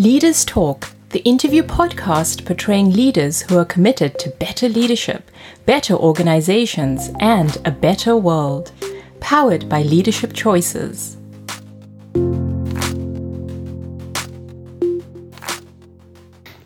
[0.00, 5.30] Leaders Talk, the interview podcast portraying leaders who are committed to better leadership,
[5.66, 8.72] better organizations, and a better world.
[9.20, 11.18] Powered by Leadership Choices.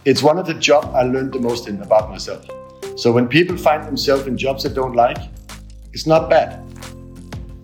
[0.05, 2.47] It's one of the jobs I learned the most in about myself.
[2.95, 5.19] So when people find themselves in jobs they don't like,
[5.93, 6.63] it's not bad.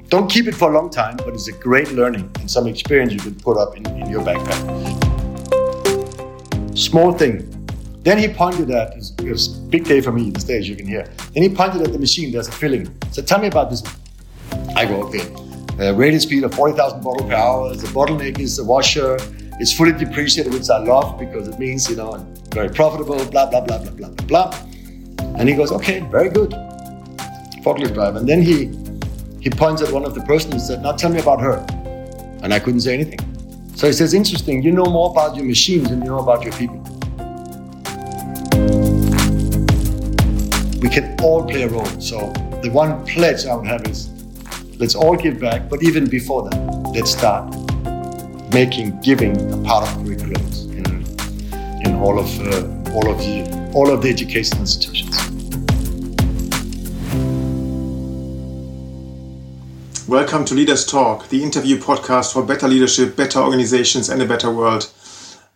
[0.09, 3.13] Don't keep it for a long time, but it's a great learning and some experience
[3.13, 4.90] you can put up in, in your backpack.
[6.81, 7.47] Small thing.
[8.05, 10.87] Then he pointed at, it was a big day for me, the stage you can
[10.87, 11.05] hear.
[11.35, 12.89] Then he pointed at the machine, there's a filling.
[13.13, 13.83] So tell me about this.
[14.75, 15.31] I go, okay.
[15.79, 17.75] Uh, rated speed of 40,000 bottles per hour.
[17.75, 19.19] The bottleneck is the washer.
[19.61, 22.17] It's fully depreciated, which I love because it means, you know,
[22.55, 24.65] very profitable, blah, blah, blah, blah, blah, blah, blah.
[25.37, 26.53] And he goes, okay, very good.
[27.63, 28.19] Forklift driver.
[28.19, 28.75] And then he
[29.41, 31.65] he points at one of the persons and said, Now tell me about her.
[32.43, 33.30] And I couldn't say anything.
[33.81, 36.53] So he says, Interesting, you know more about your machines than you know about your
[36.53, 36.77] people.
[40.83, 41.87] We can all play a role.
[41.99, 42.31] So
[42.63, 44.11] the one pledge I would have is
[44.79, 46.59] let's all give back, but even before that,
[46.95, 47.55] let's start
[48.53, 53.91] making giving a part of curriculums in, in all of uh, all of the all
[53.91, 55.30] of the education institutions.
[60.11, 64.51] Welcome to Leaders Talk, the interview podcast for better leadership, better organizations, and a better
[64.51, 64.91] world.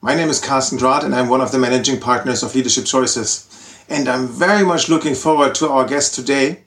[0.00, 3.84] My name is Carsten Drath, and I'm one of the managing partners of Leadership Choices.
[3.88, 6.66] And I'm very much looking forward to our guest today.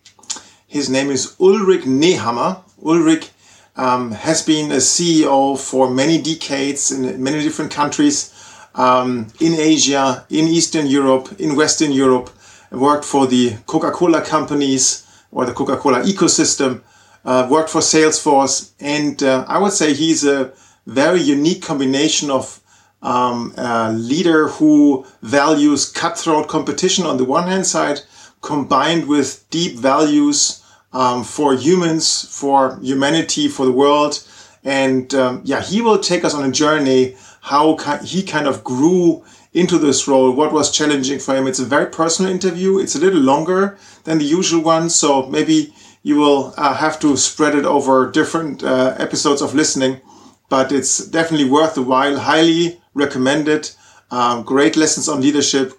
[0.67, 2.61] His name is Ulrich Nehammer.
[2.83, 3.29] Ulrich
[3.77, 8.33] um, has been a CEO for many decades in many different countries
[8.75, 12.31] um, in Asia, in Eastern Europe, in Western Europe,
[12.69, 16.81] worked for the Coca Cola companies or the Coca Cola ecosystem
[17.27, 20.53] uh, worked for Salesforce, and uh, I would say he's a
[20.85, 22.61] very unique combination of
[23.01, 27.99] um, a leader who values cutthroat competition on the one hand side,
[28.41, 34.25] combined with deep values um, for humans, for humanity, for the world.
[34.63, 39.23] And um, yeah, he will take us on a journey how he kind of grew
[39.53, 41.47] into this role, what was challenging for him.
[41.47, 42.77] It's a very personal interview.
[42.77, 44.89] It's a little longer than the usual one.
[44.89, 45.73] So maybe
[46.07, 49.99] you will uh, have to spread it over different uh, episodes of listening,
[50.47, 52.17] but it's definitely worth the while.
[52.17, 53.69] Highly recommended.
[54.09, 55.73] Um, great lessons on leadership,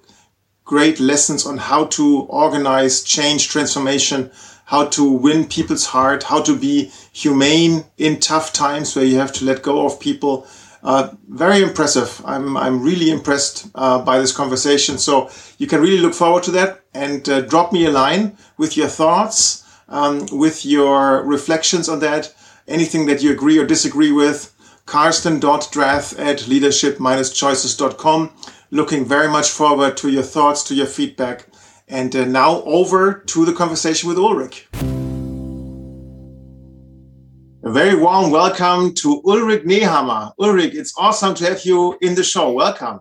[0.66, 4.30] great lessons on how to organize change, transformation,
[4.66, 9.32] how to win people's heart, how to be humane in tough times where you have
[9.32, 10.46] to let go of people.
[10.82, 12.20] Uh, very impressive.
[12.26, 14.98] I'm, I'm really impressed uh, by this conversation.
[14.98, 18.76] So you can really look forward to that and uh, drop me a line with
[18.76, 22.34] your thoughts um, with your reflections on that,
[22.66, 24.54] anything that you agree or disagree with.
[24.86, 28.30] Carsten.drath at leadership-choices.com.
[28.70, 31.46] Looking very much forward to your thoughts, to your feedback.
[31.88, 34.66] And uh, now over to the conversation with Ulrich.
[37.64, 40.32] A very warm welcome to Ulrich Nehammer.
[40.38, 42.50] Ulrich, it's awesome to have you in the show.
[42.52, 43.00] Welcome.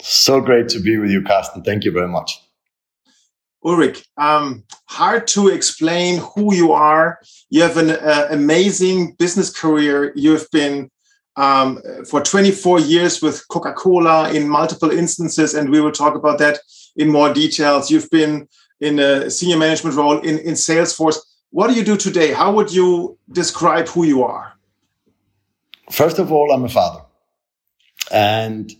[0.00, 1.62] So great to be with you, Carsten.
[1.62, 2.40] Thank you very much.
[3.64, 7.20] Ulrich, um, hard to explain who you are.
[7.50, 10.12] You have an uh, amazing business career.
[10.14, 10.90] You've been
[11.36, 16.38] um, for 24 years with Coca Cola in multiple instances, and we will talk about
[16.38, 16.58] that
[16.96, 17.90] in more details.
[17.90, 18.48] You've been
[18.80, 21.18] in a senior management role in, in Salesforce.
[21.50, 22.32] What do you do today?
[22.32, 24.52] How would you describe who you are?
[25.90, 27.00] First of all, I'm a father.
[28.12, 28.72] And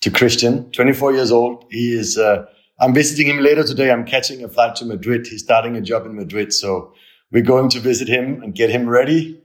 [0.00, 2.18] to Christian, 24 years old, he is.
[2.18, 2.46] Uh,
[2.78, 3.90] I'm visiting him later today.
[3.90, 5.26] I'm catching a flight to Madrid.
[5.26, 6.52] He's starting a job in Madrid.
[6.52, 6.92] So
[7.32, 9.42] we're going to visit him and get him ready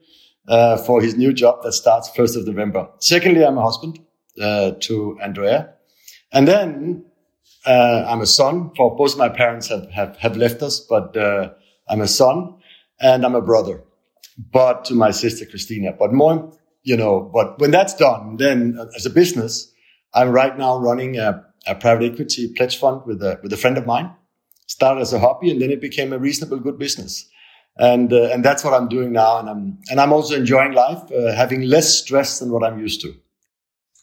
[0.47, 2.89] uh, for his new job that starts 1st of November.
[2.99, 3.99] Secondly, I'm a husband
[4.41, 5.73] uh, to Andrea.
[6.33, 7.05] And then
[7.65, 11.51] uh, I'm a son for both my parents have, have, have left us, but uh,
[11.87, 12.55] I'm a son
[12.99, 13.83] and I'm a brother,
[14.37, 15.93] but to my sister Christina.
[15.97, 16.51] But more,
[16.83, 19.71] you know, but when that's done, then uh, as a business,
[20.13, 23.77] I'm right now running a a private equity pledge fund with a with a friend
[23.77, 24.11] of mine.
[24.67, 27.27] Started as a hobby, and then it became a reasonable good business.
[27.77, 29.39] And uh, and that's what I'm doing now.
[29.39, 33.01] And I'm and I'm also enjoying life, uh, having less stress than what I'm used
[33.01, 33.13] to.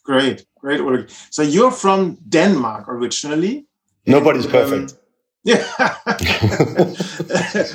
[0.03, 1.09] Great, great work.
[1.29, 3.67] So you're from Denmark originally.
[4.05, 4.91] Nobody's and, perfect.
[4.91, 4.97] Um,
[5.43, 5.63] yeah,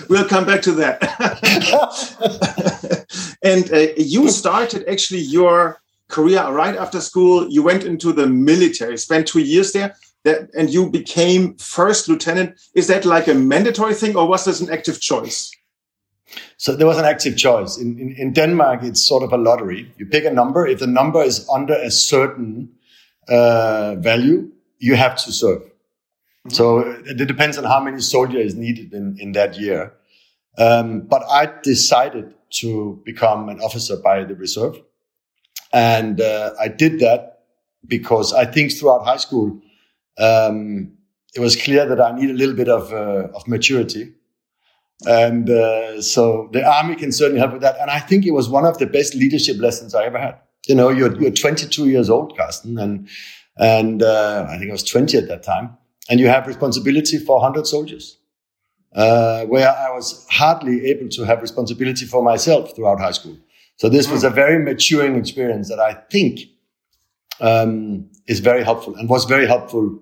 [0.09, 0.99] we'll come back to that.
[3.43, 7.49] and uh, you started actually your career right after school.
[7.49, 12.61] You went into the military, spent two years there, that, and you became first lieutenant.
[12.75, 15.51] Is that like a mandatory thing, or was this an active choice?
[16.57, 17.79] So there was an active choice.
[17.79, 19.93] In, in, in Denmark, it's sort of a lottery.
[19.99, 20.67] You pick a number.
[20.67, 22.71] If the number is under a certain
[23.29, 25.63] uh, value, you have to serve.
[25.63, 26.51] Mm-hmm.
[26.51, 29.93] So it, it depends on how many soldiers is needed in, in that year.
[30.59, 34.81] Um, but I decided to become an officer by the reserve.
[35.75, 37.41] And uh, I did that
[37.87, 39.61] because I think throughout high school,
[40.19, 40.93] um,
[41.35, 44.13] it was clear that I need a little bit of, uh, of maturity.
[45.05, 47.77] And uh, so the army can certainly help with that.
[47.81, 50.39] And I think it was one of the best leadership lessons I ever had.
[50.69, 53.09] You know, you're, you're 22 years old, Carsten, and,
[53.59, 55.77] and uh, I think I was 20 at that time.
[56.09, 58.17] And you have responsibility for 100 soldiers,
[58.95, 63.37] uh, where I was hardly able to have responsibility for myself throughout high school.
[63.77, 64.35] So this was a hmm.
[64.35, 66.41] very maturing experience that I think
[67.41, 70.01] um, is very helpful and was very helpful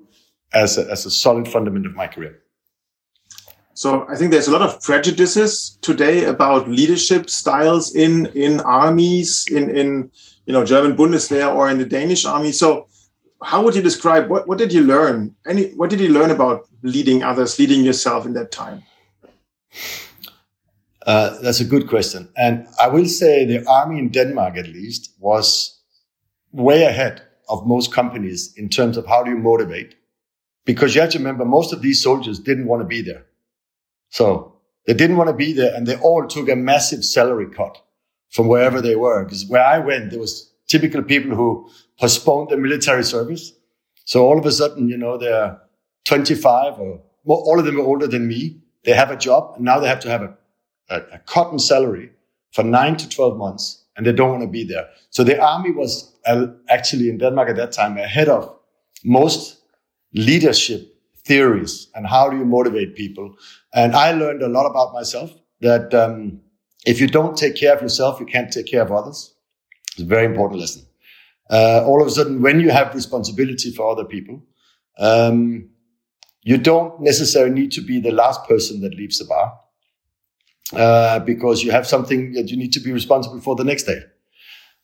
[0.53, 2.39] as a, as a solid fundament of my career.
[3.75, 9.49] So I think there's a lot of prejudices today about leadership styles in in armies,
[9.51, 10.11] in in
[10.47, 12.53] you know German Bundeswehr or in the Danish army.
[12.53, 12.87] So
[13.43, 15.35] how would you describe what what did you learn?
[15.47, 18.83] Any what did you learn about leading others, leading yourself in that time?
[21.07, 25.15] Uh, that's a good question, and I will say the army in Denmark, at least,
[25.19, 25.81] was
[26.53, 29.97] way ahead of most companies in terms of how do you motivate
[30.65, 33.25] because you have to remember most of these soldiers didn't want to be there.
[34.11, 34.57] So
[34.87, 37.83] they didn't want to be there and they all took a massive salary cut
[38.31, 39.25] from wherever they were.
[39.25, 41.69] Because where I went, there was typical people who
[41.99, 43.53] postponed their military service.
[44.05, 45.59] So all of a sudden, you know, they're
[46.05, 48.61] 25 or all of them are older than me.
[48.85, 50.37] They have a job and now they have to have a,
[50.93, 52.11] a, a cotton salary
[52.53, 54.89] for nine to 12 months and they don't want to be there.
[55.11, 58.55] So the army was uh, actually in Denmark at that time ahead of
[59.05, 59.61] most
[60.15, 60.95] leadership
[61.25, 63.35] theories and how do you motivate people.
[63.75, 65.31] And I learned a lot about myself
[65.61, 66.41] that um,
[66.85, 69.35] if you don't take care of yourself, you can't take care of others.
[69.93, 70.87] It's a very important lesson.
[71.51, 74.43] Uh, all of a sudden, when you have responsibility for other people,
[74.99, 75.69] um,
[76.43, 79.53] you don't necessarily need to be the last person that leaves the bar
[80.73, 84.01] uh, because you have something that you need to be responsible for the next day.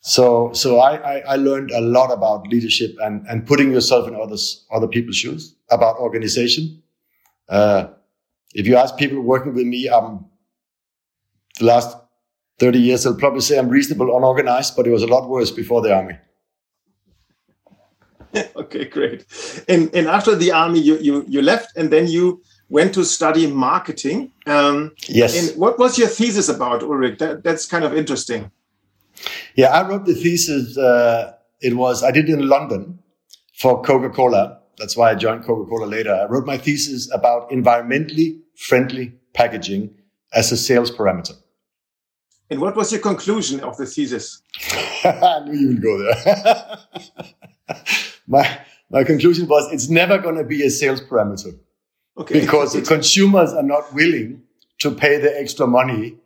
[0.00, 4.14] So, so I, I, I, learned a lot about leadership and, and putting yourself in
[4.14, 6.82] others, other people's shoes, about organization.
[7.48, 7.88] Uh,
[8.54, 10.26] if you ask people working with me, um,
[11.58, 11.96] the last
[12.60, 15.82] 30 years, they'll probably say I'm reasonable, unorganized, but it was a lot worse before
[15.82, 16.16] the army.
[18.56, 19.24] okay, great.
[19.68, 23.46] And, and after the army, you, you, you left and then you went to study
[23.46, 24.32] marketing.
[24.46, 25.50] Um, yes.
[25.50, 27.18] And what was your thesis about, Ulrich?
[27.18, 28.50] That, that's kind of interesting.
[29.54, 30.76] Yeah, I wrote the thesis.
[30.76, 33.00] Uh, it was I did it in London
[33.54, 34.60] for Coca Cola.
[34.78, 36.14] That's why I joined Coca Cola later.
[36.14, 39.90] I wrote my thesis about environmentally friendly packaging
[40.32, 41.34] as a sales parameter.
[42.50, 44.40] And what was your conclusion of the thesis?
[45.04, 46.78] I knew you would go there.
[48.26, 48.60] my
[48.90, 51.58] my conclusion was it's never going to be a sales parameter.
[52.18, 52.40] Okay.
[52.40, 54.42] Because the consumers are not willing
[54.78, 56.16] to pay the extra money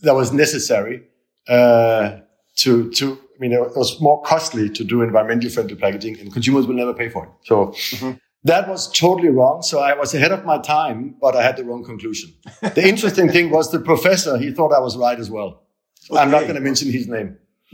[0.00, 1.02] that was necessary
[1.48, 2.18] uh,
[2.56, 6.66] to to I mean it was more costly to do environmentally friendly packaging, and consumers
[6.66, 7.30] will never pay for it.
[7.44, 7.66] So.
[7.66, 8.12] Mm-hmm.
[8.44, 9.62] That was totally wrong.
[9.62, 12.32] So I was ahead of my time, but I had the wrong conclusion.
[12.60, 15.64] the interesting thing was the professor, he thought I was right as well.
[16.08, 16.20] Okay.
[16.20, 17.38] I'm not going to mention his name.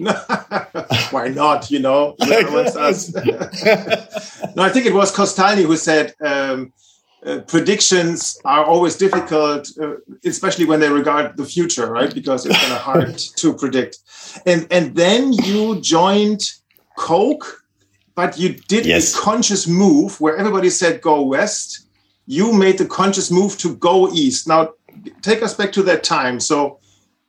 [1.10, 1.70] Why not?
[1.70, 2.32] You know, no, I
[4.70, 6.72] think it was Costani who said, um,
[7.24, 12.12] uh, predictions are always difficult, uh, especially when they regard the future, right?
[12.12, 13.98] Because it's kind of hard to predict.
[14.44, 16.50] And and then you joined
[16.96, 17.64] Coke,
[18.14, 19.14] but you did yes.
[19.14, 21.86] a conscious move where everybody said go west.
[22.26, 24.48] You made the conscious move to go east.
[24.48, 24.70] Now,
[25.22, 26.38] take us back to that time.
[26.40, 26.78] So,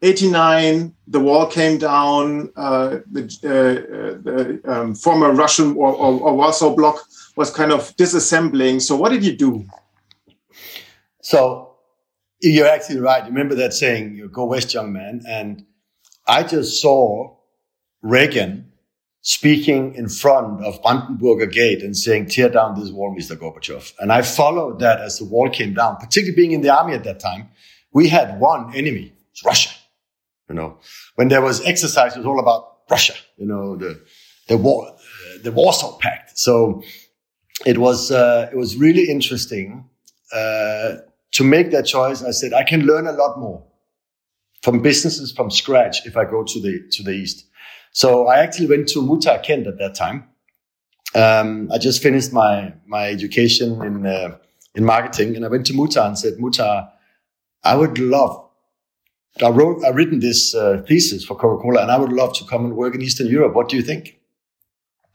[0.01, 2.51] 89, the wall came down.
[2.55, 6.99] Uh, the, uh, the um, former Russian or, or, or Warsaw bloc
[7.35, 8.81] was kind of disassembling.
[8.81, 9.65] So, what did you do?
[11.23, 11.75] So
[12.41, 13.23] you're actually right.
[13.23, 15.21] You remember that saying, you go west, young man.
[15.27, 15.65] And
[16.27, 17.37] I just saw
[18.01, 18.71] Reagan
[19.21, 23.37] speaking in front of Brandenburger Gate and saying, tear down this wall, Mr.
[23.37, 23.93] Gorbachev.
[23.99, 27.05] And I followed that as the wall came down, particularly being in the army at
[27.05, 27.47] that time.
[27.93, 29.69] We had one enemy, it's Russia.
[30.49, 30.77] You know,
[31.15, 34.01] when there was exercise, it was all about Russia, you know, the,
[34.49, 34.93] the war,
[35.41, 36.37] the Warsaw Pact.
[36.37, 36.83] So
[37.65, 39.89] it was, uh, it was really interesting,
[40.33, 40.95] uh,
[41.33, 43.63] to make that choice, I said, I can learn a lot more
[44.61, 47.45] from businesses from scratch if I go to the, to the East.
[47.91, 50.29] So I actually went to Muhtar Kent at that time.
[51.15, 54.37] Um, I just finished my, my education in, uh,
[54.73, 56.89] in marketing and I went to Muhtar and said, Muhtar,
[57.63, 58.49] I would love,
[59.43, 62.65] I wrote, I written this uh, thesis for Coca-Cola and I would love to come
[62.65, 63.53] and work in Eastern Europe.
[63.53, 64.19] What do you think?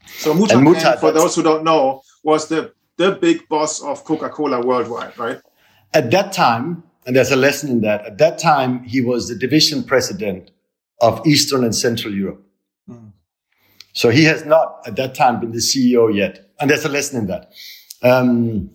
[0.05, 4.59] So Muhtar, Muhtar for those who don't know, was the the big boss of Coca-Cola
[4.65, 5.39] worldwide, right?
[5.93, 8.05] At that time, and there's a lesson in that.
[8.05, 10.51] At that time, he was the division president
[11.01, 12.43] of Eastern and Central Europe.
[12.89, 13.13] Mm.
[13.93, 16.51] So he has not at that time been the CEO yet.
[16.59, 17.51] And there's a lesson in that.
[18.03, 18.69] Um,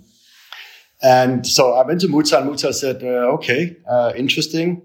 [1.03, 4.83] and so I went to Muhtar and Muhtar said, uh, okay, uh, interesting.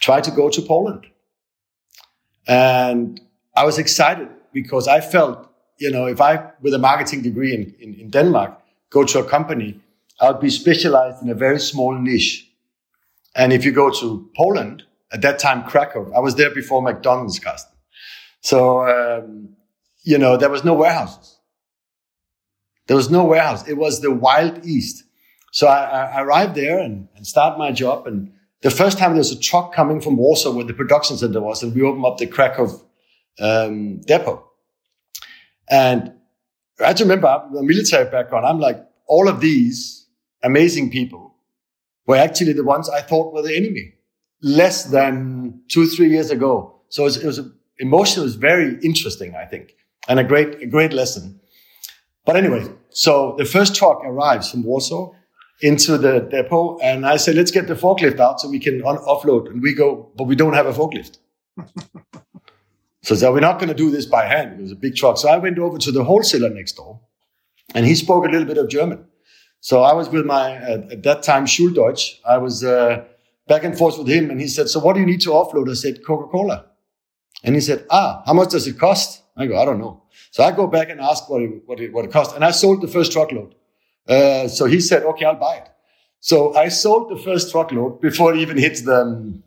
[0.00, 1.06] Try to go to Poland.
[2.46, 3.20] And
[3.54, 5.48] I was excited because I felt,
[5.78, 8.58] you know, if I, with a marketing degree in, in, in Denmark,
[8.90, 9.80] go to a company,
[10.22, 12.48] I would be specialized in a very small niche.
[13.34, 17.40] And if you go to Poland, at that time, Krakow, I was there before McDonald's,
[17.40, 17.72] Carsten.
[18.40, 19.50] So, um,
[20.04, 21.38] you know, there was no warehouses.
[22.86, 23.66] There was no warehouse.
[23.68, 25.04] It was the wild east.
[25.50, 28.06] So I, I arrived there and, and start my job.
[28.06, 31.40] And the first time there was a truck coming from Warsaw where the production center
[31.40, 32.80] was, and we opened up the Krakow
[33.40, 34.48] um, depot.
[35.68, 36.12] And
[36.84, 38.46] I to remember I'm a military background.
[38.46, 40.01] I'm like, all of these
[40.42, 41.34] amazing people
[42.06, 43.94] were actually the ones I thought were the enemy
[44.42, 46.80] less than two, three years ago.
[46.88, 47.40] So it was, it was
[47.78, 49.74] emotion was very interesting, I think,
[50.08, 51.40] and a great, a great lesson.
[52.24, 55.12] But anyway, so the first truck arrives from Warsaw
[55.60, 58.98] into the depot, and I said, "Let's get the forklift out so we can un-
[58.98, 61.18] offload." And we go, but we don't have a forklift.
[63.02, 64.58] so, so we're not going to do this by hand.
[64.58, 65.18] It was a big truck.
[65.18, 67.00] So I went over to the wholesaler next door,
[67.74, 69.04] and he spoke a little bit of German.
[69.62, 72.18] So I was with my at, at that time Schuldeutsch.
[72.28, 73.04] I was uh,
[73.46, 75.70] back and forth with him, and he said, "So what do you need to offload?"
[75.70, 76.66] I said, "Coca Cola."
[77.44, 80.02] And he said, "Ah, how much does it cost?" I go, "I don't know."
[80.32, 82.50] So I go back and ask what it, what it, what it cost, and I
[82.50, 83.54] sold the first truckload.
[84.08, 85.68] Uh, so he said, "Okay, I'll buy it."
[86.18, 89.40] So I sold the first truckload before it even hit the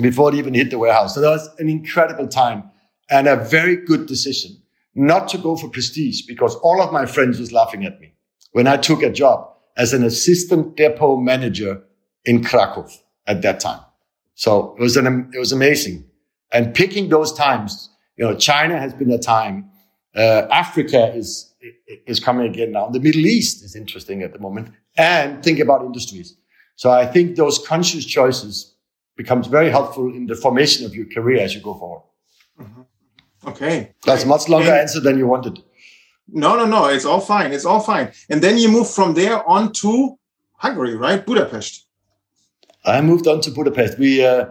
[0.00, 1.14] before it even hit the warehouse.
[1.14, 2.64] So that was an incredible time
[3.08, 4.60] and a very good decision
[4.96, 8.14] not to go for prestige because all of my friends was laughing at me
[8.50, 11.82] when I took a job as an assistant depot manager
[12.24, 12.88] in Krakow
[13.26, 13.80] at that time.
[14.34, 16.04] So it was an, it was amazing.
[16.52, 19.70] And picking those times, you know, China has been a time.
[20.14, 21.54] Uh, Africa is,
[22.06, 22.88] is coming again now.
[22.88, 26.36] The Middle East is interesting at the moment and think about industries.
[26.76, 28.74] So I think those conscious choices
[29.16, 32.02] becomes very helpful in the formation of your career as you go forward.
[32.58, 33.48] Mm-hmm.
[33.48, 33.94] Okay.
[34.04, 35.62] That's much longer answer than you wanted.
[36.32, 36.86] No, no, no.
[36.86, 37.52] It's all fine.
[37.52, 38.12] It's all fine.
[38.28, 40.18] And then you move from there on to
[40.56, 41.24] Hungary, right?
[41.24, 41.86] Budapest.
[42.84, 43.98] I moved on to Budapest.
[43.98, 44.46] We, uh,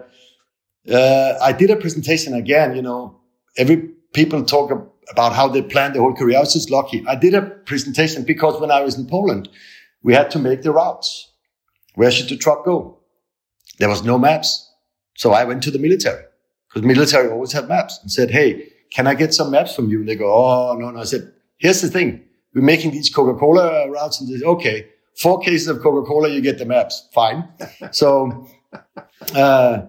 [0.92, 2.76] uh, I did a presentation again.
[2.76, 3.20] You know,
[3.58, 4.72] every people talk
[5.12, 6.38] about how they plan the whole career.
[6.38, 7.04] I was just lucky.
[7.08, 9.50] I did a presentation because when I was in Poland,
[10.04, 11.32] we had to make the routes.
[11.96, 13.00] Where should the truck go?
[13.80, 14.72] There was no maps.
[15.16, 16.24] So I went to the military
[16.70, 20.00] because military always had maps and said, Hey, can I get some maps from you?
[20.00, 21.00] And they go, Oh, no, no.
[21.00, 22.26] I said, here's the thing.
[22.56, 24.20] We're making these Coca-Cola routes.
[24.20, 27.08] And say, okay, four cases of Coca-Cola, you get the maps.
[27.14, 27.48] Fine.
[27.92, 28.48] so,
[29.36, 29.84] uh,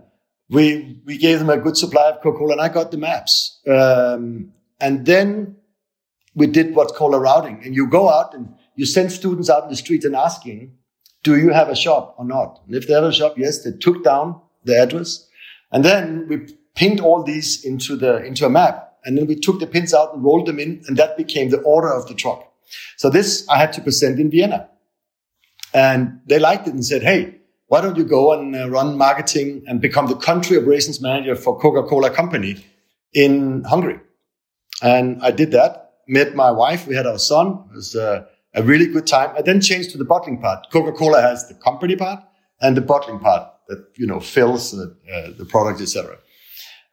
[0.50, 3.60] we, we gave them a good supply of Coca-Cola and I got the maps.
[3.66, 5.56] Um, and then
[6.34, 9.64] we did what's called a routing and you go out and you send students out
[9.64, 10.76] in the street and asking,
[11.22, 12.60] do you have a shop or not?
[12.66, 15.28] And if they have a shop, yes, they took down the address.
[15.70, 18.89] And then we pinned all these into the, into a map.
[19.04, 21.61] And then we took the pins out and rolled them in, and that became the
[21.61, 22.50] order of the truck.
[22.97, 24.69] So this I had to present in Vienna.
[25.73, 29.62] And they liked it and said, Hey, why don't you go and uh, run marketing
[29.66, 32.64] and become the country operations manager for Coca-Cola company
[33.12, 34.00] in Hungary?
[34.83, 36.87] And I did that, met my wife.
[36.87, 37.64] We had our son.
[37.71, 39.30] It was uh, a really good time.
[39.37, 40.66] I then changed to the bottling part.
[40.73, 42.25] Coca-Cola has the company part
[42.61, 46.19] and the bottling part that, you know, fills the, uh, the product, etc.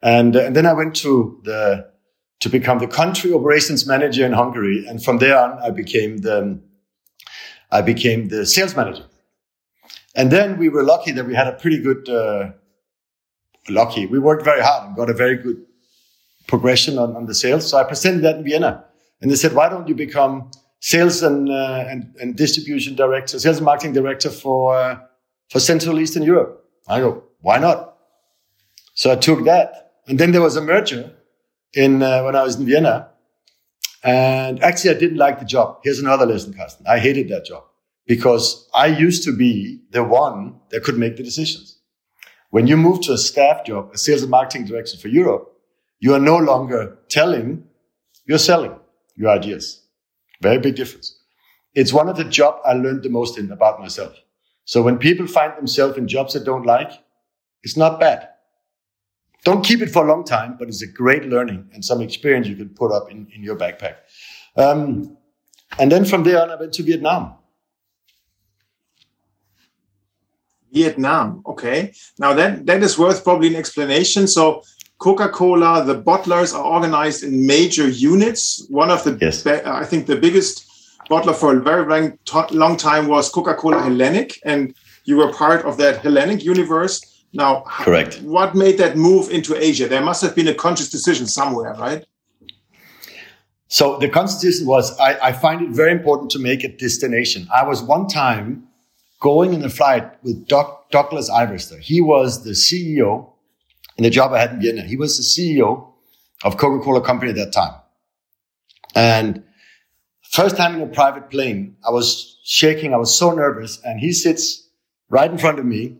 [0.00, 1.90] And, uh, and then I went to the
[2.40, 4.86] to become the country operations manager in Hungary.
[4.86, 6.60] And from there on, I became the,
[7.70, 9.04] I became the sales manager.
[10.14, 12.50] And then we were lucky that we had a pretty good, uh,
[13.68, 14.06] lucky.
[14.06, 15.64] We worked very hard and got a very good
[16.46, 17.68] progression on, on the sales.
[17.68, 18.84] So I presented that in Vienna
[19.20, 23.56] and they said, why don't you become sales and, uh, and, and, distribution director, sales
[23.56, 24.98] and marketing director for, uh,
[25.50, 26.64] for Central Eastern Europe?
[26.86, 27.96] I go, why not?
[28.94, 29.92] So I took that.
[30.06, 31.12] And then there was a merger
[31.74, 33.10] in uh, when I was in Vienna.
[34.02, 35.80] And actually, I didn't like the job.
[35.82, 36.86] Here's another lesson, Carsten.
[36.88, 37.64] I hated that job
[38.06, 41.78] because I used to be the one that could make the decisions.
[42.50, 45.52] When you move to a staff job, a sales and marketing director for Europe,
[46.00, 47.64] you are no longer telling,
[48.24, 48.74] you're selling
[49.16, 49.82] your ideas.
[50.40, 51.18] Very big difference.
[51.74, 54.14] It's one of the jobs I learned the most in about myself.
[54.64, 56.92] So when people find themselves in jobs they don't like,
[57.62, 58.28] it's not bad.
[59.44, 62.46] Don't keep it for a long time, but it's a great learning and some experience
[62.46, 63.96] you can put up in, in your backpack.
[64.56, 65.16] Um,
[65.78, 67.34] and then from there on, I went to Vietnam.
[70.72, 71.42] Vietnam.
[71.46, 71.92] Okay.
[72.18, 74.26] Now that that is worth probably an explanation.
[74.26, 74.62] So
[74.98, 78.66] Coca-Cola, the bottlers are organized in major units.
[78.68, 79.46] One of the, yes.
[79.46, 80.66] I think, the biggest
[81.08, 82.18] bottler for a very long,
[82.50, 87.17] long time was Coca-Cola Hellenic, and you were part of that Hellenic universe.
[87.32, 88.20] Now, correct.
[88.22, 89.86] What made that move into Asia?
[89.86, 92.04] There must have been a conscious decision somewhere, right?
[93.68, 97.46] So the conscious decision was I, I find it very important to make a destination.
[97.54, 98.68] I was one time
[99.20, 101.78] going in a flight with Doug, Douglas Ivester.
[101.78, 103.30] He was the CEO
[103.98, 104.82] in the job I had in Vienna.
[104.82, 105.92] He was the CEO
[106.44, 107.74] of Coca-Cola company at that time.
[108.94, 109.42] And
[110.30, 112.94] first time in a private plane, I was shaking.
[112.94, 113.80] I was so nervous.
[113.84, 114.68] And he sits
[115.10, 115.98] right in front of me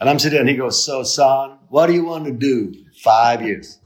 [0.00, 2.74] and I'm sitting there and he goes, so son, what do you want to do?
[3.02, 3.78] Five years.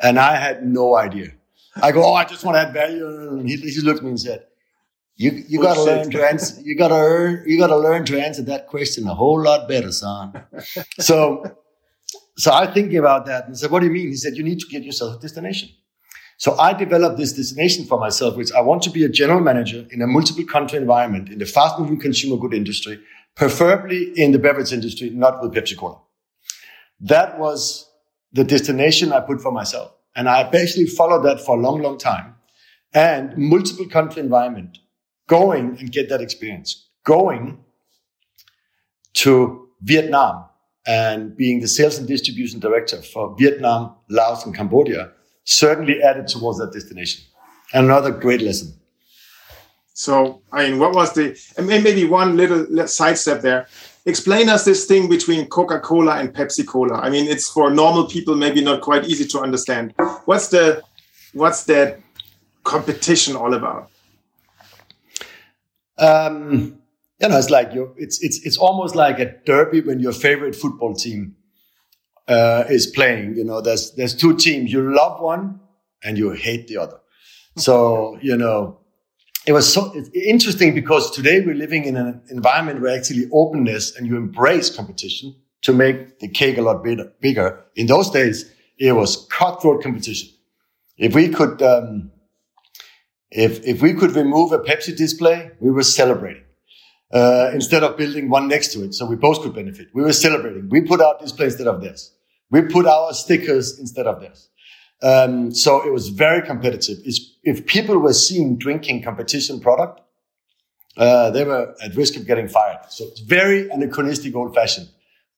[0.00, 1.32] And I had no idea.
[1.80, 3.06] I go, oh, I just want to add value.
[3.38, 4.46] And he, he looked at me and said,
[5.16, 8.04] you, you got to learn to answer, you got to earn, you got to learn
[8.06, 10.34] to answer that question a whole lot better, son.
[10.98, 11.56] so
[12.36, 14.08] so I thinking about that and said, what do you mean?
[14.08, 15.70] He said, you need to get yourself a destination.
[16.36, 19.86] So I developed this destination for myself, which I want to be a general manager
[19.90, 22.98] in a multiple country environment in the fast moving consumer good industry,
[23.36, 26.00] preferably in the beverage industry, not with Pepsi Cola.
[27.00, 27.90] That was
[28.32, 29.92] the destination I put for myself.
[30.16, 32.34] And I basically followed that for a long, long time
[32.94, 34.78] and multiple country environment,
[35.28, 37.64] going and get that experience, going
[39.14, 40.46] to Vietnam,
[40.86, 45.12] and being the sales and distribution director for Vietnam, Laos, and Cambodia
[45.44, 47.24] certainly added towards that destination.
[47.72, 48.74] And Another great lesson.
[49.94, 53.68] So, I mean, what was the, and maybe one little sidestep there.
[54.06, 56.98] Explain us this thing between Coca Cola and Pepsi Cola.
[56.98, 59.94] I mean, it's for normal people, maybe not quite easy to understand.
[60.26, 60.82] What's the,
[61.32, 62.00] what's that
[62.64, 63.90] competition all about?
[65.96, 66.80] Um,
[67.20, 70.56] you know, it's like you it's it's it's almost like a derby when your favorite
[70.56, 71.36] football team
[72.26, 73.36] uh, is playing.
[73.36, 74.72] You know, there's there's two teams.
[74.72, 75.60] You love one
[76.02, 76.98] and you hate the other.
[77.56, 78.80] So you know,
[79.46, 84.06] it was so interesting because today we're living in an environment where actually openness and
[84.06, 86.82] you embrace competition to make the cake a lot
[87.20, 87.64] bigger.
[87.76, 90.30] In those days, it was cutthroat competition.
[90.96, 92.10] If we could, um,
[93.30, 96.44] if if we could remove a Pepsi display, we were celebrating
[97.12, 98.94] uh, instead of building one next to it.
[98.94, 99.88] So we both could benefit.
[99.92, 100.68] We were celebrating.
[100.68, 102.14] We put our display instead of this.
[102.50, 104.48] We put our stickers instead of this.
[105.02, 106.98] Um, so it was very competitive.
[107.04, 110.00] It's, if people were seen drinking competition product,
[110.96, 112.80] uh, they were at risk of getting fired.
[112.88, 114.88] So it's very anachronistic, old fashioned.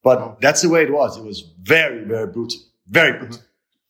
[0.03, 1.17] But that's the way it was.
[1.17, 2.61] It was very, very brutal.
[2.89, 3.41] Very brutal.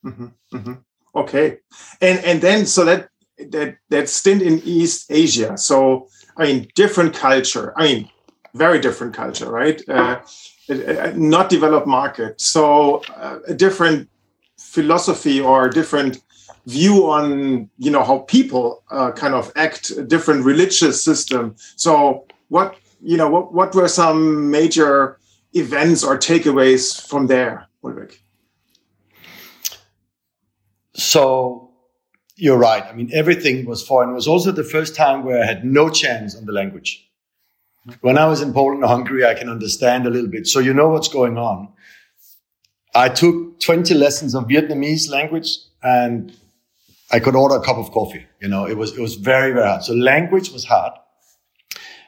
[0.04, 0.26] Mm-hmm.
[0.54, 0.72] Mm-hmm.
[1.14, 1.58] Okay.
[2.00, 5.58] And, and then, so that, that, that stint in East Asia.
[5.58, 7.72] So I mean, different culture.
[7.76, 8.10] I mean,
[8.54, 9.82] very different culture, right?
[9.88, 10.20] Uh,
[11.14, 12.40] not developed market.
[12.40, 14.08] So uh, a different
[14.58, 16.22] philosophy or different
[16.66, 19.90] view on you know how people uh, kind of act.
[19.90, 21.54] A different religious system.
[21.76, 25.18] So what you know what what were some major
[25.52, 28.20] events or takeaways from there, Ulrich?
[30.94, 31.70] So
[32.36, 32.82] you're right.
[32.82, 34.10] I mean, everything was foreign.
[34.10, 37.02] It was also the first time where I had no chance on the language.
[38.00, 40.46] When I was in Poland or Hungary, I can understand a little bit.
[40.46, 41.68] So you know what's going on.
[42.94, 45.48] I took 20 lessons of Vietnamese language
[45.82, 46.34] and
[47.12, 48.26] I could order a cup of coffee.
[48.40, 49.84] You know, it was, it was very, very hard.
[49.84, 50.92] So language was hard.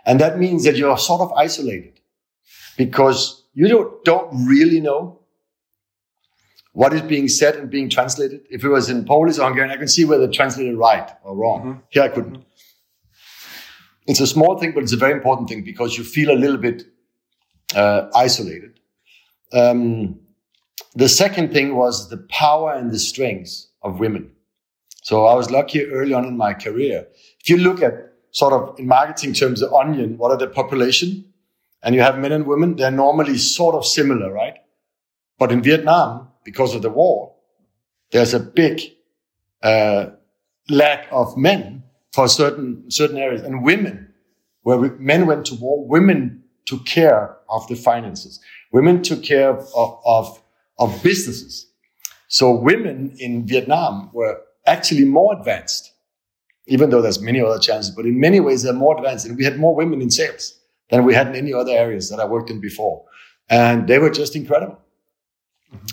[0.05, 2.01] And that means that you're sort of isolated
[2.77, 5.21] because you don't, don't really know
[6.73, 8.41] what is being said and being translated.
[8.51, 11.61] If it was in Polish or Hungarian, I can see whether translated right or wrong.
[11.61, 11.79] Mm-hmm.
[11.91, 12.45] Here I couldn't.
[14.07, 16.57] It's a small thing, but it's a very important thing because you feel a little
[16.57, 16.85] bit
[17.75, 18.81] uh, isolated.
[19.53, 20.21] Um,
[20.95, 24.31] the second thing was the power and the strength of women.
[25.09, 27.07] So I was lucky early on in my career.
[27.41, 27.95] If you look at
[28.31, 31.25] sort of in marketing terms, the onion, what are the population?
[31.83, 34.57] And you have men and women, they're normally sort of similar, right?
[35.39, 37.35] But in Vietnam, because of the war,
[38.11, 38.83] there's a big
[39.63, 40.11] uh,
[40.69, 44.13] lack of men for certain certain areas, and women,
[44.61, 48.41] where we, men went to war, women took care of the finances.
[48.73, 50.43] Women took care of, of,
[50.79, 51.67] of businesses.
[52.27, 55.93] So women in Vietnam were actually more advanced,
[56.67, 59.27] even though there's many other challenges, but in many ways they're more advanced.
[59.27, 60.55] And we had more women in sales
[60.91, 63.05] than we had in any other areas that I worked in before.
[63.51, 64.79] And they were just incredible.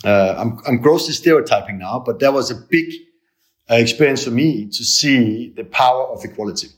[0.04, 2.94] Uh, I'm, I'm grossly stereotyping now, but that was a big
[3.70, 6.70] uh, experience for me to see the power of equality.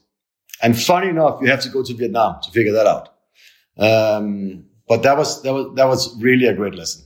[0.61, 3.09] And funny enough, you have to go to Vietnam to figure that out.
[3.77, 7.03] Um, but that was, that was, that was really a great lesson.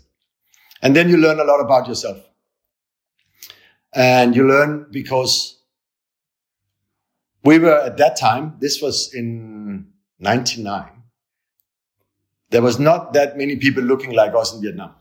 [0.81, 2.17] And then you learn a lot about yourself.
[3.93, 5.59] And you learn because
[7.43, 9.87] we were at that time, this was in
[10.19, 10.89] 99.
[12.51, 14.93] There was not that many people looking like us in Vietnam.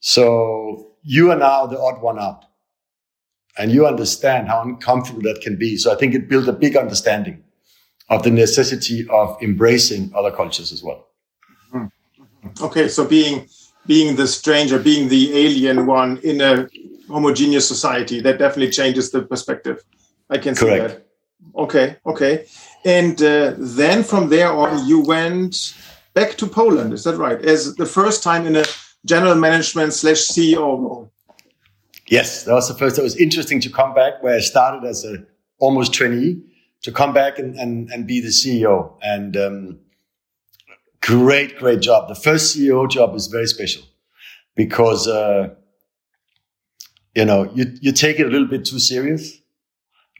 [0.00, 2.44] So you are now the odd one out.
[3.58, 5.76] And you understand how uncomfortable that can be.
[5.76, 7.44] So I think it built a big understanding
[8.08, 11.08] of the necessity of embracing other cultures as well.
[12.60, 13.46] Okay, so being
[13.86, 16.68] being the stranger, being the alien one in a
[17.12, 19.84] homogeneous society, that definitely changes the perspective.
[20.30, 21.06] I can see that.
[21.56, 22.46] Okay, okay.
[22.84, 25.74] And uh, then from there on, you went
[26.14, 26.92] back to Poland.
[26.92, 27.40] Is that right?
[27.44, 28.64] As the first time in a
[29.04, 31.12] general management slash CEO role.
[32.08, 32.98] Yes, that was the first.
[32.98, 35.24] It was interesting to come back where I started as a
[35.58, 36.42] almost trainee
[36.82, 38.96] to come back and, and, and be the CEO.
[39.02, 39.78] And um,
[41.00, 42.08] great, great job.
[42.08, 43.84] The first CEO job is very special
[44.56, 45.54] because, uh,
[47.14, 49.38] you know, you, you take it a little bit too serious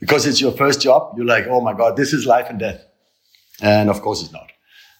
[0.00, 1.14] because it's your first job.
[1.16, 2.84] You're like, oh my God, this is life and death.
[3.60, 4.50] And of course it's not.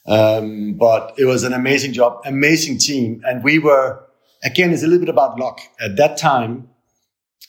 [0.07, 3.23] Um, but it was an amazing job, amazing team.
[3.25, 4.05] And we were,
[4.43, 5.61] again, it's a little bit about luck.
[5.81, 6.69] At that time,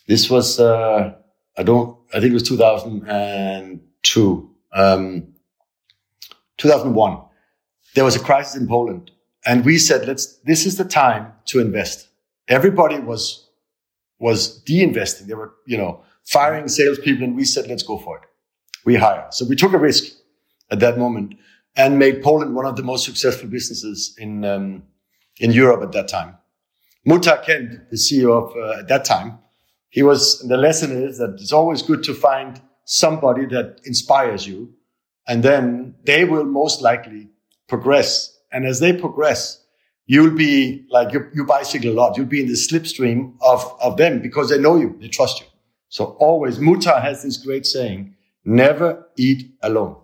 [0.07, 1.15] this was, uh,
[1.57, 5.27] I don't, I think it was 2002, um,
[6.57, 7.17] 2001.
[7.95, 9.11] There was a crisis in Poland
[9.45, 12.07] and we said, let's, this is the time to invest.
[12.47, 13.42] Everybody was,
[14.23, 15.27] was de-investing.
[15.27, 18.23] They were, you know, firing salespeople and we said, let's go for it.
[18.85, 19.27] We hire.
[19.31, 20.13] So we took a risk
[20.71, 21.35] at that moment
[21.75, 24.83] and made Poland one of the most successful businesses in, um,
[25.41, 26.37] in Europe at that time.
[27.05, 29.39] Muhtar Kent, the CEO of uh, at that time,
[29.89, 34.73] he was, the lesson is that it's always good to find somebody that inspires you.
[35.27, 37.27] And then they will most likely
[37.67, 38.39] progress.
[38.53, 39.62] And as they progress,
[40.05, 42.17] you'll be like, you, you bicycle a lot.
[42.17, 44.97] You'll be in the slipstream of, of them because they know you.
[44.99, 45.47] They trust you.
[45.89, 49.97] So always, Muhtar has this great saying, never eat alone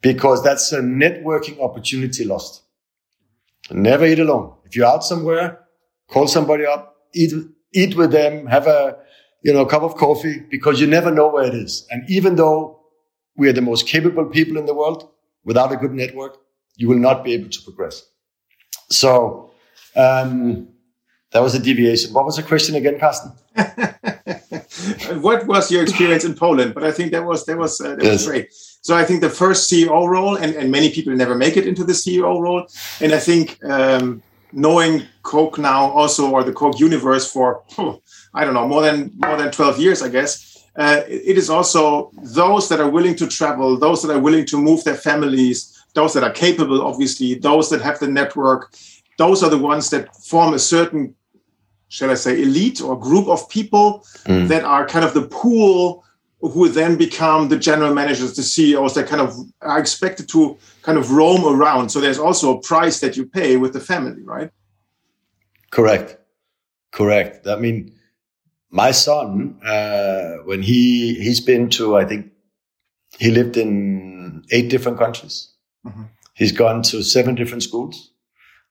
[0.00, 2.62] because that's a networking opportunity lost.
[3.70, 4.54] Never eat alone.
[4.64, 5.60] If you're out somewhere,
[6.08, 7.32] call somebody up, eat,
[7.72, 8.98] eat with them, have a,
[9.42, 11.86] you know, cup of coffee because you never know where it is.
[11.90, 12.80] And even though
[13.36, 15.10] we are the most capable people in the world,
[15.44, 16.36] without a good network,
[16.76, 18.04] you will not be able to progress.
[18.90, 19.50] So,
[19.96, 20.68] um,
[21.34, 22.12] that was a deviation.
[22.12, 23.32] What was the question again, Carsten?
[25.20, 26.74] what was your experience in Poland?
[26.74, 28.12] But I think that was that was uh, that yes.
[28.12, 28.52] was great.
[28.82, 31.84] So I think the first CEO role, and, and many people never make it into
[31.84, 32.66] the CEO role.
[33.00, 38.00] And I think um, knowing Coke now also, or the Coke universe for oh,
[38.32, 40.52] I don't know more than more than twelve years, I guess.
[40.76, 44.56] Uh, it is also those that are willing to travel, those that are willing to
[44.56, 48.74] move their families, those that are capable, obviously, those that have the network.
[49.16, 51.14] Those are the ones that form a certain
[51.94, 54.48] shall I say, elite or group of people mm.
[54.48, 56.04] that are kind of the pool
[56.40, 60.98] who then become the general managers, the CEOs that kind of are expected to kind
[60.98, 61.90] of roam around.
[61.90, 64.50] So there's also a price that you pay with the family, right?
[65.70, 66.18] Correct.
[66.90, 67.46] Correct.
[67.46, 67.94] I mean,
[68.70, 72.32] my son, uh, when he he's been to, I think
[73.18, 75.53] he lived in eight different countries.
[75.86, 76.02] Mm-hmm.
[76.34, 78.10] He's gone to seven different schools.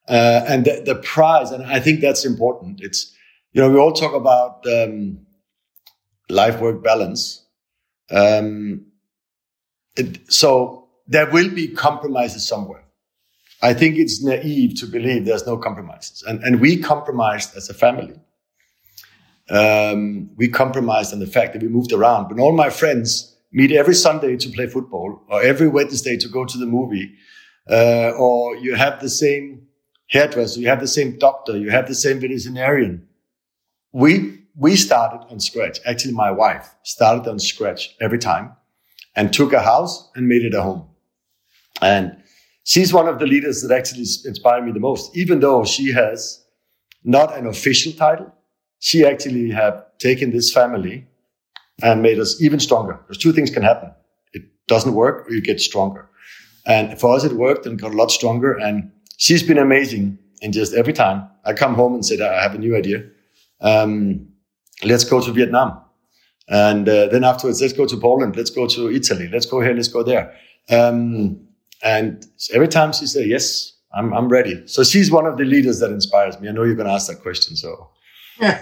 [0.08, 2.80] Uh, and the, the, prize, and I think that's important.
[2.82, 3.14] It's,
[3.52, 5.18] you know, we all talk about um,
[6.28, 7.42] life work balance.
[8.10, 8.86] Um,
[9.96, 12.84] it, so there will be compromises somewhere.
[13.62, 16.22] I think it's naive to believe there's no compromises.
[16.22, 18.20] And, and we compromised as a family.
[19.48, 22.28] Um, we compromised on the fact that we moved around.
[22.28, 26.44] But all my friends meet every Sunday to play football or every Wednesday to go
[26.44, 27.14] to the movie.
[27.70, 29.66] Uh, or you have the same
[30.08, 33.06] hairdresser, you have the same doctor, you have the same veterinarian.
[33.92, 35.78] We, we started on scratch.
[35.86, 38.52] Actually, my wife started on scratch every time
[39.16, 40.88] and took a house and made it a home.
[41.80, 42.16] And
[42.64, 46.44] she's one of the leaders that actually inspire me the most, even though she has
[47.04, 48.34] not an official title.
[48.80, 51.06] She actually have taken this family
[51.82, 53.00] and made us even stronger.
[53.06, 53.92] There's two things can happen.
[54.32, 56.08] It doesn't work or you get stronger.
[56.66, 58.54] And for us, it worked and got a lot stronger.
[58.54, 60.18] And she's been amazing.
[60.42, 63.04] And just every time I come home and say, I have a new idea.
[63.60, 64.28] Um,
[64.82, 65.80] let's go to Vietnam.
[66.48, 68.36] And uh, then afterwards, let's go to Poland.
[68.36, 69.28] Let's go to Italy.
[69.32, 69.74] Let's go here.
[69.74, 70.34] Let's go there.
[70.70, 71.40] Um,
[71.82, 74.66] and every time she said, yes, I'm, I'm ready.
[74.66, 76.48] So she's one of the leaders that inspires me.
[76.48, 77.56] I know you're going to ask that question.
[77.56, 77.90] So,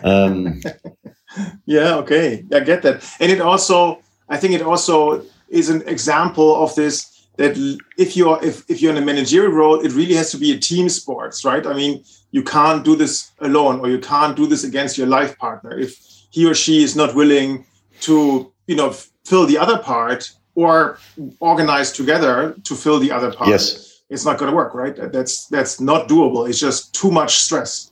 [0.04, 0.60] um,
[1.66, 6.62] yeah, okay, I get that, and it also, I think it also is an example
[6.62, 7.56] of this that
[7.98, 10.58] if you're if, if you're in a managerial role, it really has to be a
[10.58, 11.66] team sports, right?
[11.66, 15.38] I mean, you can't do this alone, or you can't do this against your life
[15.38, 15.96] partner if
[16.30, 17.64] he or she is not willing
[18.00, 18.92] to, you know,
[19.24, 20.98] fill the other part or
[21.40, 23.48] organize together to fill the other part.
[23.48, 24.94] Yes it's not going to work, right?
[25.10, 26.46] That's that's not doable.
[26.48, 27.90] It's just too much stress.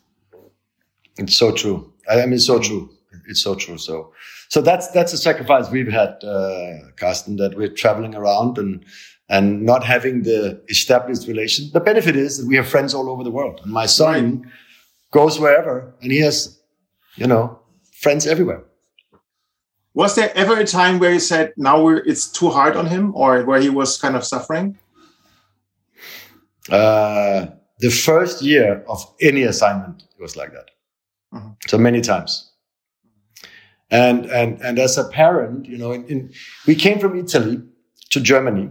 [1.17, 1.93] It's so true.
[2.09, 2.65] I mean, so mm.
[2.65, 2.91] true.
[3.31, 3.79] It's so true.
[3.79, 4.13] So,
[4.49, 7.37] so that's that's a sacrifice we've had, uh, Carsten.
[7.37, 8.85] That we're traveling around and
[9.29, 11.71] and not having the established relation.
[11.73, 14.53] The benefit is that we have friends all over the world, and my son right.
[15.13, 16.61] goes wherever, and he has,
[17.15, 17.61] you know,
[17.93, 18.65] friends everywhere.
[19.95, 23.15] Was there ever a time where you said, "Now we're it's too hard on him,"
[23.15, 24.77] or where he was kind of suffering?
[26.69, 27.47] Uh,
[27.79, 30.71] the first year of any assignment, it was like that.
[31.33, 31.51] Mm-hmm.
[31.69, 32.50] So many times.
[33.91, 36.33] And, and, and as a parent, you know, in, in,
[36.67, 37.61] we came from Italy
[38.11, 38.71] to Germany.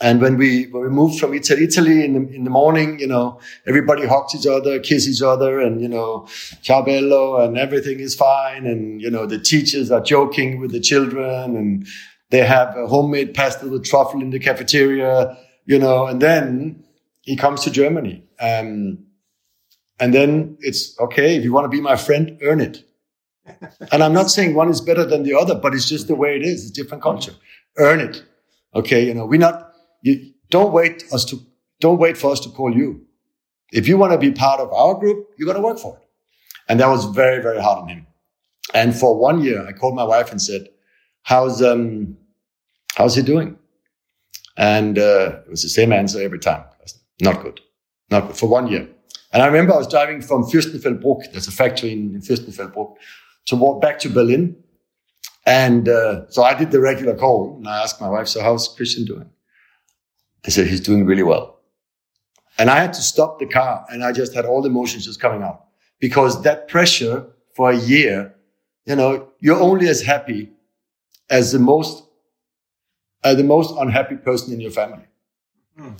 [0.00, 3.06] And when we, when we moved from Italy, Italy in the, in the morning, you
[3.08, 6.28] know, everybody hugs each other, kiss each other, and, you know,
[6.62, 8.64] ciao bello, and everything is fine.
[8.64, 11.86] And, you know, the teachers are joking with the children, and
[12.30, 16.84] they have a homemade pasta with truffle in the cafeteria, you know, and then
[17.22, 18.22] he comes to Germany.
[18.40, 19.04] Um,
[19.98, 21.36] and then it's okay.
[21.36, 22.87] If you want to be my friend, earn it.
[23.92, 26.36] And I'm not saying one is better than the other, but it's just the way
[26.36, 26.62] it is.
[26.62, 27.32] It's a different culture.
[27.76, 28.22] Earn it.
[28.74, 29.06] Okay.
[29.06, 31.40] You know, we're not, you don't wait us to,
[31.80, 33.06] don't wait for us to call you.
[33.72, 36.08] If you want to be part of our group, you got to work for it.
[36.68, 38.06] And that was very, very hard on him.
[38.74, 40.68] And for one year, I called my wife and said,
[41.22, 42.16] how's, um,
[42.96, 43.58] how's he doing?
[44.56, 46.64] And, uh, it was the same answer every time.
[47.20, 47.60] Not good.
[48.10, 48.88] Not good for one year.
[49.32, 52.96] And I remember I was driving from Fürstenfeldbruck, there's a factory in, in Fürstenfeldbruck,
[53.48, 54.56] to walk back to Berlin.
[55.46, 58.68] And uh, so I did the regular call and I asked my wife, so how's
[58.68, 59.28] Christian doing?
[60.42, 61.58] They said, he's doing really well.
[62.58, 65.20] And I had to stop the car and I just had all the emotions just
[65.20, 65.64] coming out
[65.98, 68.34] because that pressure for a year,
[68.84, 70.52] you know, you're only as happy
[71.30, 72.04] as the most,
[73.24, 75.06] uh, the most unhappy person in your family.
[75.78, 75.98] Mm.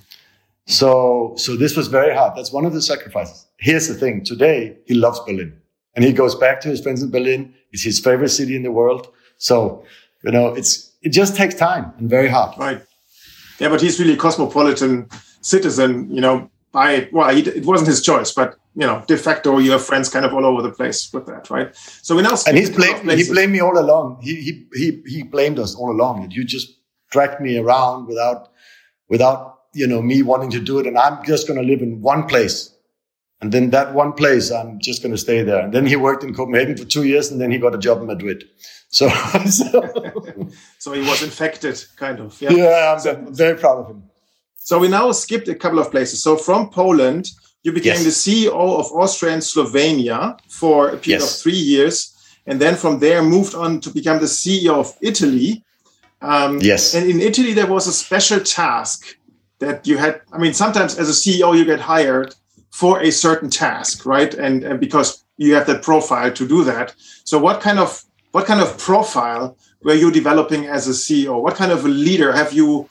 [0.66, 2.36] So, so this was very hard.
[2.36, 3.46] That's one of the sacrifices.
[3.56, 4.22] Here's the thing.
[4.24, 5.58] Today, he loves Berlin
[5.98, 7.52] and he goes back to his friends in Berlin.
[7.72, 9.08] It's his favorite city in the world.
[9.38, 9.84] So,
[10.22, 12.56] you know, it's, it just takes time and very hard.
[12.56, 12.80] Right.
[13.58, 15.08] Yeah, but he's really a cosmopolitan
[15.40, 19.58] citizen, you know, by, well, he, it wasn't his choice, but, you know, de facto,
[19.58, 21.74] you have friends kind of all over the place with that, right?
[21.74, 24.20] So we now, and he's blamed, he blamed me all along.
[24.22, 26.22] He, he, he, he blamed us all along.
[26.22, 26.78] That you just
[27.10, 28.52] dragged me around without,
[29.08, 30.86] without you know, me wanting to do it.
[30.86, 32.72] And I'm just going to live in one place.
[33.40, 35.60] And then that one place, I'm just going to stay there.
[35.60, 38.00] And then he worked in Copenhagen for two years and then he got a job
[38.00, 38.44] in Madrid.
[38.88, 39.08] So,
[39.50, 39.92] so,
[40.78, 42.40] so he was infected, kind of.
[42.40, 44.02] Yeah, yeah I'm so, very proud of him.
[44.56, 46.22] So we now skipped a couple of places.
[46.22, 47.30] So from Poland,
[47.62, 48.04] you became yes.
[48.04, 51.36] the CEO of Austria and Slovenia for a period yes.
[51.36, 52.14] of three years.
[52.46, 55.64] And then from there moved on to become the CEO of Italy.
[56.22, 56.94] Um, yes.
[56.94, 59.18] And in Italy, there was a special task
[59.58, 62.34] that you had i mean sometimes as a ceo you get hired
[62.70, 64.34] for a certain task right?
[64.34, 66.94] And, and because you have that profile to do that.
[67.24, 71.54] So what kind of what kind of profile were you developing as a ceo what
[71.54, 72.88] kind of a leader have you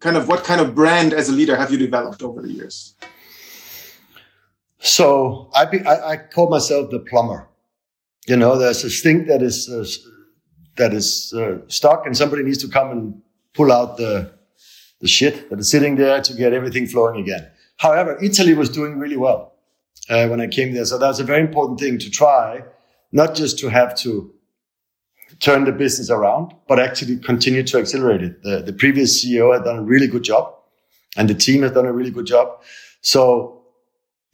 [0.00, 2.94] kind of what kind of brand as a leader have you developed over the years?
[4.78, 7.48] So i be, I, I, call myself the plumber.
[8.28, 9.86] You know there's a thing that is uh,
[10.76, 13.22] that is uh, stuck and somebody needs to come and
[13.54, 14.32] pull out the
[15.00, 17.48] the shit that is sitting there to get everything flowing again.
[17.76, 19.52] However, Italy was doing really well
[20.08, 20.84] uh, when I came there.
[20.84, 22.62] So that was a very important thing to try,
[23.12, 24.32] not just to have to
[25.40, 28.42] turn the business around, but actually continue to accelerate it.
[28.42, 30.54] The, the previous CEO had done a really good job
[31.16, 32.62] and the team has done a really good job.
[33.00, 33.62] So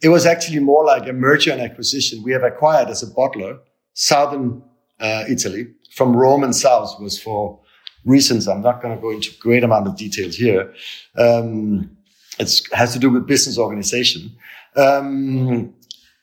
[0.01, 2.23] it was actually more like a merger and acquisition.
[2.23, 3.59] We have acquired as a bottler
[3.93, 4.63] southern
[4.99, 7.59] uh, Italy from Rome and south was for
[8.05, 8.47] reasons.
[8.47, 10.73] I'm not going to go into great amount of details here.
[11.17, 11.97] Um,
[12.39, 14.35] it has to do with business organization.
[14.75, 15.73] Um,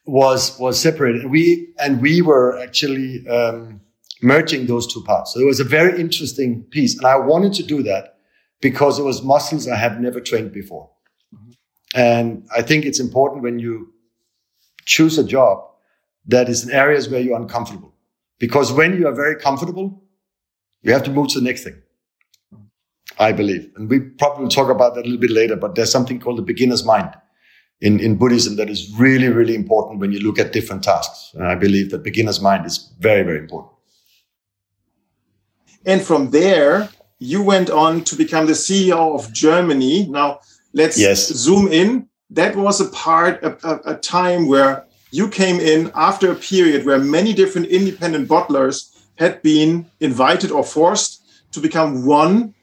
[0.05, 1.29] was was separated.
[1.29, 3.81] We and we were actually um,
[4.21, 5.33] merging those two parts.
[5.33, 8.17] So it was a very interesting piece, and I wanted to do that
[8.61, 10.89] because it was muscles I have never trained before.
[11.33, 11.51] Mm-hmm.
[11.95, 13.93] And I think it's important when you
[14.85, 15.63] choose a job
[16.27, 17.93] that is in areas where you're uncomfortable,
[18.39, 20.03] because when you are very comfortable,
[20.81, 21.81] you have to move to the next thing.
[23.19, 23.71] I believe.
[23.75, 26.37] And we probably will talk about that a little bit later, but there's something called
[26.37, 27.13] the beginner's mind.
[27.81, 31.31] in, in Buddhism that is really, really important when you look at different tasks.
[31.33, 33.73] And I believe that beginner's mind is very, very important.
[35.85, 40.07] And from there, you went on to become the CEO of Germany.
[40.07, 40.39] Now,
[40.73, 41.27] let's yes.
[41.29, 42.07] zoom in.
[42.29, 46.85] That was a part, a, a, a time where you came in after a period
[46.85, 52.53] where many different independent bottlers had been invited or forced to become one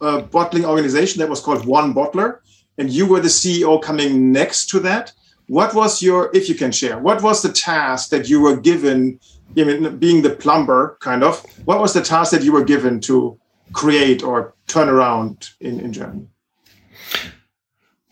[0.00, 2.40] uh, bottling organization that was called One Bottler
[2.80, 5.12] and you were the CEO coming next to that.
[5.48, 9.20] What was your, if you can share, what was the task that you were given,
[9.58, 13.00] I mean, being the plumber kind of, what was the task that you were given
[13.00, 13.38] to
[13.72, 16.26] create or turn around in, in Germany?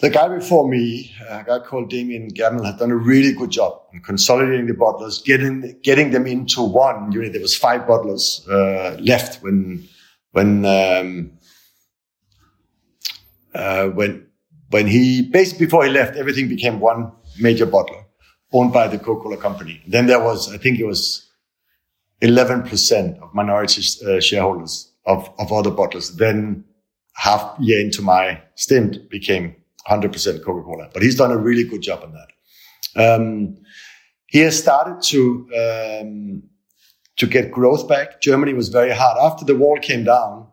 [0.00, 3.82] The guy before me, a guy called Damian Gammell, had done a really good job
[3.92, 7.32] in consolidating the bottlers, getting getting them into one unit.
[7.32, 9.88] There was five bottlers uh, left when
[10.30, 11.32] when um,
[13.54, 14.26] uh, when
[14.70, 18.04] when he basically before he left, everything became one major bottler
[18.52, 19.82] owned by the Coca-Cola company.
[19.86, 21.28] Then there was, I think it was
[22.22, 26.16] 11% of minority uh, shareholders of, of other bottlers.
[26.16, 26.64] Then
[27.14, 29.54] half year into my stint became
[29.88, 33.14] 100% Coca-Cola, but he's done a really good job on that.
[33.14, 33.58] Um,
[34.26, 36.42] he has started to, um,
[37.16, 38.20] to get growth back.
[38.20, 39.16] Germany was very hard.
[39.18, 40.47] After the wall came down,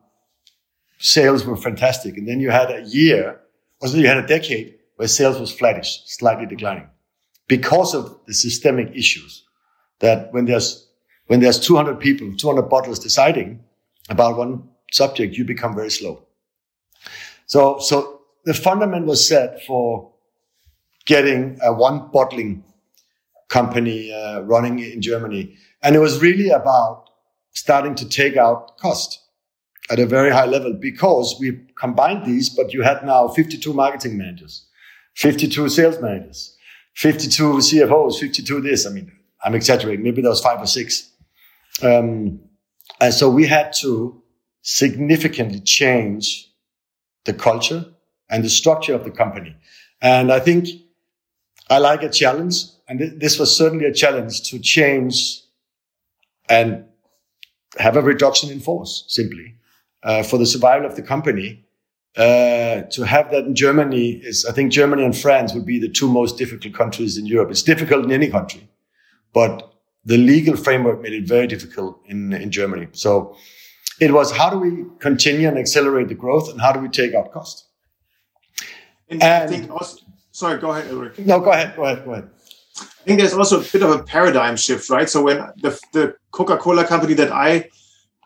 [0.98, 2.18] sales were fantastic.
[2.18, 3.42] And then you had a year
[3.82, 6.90] also, you had a decade where sales was flattish, slightly declining,
[7.48, 9.44] because of the systemic issues.
[10.00, 10.88] That when there's
[11.28, 13.64] when there's 200 people, 200 bottlers deciding
[14.10, 16.24] about one subject, you become very slow.
[17.48, 20.12] So, so the fundament was set for
[21.06, 22.64] getting a one bottling
[23.48, 27.10] company uh, running in Germany, and it was really about
[27.52, 29.25] starting to take out cost
[29.90, 34.18] at a very high level because we combined these, but you had now 52 marketing
[34.18, 34.66] managers,
[35.16, 36.56] 52 sales managers,
[36.96, 38.86] 52 CFOs, 52 this.
[38.86, 39.12] I mean,
[39.44, 40.04] I'm exaggerating.
[40.04, 41.12] Maybe there was five or six.
[41.82, 42.40] Um,
[43.00, 44.22] and so we had to
[44.62, 46.50] significantly change
[47.26, 47.86] the culture
[48.30, 49.56] and the structure of the company.
[50.02, 50.68] And I think
[51.70, 52.64] I like a challenge.
[52.88, 55.42] And th- this was certainly a challenge to change
[56.50, 56.86] and
[57.78, 59.56] have a reduction in force simply
[60.04, 61.62] uh, for the survival of the company.
[62.18, 65.90] Uh, to have that in Germany is, I think Germany and France would be the
[65.90, 67.52] two most difficult countries in Europe.
[67.52, 68.70] It's difficult in any country,
[69.34, 69.74] but
[70.06, 72.88] the legal framework made it very difficult in, in Germany.
[72.94, 73.36] So
[74.00, 77.14] it was how do we continue and accelerate the growth and how do we take
[77.14, 77.68] out cost?
[79.10, 79.98] And, and I think also,
[80.32, 81.20] sorry, go ahead, Ulrik.
[81.26, 82.30] No, go ahead, go ahead, go ahead.
[82.80, 85.10] I think there's also a bit of a paradigm shift, right?
[85.10, 87.70] So when the, the Coca-Cola company that I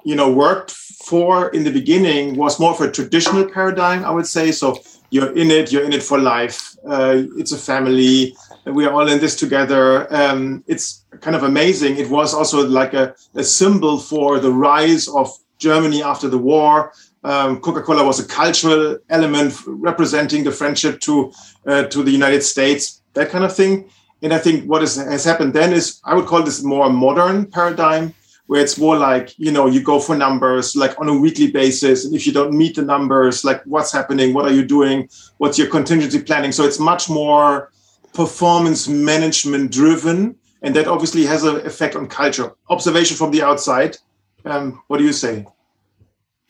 [0.03, 4.27] you know worked for in the beginning was more of a traditional paradigm i would
[4.27, 4.51] say.
[4.51, 4.79] So
[5.11, 6.75] you're in it you're in it for life.
[6.87, 8.35] Uh, it's a family.
[8.65, 10.13] We are all in this together.
[10.13, 11.97] Um, it's kind of amazing.
[11.97, 16.93] It was also like a, a, symbol for the rise of germany after the war.
[17.23, 21.33] Um, coca-cola was a cultural element representing the friendship to
[21.65, 23.89] uh, to the united states that kind of thing.
[24.21, 27.45] And i think what is, has happened then is i would call this more modern
[27.45, 28.13] paradigm
[28.49, 32.03] where it's more like you know you go for numbers like on a weekly basis.
[32.03, 34.33] And if you don't meet the numbers like what's happening?
[34.33, 35.07] What are you doing?
[35.37, 36.51] What's your contingency planning?
[36.51, 37.71] So it's much more
[38.13, 40.35] performance management driven.
[40.63, 42.51] And that obviously has an effect on culture.
[42.71, 43.97] Observation from the outside.
[44.45, 45.45] Um, what do you say?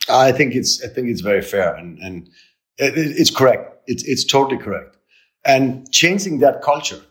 [0.07, 1.75] I think it's i think it's very fair.
[1.75, 2.29] And and
[2.77, 3.75] it, it's correct.
[3.88, 4.95] It's it's totally correct.
[5.43, 7.01] And changing that culture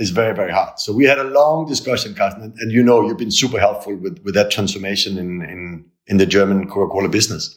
[0.00, 0.80] is very, very hard.
[0.80, 3.94] So we had a long discussion, Carsten, and, and you know, you've been super helpful
[3.94, 7.54] with, with that transformation in, in, in the German Coca-Cola business.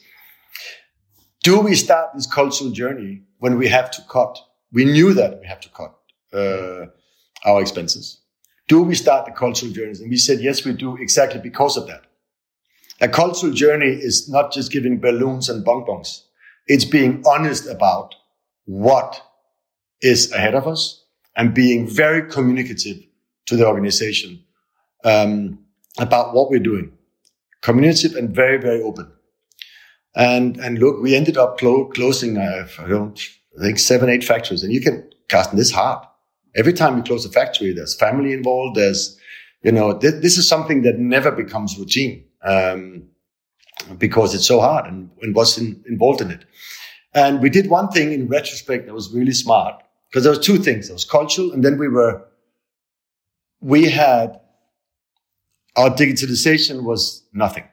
[1.41, 4.37] Do we start this cultural journey when we have to cut?
[4.73, 5.95] We knew that we have to cut
[6.33, 6.85] uh,
[7.45, 8.19] our expenses.
[8.67, 10.01] Do we start the cultural journeys?
[10.01, 12.03] And we said, yes, we do exactly because of that.
[13.01, 16.25] A cultural journey is not just giving balloons and bonbons.
[16.67, 18.15] It's being honest about
[18.65, 19.21] what
[20.01, 21.02] is ahead of us,
[21.35, 22.97] and being very communicative
[23.45, 24.43] to the organization
[25.03, 25.59] um,
[25.99, 26.91] about what we're doing.
[27.61, 29.11] Communicative and very, very open.
[30.15, 33.19] And, and look, we ended up clo- closing, uh, I don't
[33.57, 34.63] I think seven, eight factories.
[34.63, 36.05] And you can, Carsten, this hard.
[36.55, 38.77] Every time you close a factory, there's family involved.
[38.77, 39.17] There's,
[39.63, 43.03] you know, th- this is something that never becomes routine, um,
[43.97, 46.45] because it's so hard and, and what's in, involved in it.
[47.15, 49.83] And we did one thing in retrospect that was really smart
[50.13, 50.89] because there was two things.
[50.89, 52.23] There was cultural, and then we were,
[53.61, 54.39] we had,
[55.75, 57.63] our digitalization was nothing.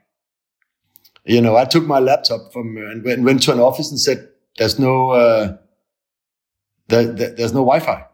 [1.27, 4.27] You know, I took my laptop from and went, went to an office and said,
[4.57, 5.59] "There's no, uh,
[6.89, 8.07] there, there, there's no Wi-Fi.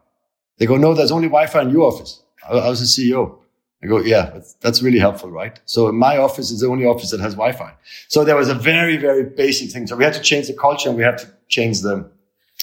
[0.57, 2.21] They go, no, there's only Wi-Fi in your office.
[2.45, 3.37] I, I was the CEO.
[3.81, 5.57] I go, yeah, that's, that's really helpful, right?
[5.63, 7.73] So my office is the only office that has Wi-Fi.
[8.09, 9.87] So there was a very, very basic thing.
[9.87, 12.11] So we had to change the culture and we had to change the,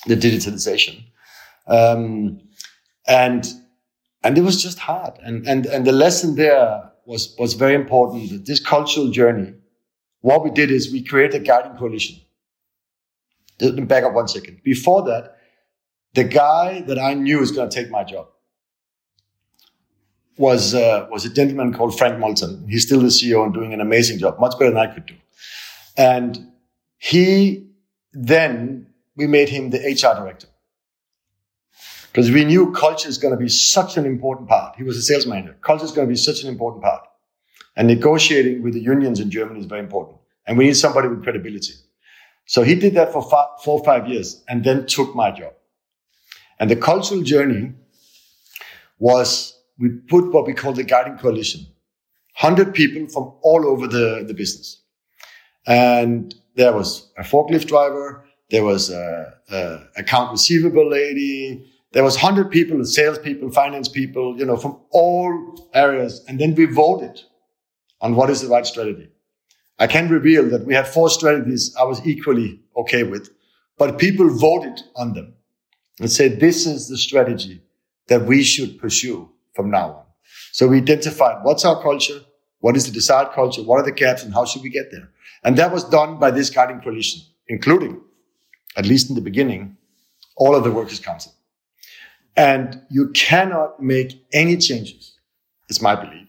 [0.06, 1.04] the digitalization.
[1.66, 2.40] Um,
[3.06, 3.46] and,
[4.22, 5.14] and it was just hard.
[5.22, 8.46] And, and, and the lesson there was, was very important.
[8.46, 9.54] This cultural journey,
[10.20, 12.20] what we did is we created a guiding coalition.
[13.58, 14.62] Back up one second.
[14.64, 15.36] Before that,
[16.14, 18.28] the guy that I knew was going to take my job
[20.36, 22.68] was uh, was a gentleman called Frank Molthan.
[22.68, 25.14] He's still the CEO and doing an amazing job, much better than I could do.
[25.96, 26.52] And
[26.98, 27.68] he
[28.12, 30.48] then we made him the HR director
[32.14, 34.76] because we knew culture is going to be such an important part.
[34.76, 35.56] He was a sales manager.
[35.62, 37.02] Culture is going to be such an important part,
[37.74, 40.18] and negotiating with the unions in Germany is very important.
[40.46, 41.74] And we need somebody with credibility.
[42.46, 45.54] So he did that for five, four or five years, and then took my job.
[46.60, 47.72] And the cultural journey
[49.00, 51.66] was we put what we call the guiding coalition.
[52.40, 54.82] 100 people from all over the, the business.
[55.66, 58.24] And there was a forklift driver.
[58.50, 61.70] There was a, a account receivable lady.
[61.94, 66.24] There was 100 people, sales people, finance people, you know, from all areas.
[66.26, 67.20] And then we voted
[68.00, 69.08] on what is the right strategy.
[69.78, 73.30] I can reveal that we had four strategies I was equally okay with,
[73.78, 75.34] but people voted on them
[76.00, 77.62] and said, this is the strategy
[78.08, 80.04] that we should pursue from now on.
[80.50, 82.20] So we identified what's our culture,
[82.58, 85.10] what is the desired culture, what are the gaps, and how should we get there?
[85.44, 88.00] And that was done by this guiding coalition, including,
[88.76, 89.76] at least in the beginning,
[90.36, 91.32] all of the workers' council.
[92.36, 95.18] And you cannot make any changes,
[95.68, 96.26] it's my belief,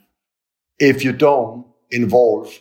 [0.80, 2.60] if you don't involve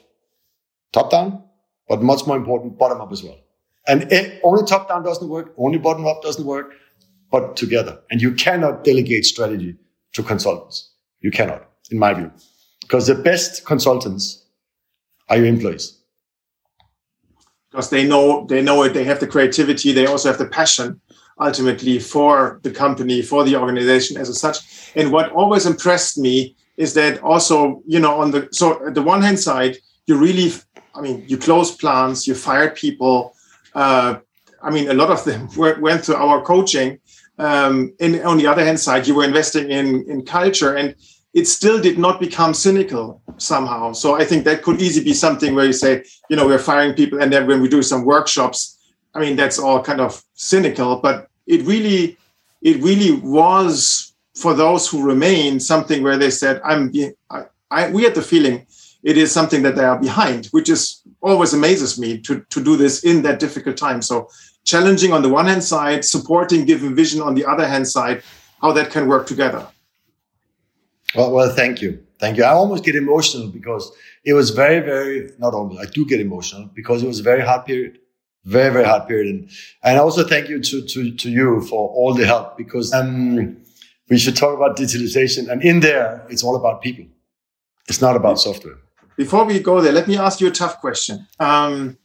[0.93, 1.43] top down,
[1.89, 3.39] but much more important, bottom up as well.
[3.87, 6.73] And it, only top down doesn't work, only bottom up doesn't work,
[7.31, 8.01] but together.
[8.11, 9.77] And you cannot delegate strategy
[10.15, 10.93] to consultants.
[11.21, 12.31] You cannot, in my view,
[12.81, 14.45] because the best consultants
[15.29, 15.99] are your employees.
[17.71, 21.01] Because they know they know it, they have the creativity, they also have the passion
[21.41, 24.93] ultimately for the company, for the organization as such.
[24.95, 29.23] And what always impressed me is that also, you know, on the so the one
[29.23, 29.77] hand side,
[30.07, 30.53] you really,
[30.95, 33.35] I mean, you close plants, you fire people.
[33.75, 34.19] Uh,
[34.63, 37.01] I mean, a lot of them went to our coaching
[37.39, 40.95] um, and on the other hand side, you were investing in in culture, and
[41.33, 43.93] it still did not become cynical somehow.
[43.93, 46.95] So I think that could easily be something where you say, you know, we're firing
[46.95, 48.79] people, and then when we do some workshops,
[49.15, 52.17] I mean, that's all kind of cynical, but it really,
[52.63, 56.93] it really was for those who remain something where they said, I'm,
[57.31, 58.67] I, I we had the feeling
[59.03, 62.77] it is something that they are behind, which is always amazes me to to do
[62.77, 64.03] this in that difficult time.
[64.03, 64.29] So
[64.65, 68.23] challenging on the one hand side, supporting given vision on the other hand side,
[68.61, 69.67] how that can work together.
[71.15, 72.05] Well, well, thank you.
[72.19, 72.45] Thank you.
[72.45, 73.93] I almost get emotional because
[74.25, 77.43] it was very, very, not almost, I do get emotional because it was a very
[77.43, 77.99] hard period.
[78.45, 79.35] Very, very hard period.
[79.35, 79.51] And,
[79.83, 83.57] and also thank you to, to, to you for all the help because, um,
[84.09, 85.51] we should talk about digitalization.
[85.51, 87.07] And in there, it's all about people.
[87.89, 88.77] It's not about software.
[89.17, 91.27] Before we go there, let me ask you a tough question.
[91.39, 91.99] Um,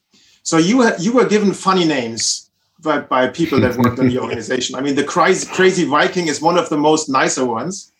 [0.43, 2.49] so you you were given funny names
[2.81, 4.75] by, by people that worked in the organization.
[4.75, 7.91] I mean, the crazy, crazy Viking is one of the most nicer ones.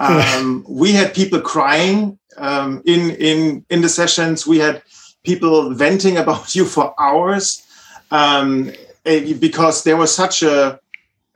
[0.00, 4.46] Um, we had people crying um, in in in the sessions.
[4.46, 4.82] We had
[5.24, 7.62] people venting about you for hours
[8.10, 8.72] um,
[9.04, 10.80] because there was such a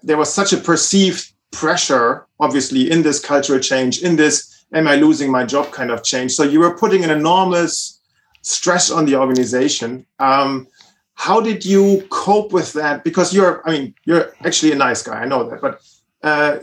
[0.02, 4.96] there was such a perceived pressure, obviously, in this cultural change, in this "am I
[4.96, 6.32] losing my job" kind of change.
[6.32, 8.00] So you were putting an enormous
[8.42, 10.04] stress on the organization.
[10.18, 10.66] Um,
[11.14, 13.04] how did you cope with that?
[13.04, 15.20] Because you're, I mean, you're actually a nice guy.
[15.20, 15.80] I know that, but
[16.22, 16.58] uh,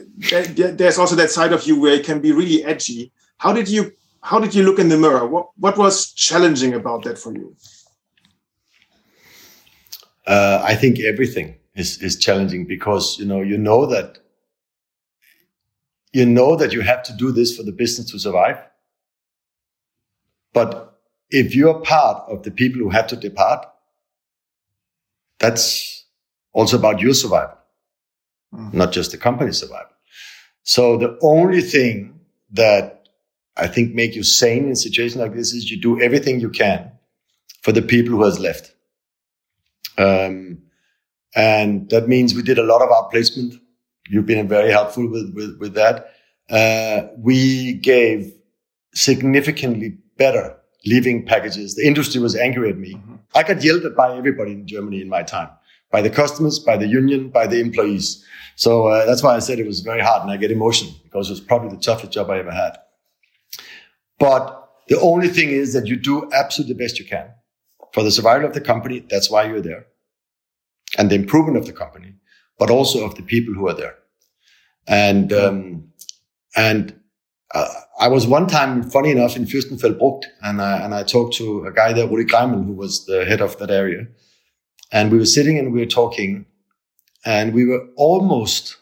[0.77, 3.11] there's also that side of you where it can be really edgy.
[3.37, 5.25] How did you, how did you look in the mirror?
[5.25, 7.55] What, what was challenging about that for you?
[10.29, 14.19] Uh, I think everything is, is challenging because, you know, you know that,
[16.13, 18.61] you know that you have to do this for the business to survive.
[20.53, 20.99] But
[21.31, 23.65] if you're part of the people who have to depart,
[25.39, 26.05] that's
[26.53, 27.57] also about your survival,
[28.53, 28.71] mm.
[28.71, 29.95] not just the company's survival.
[30.61, 32.19] So the only thing
[32.51, 33.09] that
[33.57, 36.51] I think make you sane in a situation like this is you do everything you
[36.51, 36.91] can
[37.63, 38.75] for the people who has left.
[39.99, 40.63] Um,
[41.35, 43.59] and that means we did a lot of outplacement.
[44.09, 46.13] You've been very helpful with, with, with that.
[46.49, 48.33] Uh, we gave
[48.95, 51.75] significantly better leaving packages.
[51.75, 52.95] The industry was angry at me.
[52.95, 53.15] Mm-hmm.
[53.35, 55.49] I got yelled at by everybody in Germany in my time
[55.91, 58.23] by the customers, by the union, by the employees.
[58.55, 61.29] So uh, that's why I said it was very hard and I get emotional because
[61.29, 62.77] it was probably the toughest job I ever had.
[64.19, 67.29] But the only thing is that you do absolutely the best you can
[67.93, 69.05] for the survival of the company.
[69.09, 69.85] That's why you're there
[70.97, 72.13] and the improvement of the company,
[72.57, 73.95] but also of the people who are there.
[74.87, 75.91] And, um,
[76.55, 76.99] and
[77.53, 77.67] uh,
[77.99, 81.73] I was one time, funny enough, in Fürstenfeldbruck, and I, and I talked to a
[81.73, 84.07] guy there, Rudi Greimann, who was the head of that area.
[84.91, 86.45] And we were sitting and we were talking,
[87.25, 88.77] and we were almost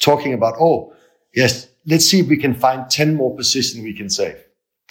[0.00, 0.94] talking about, oh,
[1.34, 4.42] yes, let's see if we can find 10 more positions we can save.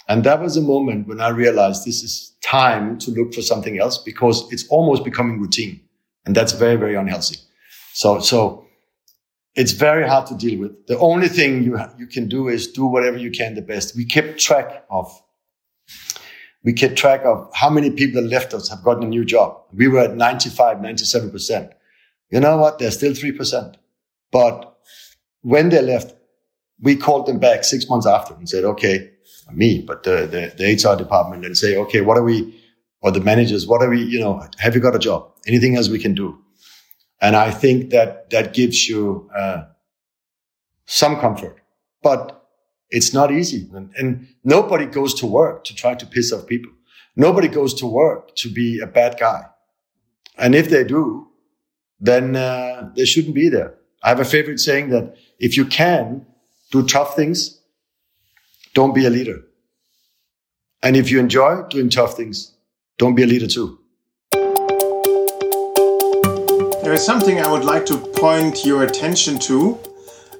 [0.08, 3.78] And that was a moment when I realized this is time to look for something
[3.78, 5.80] else because it's almost becoming routine.
[6.26, 7.36] And that's very, very unhealthy.
[7.94, 8.66] So, so
[9.54, 10.86] it's very hard to deal with.
[10.86, 13.96] The only thing you, you can do is do whatever you can the best.
[13.96, 15.10] We kept track of,
[16.62, 19.58] we kept track of how many people that left us have gotten a new job.
[19.72, 21.72] We were at 95, 97%.
[22.30, 22.78] You know what?
[22.78, 23.76] There's still 3%.
[24.32, 24.76] But
[25.42, 26.14] when they left,
[26.80, 29.10] we called them back six months after and said, okay,
[29.52, 32.60] me, but the, the, the HR department and say, okay, what are we,
[33.00, 35.30] or the managers, what are we, you know, have you got a job?
[35.46, 36.38] Anything else we can do?
[37.20, 39.64] And I think that that gives you uh,
[40.86, 41.60] some comfort,
[42.02, 42.46] but
[42.90, 43.68] it's not easy.
[43.72, 46.70] And, and, nobody goes to work to try to piss off people.
[47.16, 49.46] Nobody goes to work to be a bad guy.
[50.36, 51.28] And if they do,
[51.98, 53.74] then uh, they shouldn't be there.
[54.02, 56.26] I have a favorite saying that if you can
[56.70, 57.60] do tough things,
[58.74, 59.40] don't be a leader.
[60.82, 62.52] And if you enjoy doing tough things,
[62.98, 63.78] don't be a leader too.
[66.82, 69.78] There is something I would like to point your attention to.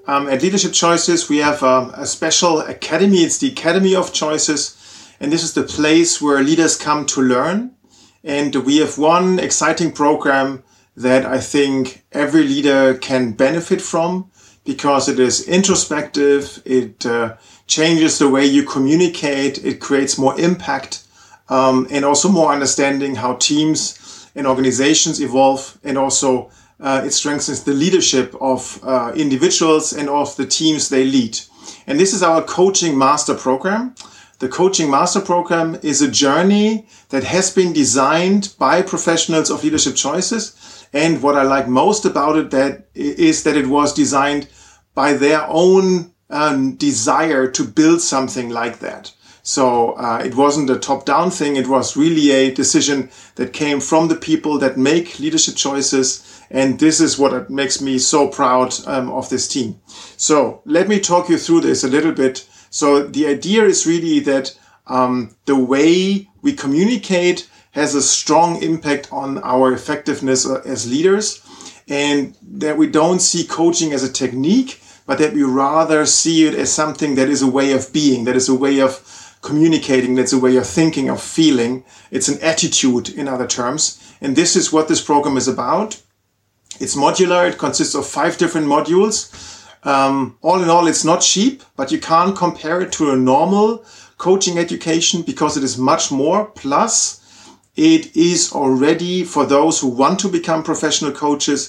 [0.06, 3.18] Um, at Leadership Choices, we have um, a special academy.
[3.18, 4.76] It's the Academy of Choices.
[5.20, 7.74] And this is the place where leaders come to learn.
[8.22, 10.62] And we have one exciting program
[10.96, 14.30] that I think every leader can benefit from
[14.64, 16.62] because it is introspective.
[16.64, 19.64] It uh, changes the way you communicate.
[19.64, 21.04] It creates more impact
[21.48, 26.50] um, and also more understanding how teams and organizations evolve and also
[26.80, 31.38] uh, it strengthens the leadership of uh, individuals and of the teams they lead.
[31.86, 33.94] And this is our coaching master program.
[34.40, 39.94] The coaching master program is a journey that has been designed by professionals of leadership
[39.94, 40.86] choices.
[40.92, 44.48] And what I like most about it that is that it was designed
[44.94, 49.12] by their own um, desire to build something like that.
[49.42, 51.56] So uh, it wasn't a top down thing.
[51.56, 56.42] It was really a decision that came from the people that make leadership choices.
[56.50, 59.80] And this is what makes me so proud um, of this team.
[60.16, 62.48] So let me talk you through this a little bit.
[62.70, 69.12] So the idea is really that um, the way we communicate has a strong impact
[69.12, 71.42] on our effectiveness uh, as leaders
[71.88, 76.54] and that we don't see coaching as a technique, but that we rather see it
[76.54, 80.14] as something that is a way of being, that is a way of communicating.
[80.16, 81.84] That's a way of thinking, of feeling.
[82.10, 84.00] It's an attitude, in other terms.
[84.20, 86.00] And this is what this program is about.
[86.80, 87.48] It's modular.
[87.48, 89.30] It consists of five different modules.
[89.86, 93.84] Um, all in all, it's not cheap, but you can't compare it to a normal
[94.16, 96.46] coaching education because it is much more.
[96.46, 97.20] Plus,
[97.76, 101.60] it is already for those who want to become professional coaches.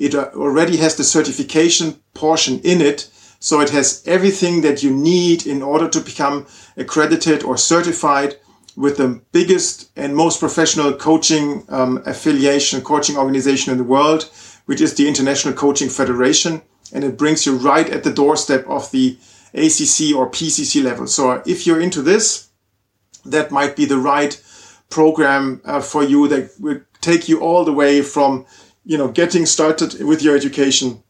[0.00, 3.08] It already has the certification portion in it
[3.42, 6.46] so it has everything that you need in order to become
[6.76, 8.36] accredited or certified
[8.76, 14.30] with the biggest and most professional coaching um, affiliation, coaching organization in the world,
[14.66, 16.60] which is the International Coaching Federation.
[16.92, 19.16] And it brings you right at the doorstep of the
[19.54, 21.06] ACC or PCC level.
[21.06, 22.48] So if you're into this,
[23.24, 24.40] that might be the right
[24.90, 28.44] program uh, for you that will take you all the way from,
[28.84, 31.02] you know, getting started with your education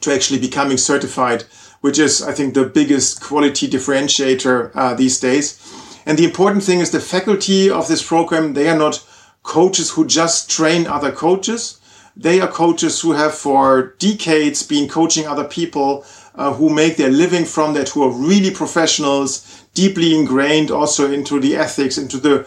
[0.00, 1.44] to actually becoming certified,
[1.80, 5.58] which is, I think, the biggest quality differentiator uh, these days.
[6.04, 9.04] And the important thing is the faculty of this program, they are not
[9.42, 11.80] coaches who just train other coaches.
[12.16, 17.10] They are coaches who have for decades been coaching other people uh, who make their
[17.10, 22.46] living from that, who are really professionals, deeply ingrained also into the ethics, into the,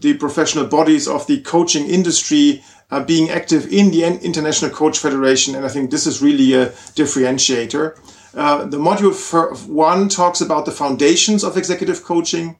[0.00, 2.62] the professional bodies of the coaching industry,
[2.92, 5.54] uh, being active in the International Coach Federation.
[5.54, 7.98] And I think this is really a differentiator.
[8.34, 9.14] Uh, the module
[9.66, 12.56] one talks about the foundations of executive coaching.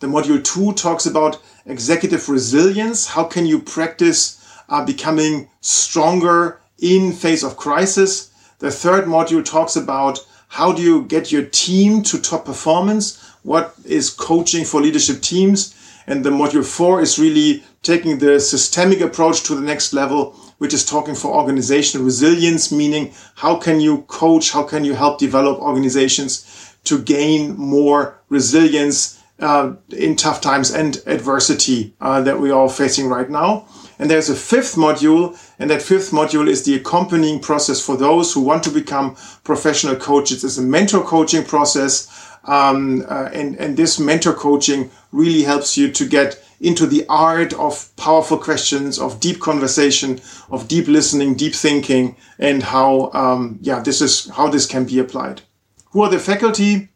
[0.00, 3.08] The module two talks about executive resilience.
[3.08, 8.32] How can you practice uh, becoming stronger in face of crisis?
[8.60, 10.18] The third module talks about
[10.48, 13.20] how do you get your team to top performance?
[13.42, 15.74] What is coaching for leadership teams?
[16.06, 20.74] And the module four is really taking the systemic approach to the next level, which
[20.74, 25.58] is talking for organizational resilience, meaning how can you coach, how can you help develop
[25.58, 33.08] organizations to gain more resilience uh, in tough times and adversity uh, that we're facing
[33.08, 33.66] right now.
[33.98, 38.32] And there's a fifth module, and that fifth module is the accompanying process for those
[38.32, 40.44] who want to become professional coaches.
[40.44, 45.90] It's a mentor coaching process, um, uh, and and this mentor coaching really helps you
[45.92, 50.20] to get into the art of powerful questions, of deep conversation,
[50.50, 54.98] of deep listening, deep thinking, and how um, yeah this is how this can be
[54.98, 55.42] applied.
[55.90, 56.88] Who are the faculty?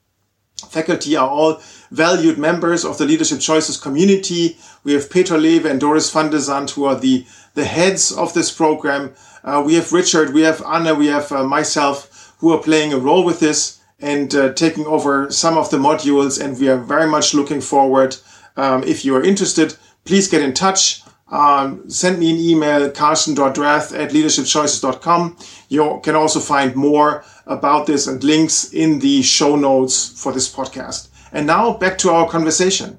[0.68, 4.58] Faculty are all valued members of the Leadership Choices community.
[4.82, 7.24] We have Peter Lewe and Doris van de Zand, who are the,
[7.54, 9.14] the heads of this program.
[9.44, 12.98] Uh, we have Richard, we have Anna, we have uh, myself, who are playing a
[12.98, 16.42] role with this and uh, taking over some of the modules.
[16.42, 18.16] And we are very much looking forward.
[18.56, 21.02] Um, if you are interested, please get in touch.
[21.30, 25.36] Um, send me an email, carsten.drath at leadershipchoices.com.
[25.68, 30.52] You can also find more about this and links in the show notes for this
[30.52, 31.08] podcast.
[31.32, 32.98] And now back to our conversation.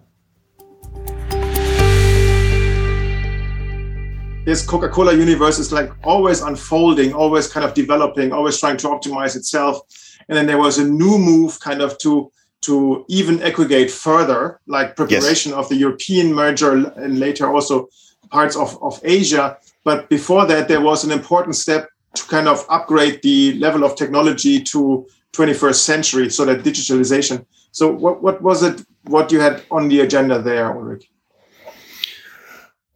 [4.46, 8.88] This Coca Cola universe is like always unfolding, always kind of developing, always trying to
[8.88, 9.82] optimize itself.
[10.30, 14.96] And then there was a new move kind of to to even aggregate further, like
[14.96, 15.60] preparation yes.
[15.60, 17.88] of the European merger and later also
[18.32, 19.58] parts of, of Asia.
[19.86, 23.96] But before that, there was an important step to kind of upgrade the level of
[23.96, 29.64] technology to 21st century, so that digitalization so what, what was it, what you had
[29.72, 31.06] on the agenda there, Ulrik?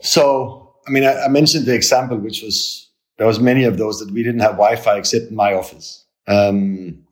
[0.01, 3.99] So, I mean, I, I, mentioned the example, which was, there was many of those
[3.99, 6.05] that we didn't have Wi-Fi except in my office.
[6.27, 7.02] Um,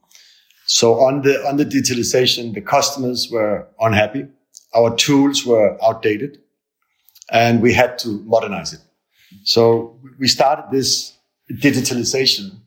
[0.72, 4.24] so on the, on the digitalization, the customers were unhappy.
[4.74, 6.38] Our tools were outdated
[7.30, 8.80] and we had to modernize it.
[9.44, 11.12] So we started this
[11.52, 12.60] digitalization.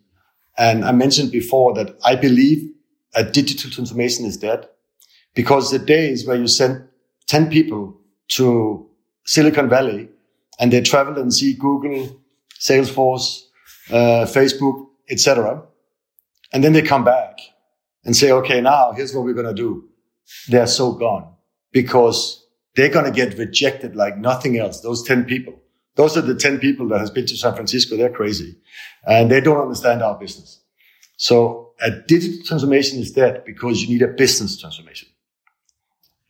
[0.56, 2.72] And I mentioned before that I believe
[3.16, 4.70] a digital transformation is dead
[5.34, 6.88] because the days where you send
[7.26, 8.00] 10 people
[8.34, 8.88] to
[9.26, 10.10] Silicon Valley
[10.60, 12.22] and they travel and see Google,
[12.60, 13.46] Salesforce,
[13.90, 15.64] uh, Facebook, etc.
[16.54, 17.40] And then they come back
[18.06, 19.90] and say, okay, now here's what we're going to do.
[20.48, 21.34] They're so gone
[21.72, 22.46] because
[22.76, 24.82] they're going to get rejected like nothing else.
[24.82, 25.60] Those 10 people.
[25.96, 27.96] Those are the 10 people that has been to San Francisco.
[27.98, 28.58] They're crazy
[29.06, 30.62] and they don't understand our business.
[31.18, 35.10] So a digital transformation is dead because you need a business transformation.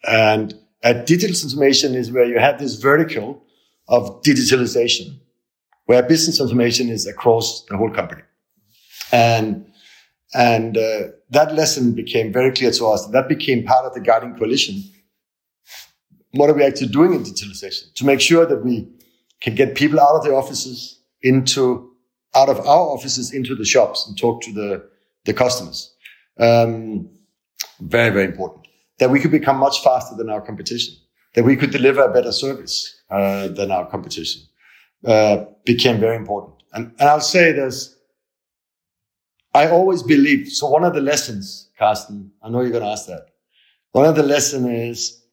[0.08, 0.54] And
[0.84, 3.42] a digital transformation is where you have this vertical
[3.88, 5.20] of digitalization,
[5.86, 8.22] where business transformation is across the whole company.
[9.12, 9.72] And,
[10.36, 13.08] and uh, that lesson became very clear to us.
[13.08, 14.84] That became part of the guiding coalition.
[16.32, 18.90] What are we actually doing in digitalization to make sure that we
[19.40, 21.90] can get people out of the offices into,
[22.36, 24.86] out of our offices into the shops and talk to the,
[25.24, 25.96] the customers?
[26.38, 27.10] Um,
[27.80, 28.68] very, very important
[29.00, 30.96] that we could become much faster than our competition,
[31.34, 34.42] that we could deliver a better service uh, than our competition,
[35.06, 36.56] uh, became very important.
[36.74, 37.95] And, and I'll say this,
[39.56, 40.50] I always believe.
[40.50, 43.28] so one of the lessons, Carsten, I know you're going to ask that.
[43.94, 45.24] One of the lessons is,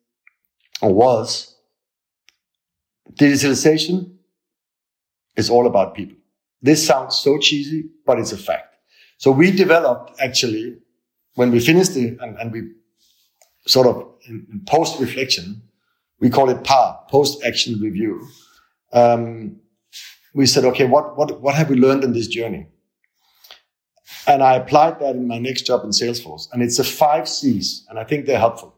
[0.80, 1.56] or was,
[3.14, 4.14] digitalization
[5.36, 6.16] is all about people.
[6.62, 8.76] This sounds so cheesy, but it's a fact.
[9.18, 10.78] So we developed actually,
[11.34, 12.70] when we finished the, and, and we
[13.66, 15.62] sort of in, post reflection,
[16.20, 18.24] we call it PAR, post action review.
[18.92, 19.56] Um,
[20.32, 22.68] we said, okay, what, what, what have we learned in this journey?
[24.26, 26.48] And I applied that in my next job in Salesforce.
[26.52, 28.74] And it's a five C's, and I think they're helpful.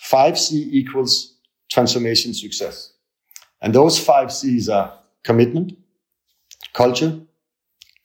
[0.00, 1.36] Five C equals
[1.70, 2.94] transformation success.
[3.60, 5.76] And those five C's are commitment,
[6.72, 7.20] culture,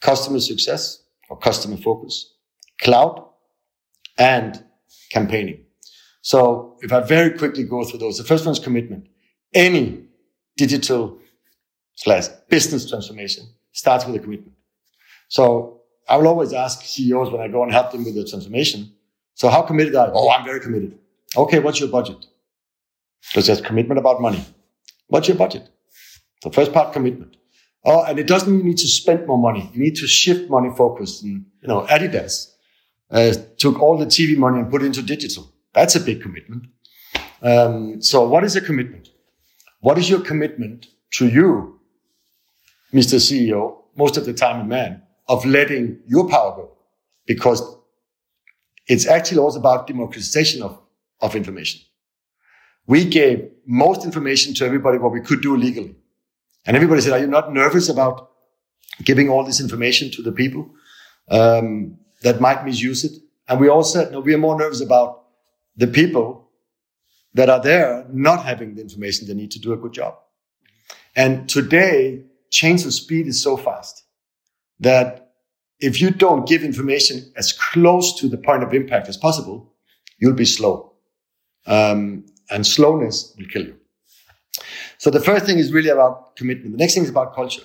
[0.02, 2.34] customer success or customer focus,
[2.82, 3.26] cloud,
[4.18, 4.64] and
[5.12, 5.64] campaigning.
[6.22, 9.08] So if I very quickly go through those, the first one is commitment.
[9.54, 10.04] Any
[10.58, 11.20] digital
[11.96, 14.56] slash business transformation starts with a commitment.
[15.30, 18.91] So I will always ask CEOs when I go and help them with the transformation.
[19.36, 20.14] So how committed are you?
[20.16, 20.97] Oh, I'm very committed.
[21.36, 21.60] Okay.
[21.60, 22.26] What's your budget?
[23.30, 24.43] Because there's commitment about money.
[25.08, 25.70] What's your budget?
[26.43, 27.38] The first part, commitment.
[27.86, 29.70] Oh, and it doesn't mean you need to spend more money.
[29.74, 31.22] You need to shift money focus.
[31.22, 32.51] And, you know, Adidas
[33.12, 35.51] uh, took all the TV money and put it into digital.
[35.74, 36.68] That's a big commitment.
[37.41, 39.10] Um, so what is a commitment?
[39.82, 41.80] What is your commitment to you,
[42.93, 43.16] Mr.
[43.20, 46.72] CEO, most of the time a man, of letting your power go?
[47.26, 47.62] Because
[48.88, 50.80] it's actually also about democratization of,
[51.22, 51.82] of information.
[52.88, 55.96] we gave most information to everybody what we could do legally.
[56.66, 58.32] And everybody said, are you not nervous about
[59.04, 60.70] giving all this information to the people
[61.30, 63.22] um, that might misuse it?
[63.48, 65.24] And we all said, no, we are more nervous about
[65.76, 66.50] the people
[67.34, 70.16] that are there not having the information they need to do a good job.
[71.16, 74.03] And today, change of speed is so fast
[74.80, 75.34] that
[75.80, 79.74] if you don't give information as close to the point of impact as possible,
[80.18, 80.94] you'll be slow.
[81.66, 83.78] Um, and slowness will kill you.
[84.98, 86.72] So the first thing is really about commitment.
[86.72, 87.64] The next thing is about culture.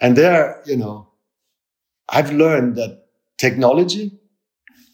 [0.00, 1.08] And there, you know,
[2.08, 3.06] I've learned that
[3.38, 4.18] technology,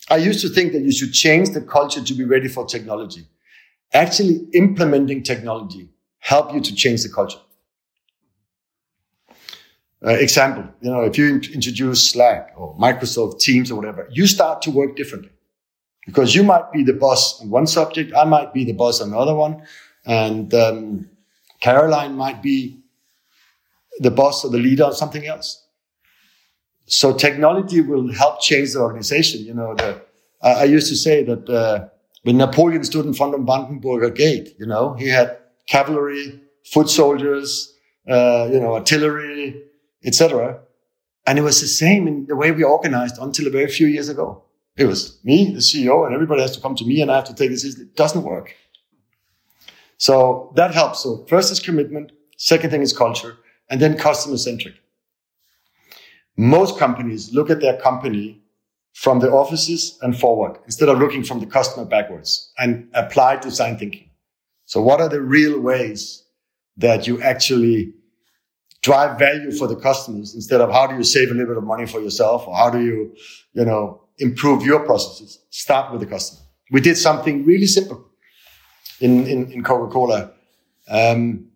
[0.08, 3.26] I used to think that you should change the culture to be ready for technology.
[3.92, 5.88] Actually implementing technology
[6.18, 7.38] help you to change the culture.
[10.04, 14.60] Uh, example, you know, if you introduce Slack or Microsoft Teams or whatever, you start
[14.62, 15.30] to work differently
[16.04, 19.08] because you might be the boss on one subject, I might be the boss on
[19.08, 19.62] another one,
[20.04, 21.08] and um,
[21.60, 22.80] Caroline might be
[23.98, 25.66] the boss or the leader on something else.
[26.86, 29.44] So technology will help change the organization.
[29.44, 30.00] You know, the,
[30.42, 31.88] I, I used to say that uh,
[32.22, 35.38] when Napoleon stood in front of Brandenburger Gate, you know, he had
[35.68, 37.74] cavalry, foot soldiers,
[38.08, 39.62] uh, you know, artillery,
[40.06, 40.60] etc.
[41.26, 44.08] And it was the same in the way we organized until a very few years
[44.08, 44.44] ago.
[44.76, 47.24] It was me, the CEO, and everybody has to come to me and I have
[47.24, 47.64] to take this.
[47.64, 48.54] It doesn't work.
[49.98, 51.02] So that helps.
[51.02, 52.12] So first is commitment.
[52.36, 53.36] Second thing is culture
[53.68, 54.74] and then customer centric.
[56.36, 58.42] Most companies look at their company
[58.92, 63.78] from the offices and forward instead of looking from the customer backwards and apply design
[63.78, 64.10] thinking.
[64.66, 66.24] So what are the real ways
[66.76, 67.94] that you actually
[68.86, 71.64] drive value for the customers instead of how do you save a little bit of
[71.64, 73.12] money for yourself or how do you,
[73.52, 75.40] you know, improve your processes?
[75.50, 76.42] Start with the customer.
[76.70, 78.08] We did something really simple
[79.00, 80.30] in, in, in Coca-Cola.
[80.88, 81.48] Um,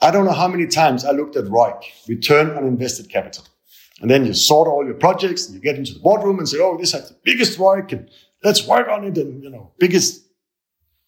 [0.00, 3.44] I don't know how many times I looked at ROIC, return on invested capital.
[4.00, 6.58] And then you sort all your projects and you get into the boardroom and say,
[6.60, 8.10] oh, this has the biggest ROIC and
[8.42, 10.24] let's work on it and, you know, biggest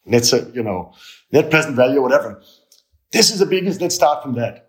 [0.07, 0.93] net, you know,
[1.33, 2.41] net present value whatever.
[3.11, 3.81] This is the biggest.
[3.81, 4.65] Let's start from that.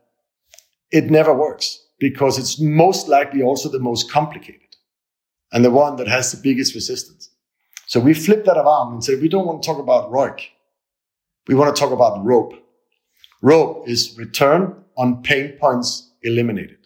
[0.92, 4.62] It never works because it's most likely also the most complicated
[5.52, 7.30] and the one that has the biggest resistance.
[7.88, 10.42] So we flip that around and say, we don't want to talk about ROIC.
[11.48, 12.54] We want to talk about rope.
[13.42, 16.78] Rope is return on pain points eliminated.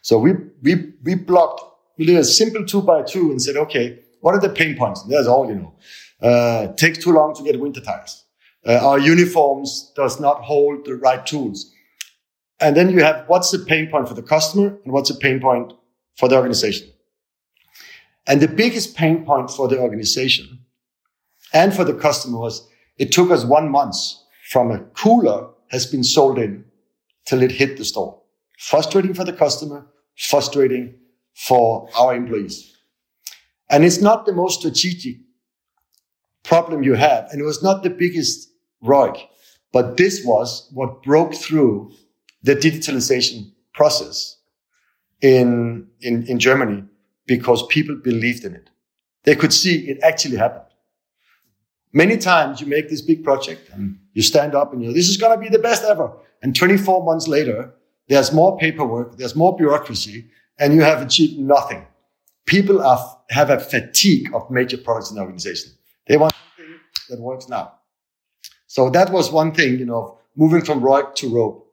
[0.00, 1.62] So we, we, we blocked,
[1.98, 5.02] we did a simple two by two and said, okay, what are the pain points?
[5.02, 5.74] And there's all, you know,
[6.26, 8.24] uh, takes too long to get winter tires.
[8.66, 11.72] Uh, our uniforms does not hold the right tools.
[12.60, 15.40] And then you have what's the pain point for the customer and what's the pain
[15.40, 15.72] point
[16.16, 16.88] for the organization.
[18.26, 20.64] And the biggest pain point for the organization
[21.52, 23.96] and for the customer was it took us one month
[24.50, 26.64] from a cooler has been sold in
[27.24, 28.20] till it hit the store.
[28.58, 29.86] Frustrating for the customer,
[30.16, 30.94] frustrating
[31.34, 32.74] for our employees.
[33.70, 35.16] And it's not the most strategic
[36.42, 37.28] problem you have.
[37.30, 38.50] And it was not the biggest
[38.82, 39.22] ROIC,
[39.72, 41.92] but this was what broke through
[42.42, 44.36] the digitalization process
[45.20, 46.84] in, in, in Germany
[47.26, 48.70] because people believed in it.
[49.24, 50.64] They could see it actually happened.
[51.92, 55.16] Many times you make this big project and you stand up and you this is
[55.16, 56.12] going to be the best ever.
[56.42, 57.74] And 24 months later,
[58.08, 61.86] there's more paperwork, there's more bureaucracy, and you have achieved nothing.
[62.46, 62.98] People are,
[63.30, 65.72] have a fatigue of major products in the organization.
[66.06, 66.74] They want something
[67.10, 67.74] that works now.
[68.66, 71.67] So that was one thing, you know, moving from ROIC to rope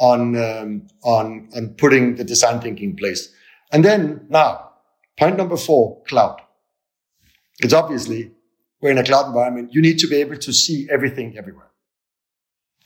[0.00, 3.32] on, um, on, on putting the design thinking in place.
[3.70, 4.70] And then now,
[5.18, 6.40] point number four, cloud.
[7.60, 8.32] It's obviously
[8.80, 9.72] we're in a cloud environment.
[9.72, 11.68] You need to be able to see everything everywhere.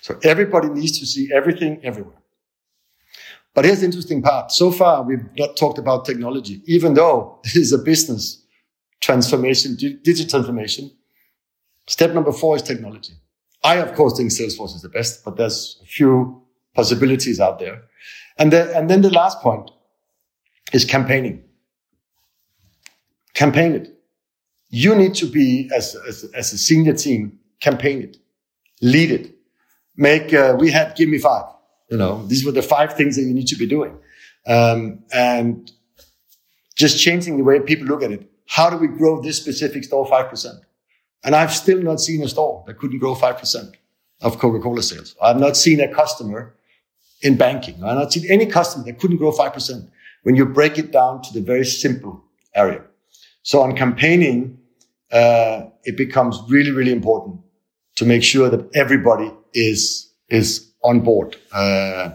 [0.02, 2.18] So everybody needs to see everything everywhere.
[3.54, 4.50] But here's the interesting part.
[4.50, 8.44] So far, we've not talked about technology, even though this is a business
[9.00, 10.90] transformation, digital transformation.
[11.86, 13.12] Step number four is technology.
[13.62, 16.43] I, of course, think Salesforce is the best, but there's a few
[16.74, 17.82] possibilities out there.
[18.36, 19.70] And, the, and then the last point
[20.72, 21.44] is campaigning.
[23.34, 23.90] Campaign it.
[24.70, 28.16] You need to be, as, as, as a senior team, campaign it,
[28.82, 29.34] lead it,
[29.96, 31.44] make, uh, we had give me five.
[31.90, 33.96] You know, these were the five things that you need to be doing.
[34.46, 35.70] Um, and
[36.74, 38.28] just changing the way people look at it.
[38.48, 40.46] How do we grow this specific store 5%?
[41.22, 43.74] And I've still not seen a store that couldn't grow 5%
[44.22, 45.16] of Coca-Cola sales.
[45.22, 46.54] I've not seen a customer
[47.24, 47.82] in banking.
[47.82, 49.88] I've not seen any customer that couldn't grow 5%
[50.22, 52.22] when you break it down to the very simple
[52.54, 52.82] area.
[53.42, 54.58] So on campaigning,
[55.10, 57.40] uh, it becomes really, really important
[57.96, 62.10] to make sure that everybody is is on board uh,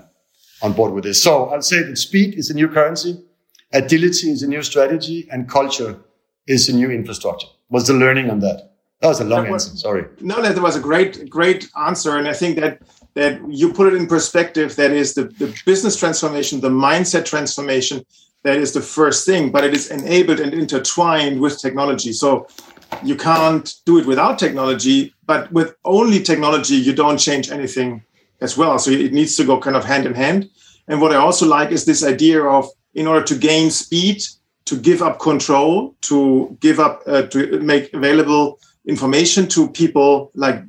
[0.61, 1.21] on board with this.
[1.23, 3.23] So I'll say that speed is a new currency,
[3.71, 5.99] agility is a new strategy, and culture
[6.47, 7.47] is a new infrastructure.
[7.69, 8.71] What's the learning on that?
[9.01, 9.77] That was a long was, answer.
[9.77, 10.05] Sorry.
[10.19, 12.81] No, that was a great, great answer, and I think that
[13.13, 14.75] that you put it in perspective.
[14.75, 18.05] That is the, the business transformation, the mindset transformation.
[18.43, 22.13] That is the first thing, but it is enabled and intertwined with technology.
[22.13, 22.47] So
[23.03, 28.03] you can't do it without technology, but with only technology, you don't change anything
[28.41, 28.79] as well.
[28.79, 30.49] So it needs to go kind of hand in hand.
[30.87, 34.23] And what I also like is this idea of in order to gain speed,
[34.65, 40.59] to give up control, to give up, uh, to make available information to people like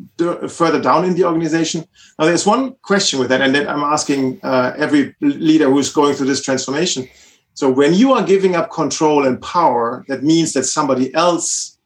[0.49, 1.85] further down in the organization.
[2.19, 6.15] Now, there's one question with that, and that I'm asking uh, every leader who's going
[6.15, 7.09] through this transformation.
[7.55, 11.79] So, when you are giving up control and power, that means that somebody else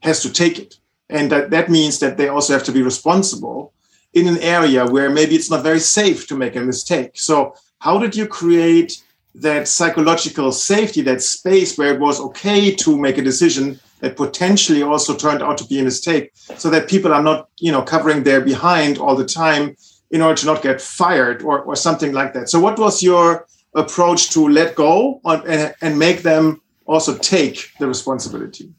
[0.00, 0.76] has to take it.
[1.10, 3.72] And that, that means that they also have to be responsible
[4.14, 7.12] in an area where maybe it's not very safe to make a mistake.
[7.14, 9.02] So, how did you create
[9.34, 14.82] that psychological safety, that space where it was okay to make a decision that potentially
[14.82, 18.22] also turned out to be a mistake, so that people are not, you know, covering
[18.22, 19.74] their behind all the time
[20.10, 22.50] in order to not get fired or, or something like that.
[22.50, 27.70] So, what was your approach to let go on, and, and make them also take
[27.78, 28.74] the responsibility?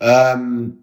[0.00, 0.80] Um,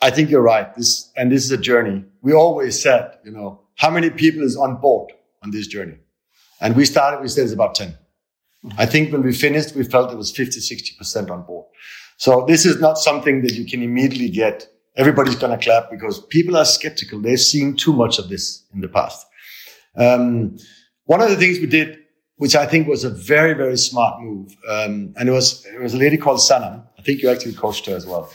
[0.00, 0.74] I think you're right.
[0.74, 2.04] This and this is a journey.
[2.22, 5.98] We always said, you know, how many people is on board on this journey?
[6.62, 7.94] And we started, we said it's about 10.
[8.76, 11.66] I think when we finished, we felt it was 50, 60% on board.
[12.16, 14.68] So this is not something that you can immediately get.
[14.96, 17.20] Everybody's going to clap because people are skeptical.
[17.20, 19.26] They've seen too much of this in the past.
[19.96, 20.58] Um,
[21.04, 21.98] one of the things we did,
[22.36, 25.94] which I think was a very, very smart move, um, and it was, it was
[25.94, 26.86] a lady called Sanam.
[26.98, 28.30] I think you actually coached her as well.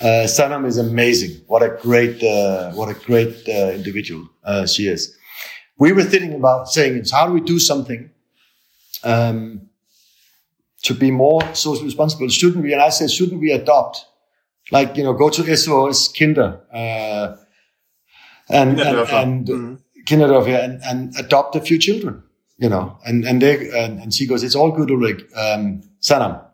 [0.00, 1.42] Uh, Sanam is amazing.
[1.46, 5.16] What a great, uh, what a great uh, individual uh, she is
[5.82, 8.08] we were thinking about saying, how do we do something
[9.04, 9.68] um,
[10.82, 12.28] to be more socially responsible?
[12.28, 12.72] Shouldn't we?
[12.72, 14.04] And I said, shouldn't we adopt,
[14.70, 17.36] like, you know, go to SOS Kinder, uh,
[18.48, 19.78] and, and, and mm.
[20.06, 22.22] Kinderdorf, yeah, and, and adopt a few children,
[22.58, 26.44] you know, and, and they, and, and she goes, it's all good, Ulrik, um, Sanam.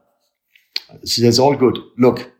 [1.04, 1.78] She says, all good.
[1.96, 2.30] Look,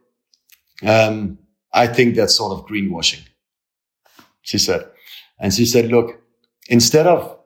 [0.86, 1.38] um,
[1.72, 3.26] I think that's sort of greenwashing,
[4.42, 4.86] she said.
[5.38, 6.20] And she said, look,
[6.68, 7.37] instead of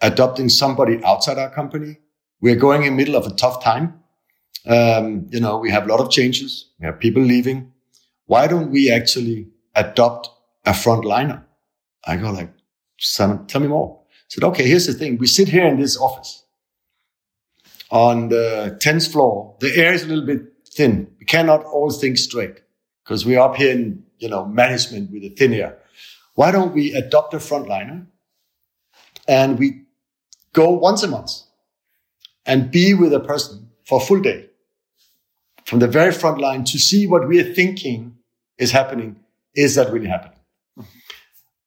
[0.00, 1.98] adopting somebody outside our company,
[2.40, 4.00] we're going in the middle of a tough time.
[4.66, 6.70] Um, you know, we have a lot of changes.
[6.78, 7.72] We have people leaving.
[8.26, 10.28] Why don't we actually adopt
[10.66, 11.44] a frontliner?
[12.04, 12.52] I go like,
[12.98, 14.00] son, tell me more.
[14.02, 15.18] I said, okay, here's the thing.
[15.18, 16.44] We sit here in this office
[17.90, 19.56] on the 10th floor.
[19.60, 21.10] The air is a little bit thin.
[21.18, 22.60] We cannot all think straight
[23.04, 25.78] because we're up here in, you know, management with a thin air.
[26.34, 28.06] Why don't we adopt a frontliner
[29.26, 29.84] and we
[30.52, 31.32] go once a month
[32.46, 34.46] and be with a person for a full day
[35.64, 38.16] from the very front line to see what we are thinking
[38.56, 39.16] is happening.
[39.54, 40.38] Is that really happening?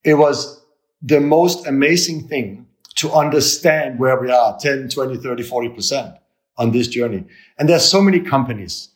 [0.04, 0.60] It was
[1.00, 2.66] the most amazing thing
[2.96, 6.18] to understand where we are 10, 20, 30, 40%
[6.58, 7.24] on this journey.
[7.58, 8.88] And there's so many companies,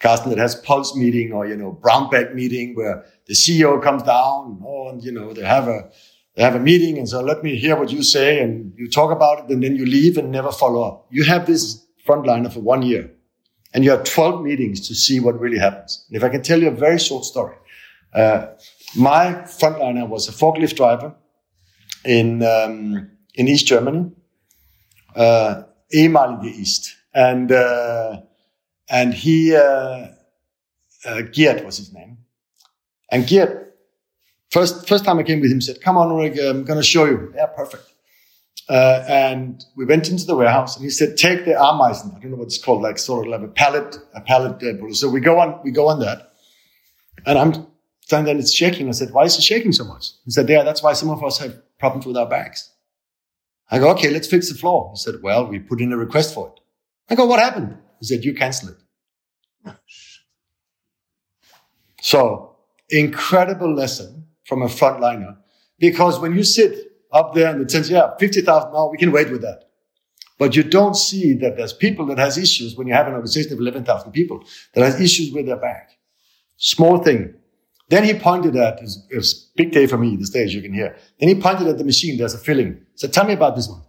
[0.00, 4.02] Carsten, that has pulse meeting or, you know, brown bag meeting where the CEO comes
[4.02, 5.90] down, oh, and you know they have a
[6.34, 9.10] they have a meeting, and so let me hear what you say, and you talk
[9.12, 11.06] about it, and then you leave and never follow up.
[11.10, 13.10] You have this frontliner for one year,
[13.72, 16.04] and you have 12 meetings to see what really happens.
[16.08, 17.56] And if I can tell you a very short story,
[18.12, 18.46] uh,
[18.96, 21.14] my frontliner was a forklift driver
[22.04, 24.10] in um, in East Germany,
[25.16, 25.62] uh,
[25.94, 28.20] ehemalige East, and uh,
[28.88, 30.08] and he uh,
[31.04, 32.18] uh, Gert was his name
[33.14, 33.73] and Gert,
[34.54, 37.04] first, first time I came with him, said, come on, Ulrik, I'm going to show
[37.06, 37.32] you.
[37.34, 37.82] Yeah, perfect.
[38.68, 42.16] Uh, and we went into the warehouse and he said, take the Ameisen.
[42.16, 44.62] I don't know what it's called, like sort of like a pallet, a pallet.
[44.62, 46.30] Uh, so we go on, we go on that.
[47.26, 47.66] And I'm
[48.00, 48.88] standing there and it's shaking.
[48.88, 50.12] I said, why is it shaking so much?
[50.24, 52.70] He said, yeah, that's why some of us have problems with our bags.
[53.70, 54.92] I go, okay, let's fix the floor.
[54.94, 56.60] He said, well, we put in a request for it.
[57.10, 57.76] I go, what happened?
[57.98, 58.76] He said, you cancel it.
[62.00, 62.56] So
[62.88, 65.36] incredible lesson from a frontliner.
[65.78, 69.30] Because when you sit up there in the tent, yeah, 50,000, now we can wait
[69.30, 69.64] with that.
[70.38, 73.52] But you don't see that there's people that has issues when you have an organization
[73.52, 75.90] of 11,000 people that has issues with their back.
[76.56, 77.34] Small thing.
[77.88, 80.96] Then he pointed at, it was big day for me, the stage you can hear.
[81.20, 82.80] Then he pointed at the machine, there's a filling.
[82.94, 83.82] So tell me about this one.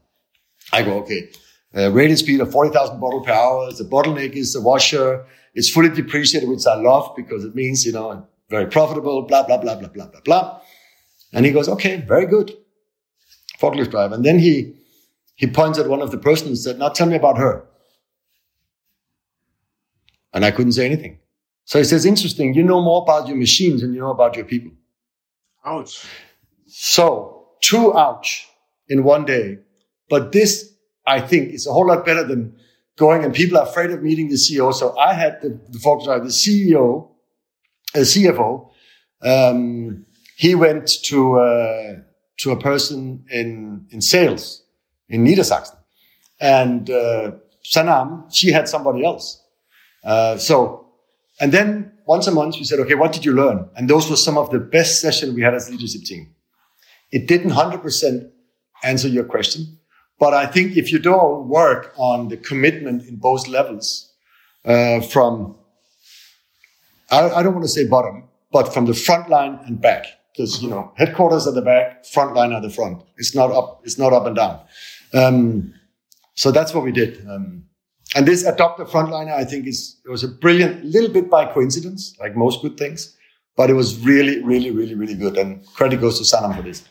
[0.71, 1.29] I go, okay.
[1.75, 3.71] Uh, rated speed of 40,000 bottle per hour.
[3.71, 5.25] The bottleneck is the washer.
[5.53, 9.57] It's fully depreciated, which I love because it means, you know, very profitable, blah, blah,
[9.57, 10.61] blah, blah, blah, blah, blah.
[11.33, 12.55] And he goes, okay, very good.
[13.59, 14.15] Forklift driver.
[14.15, 14.75] And then he,
[15.35, 17.65] he points at one of the persons and said, now tell me about her.
[20.33, 21.19] And I couldn't say anything.
[21.65, 24.45] So he says, interesting, you know more about your machines than you know about your
[24.45, 24.71] people.
[25.65, 26.05] Ouch.
[26.67, 28.47] So two ouch
[28.87, 29.59] in one day.
[30.09, 30.71] But this,
[31.07, 32.55] I think, is a whole lot better than
[32.97, 34.73] going and people are afraid of meeting the CEO.
[34.73, 37.09] So I had the, the Volkswagen, the CEO,
[37.95, 38.69] a CFO.
[39.21, 40.05] Um,
[40.37, 41.93] he went to, uh,
[42.39, 44.63] to a person in, in sales
[45.09, 45.77] in Niedersachsen.
[46.39, 47.31] And, uh,
[47.63, 49.41] Sanam, she had somebody else.
[50.03, 50.87] Uh, so,
[51.39, 53.67] and then once a month we said, okay, what did you learn?
[53.75, 56.35] And those were some of the best sessions we had as leadership team.
[57.11, 58.29] It didn't 100%
[58.83, 59.79] answer your question,
[60.19, 64.11] but I think if you don't work on the commitment in both levels,
[64.65, 65.57] uh, from,
[67.11, 70.61] I, I don't want to say bottom, but from the front line and back, because,
[70.61, 73.03] you know, headquarters at the back, front line at the front.
[73.17, 74.59] It's not up, it's not up and down.
[75.13, 75.73] Um,
[76.33, 77.25] so that's what we did.
[77.27, 77.63] Um,
[78.15, 82.15] and this adopter frontliner, I think, is it was a brilliant, little bit by coincidence,
[82.19, 83.15] like most good things,
[83.55, 85.37] but it was really, really, really, really good.
[85.37, 86.83] And credit goes to Sanam for this.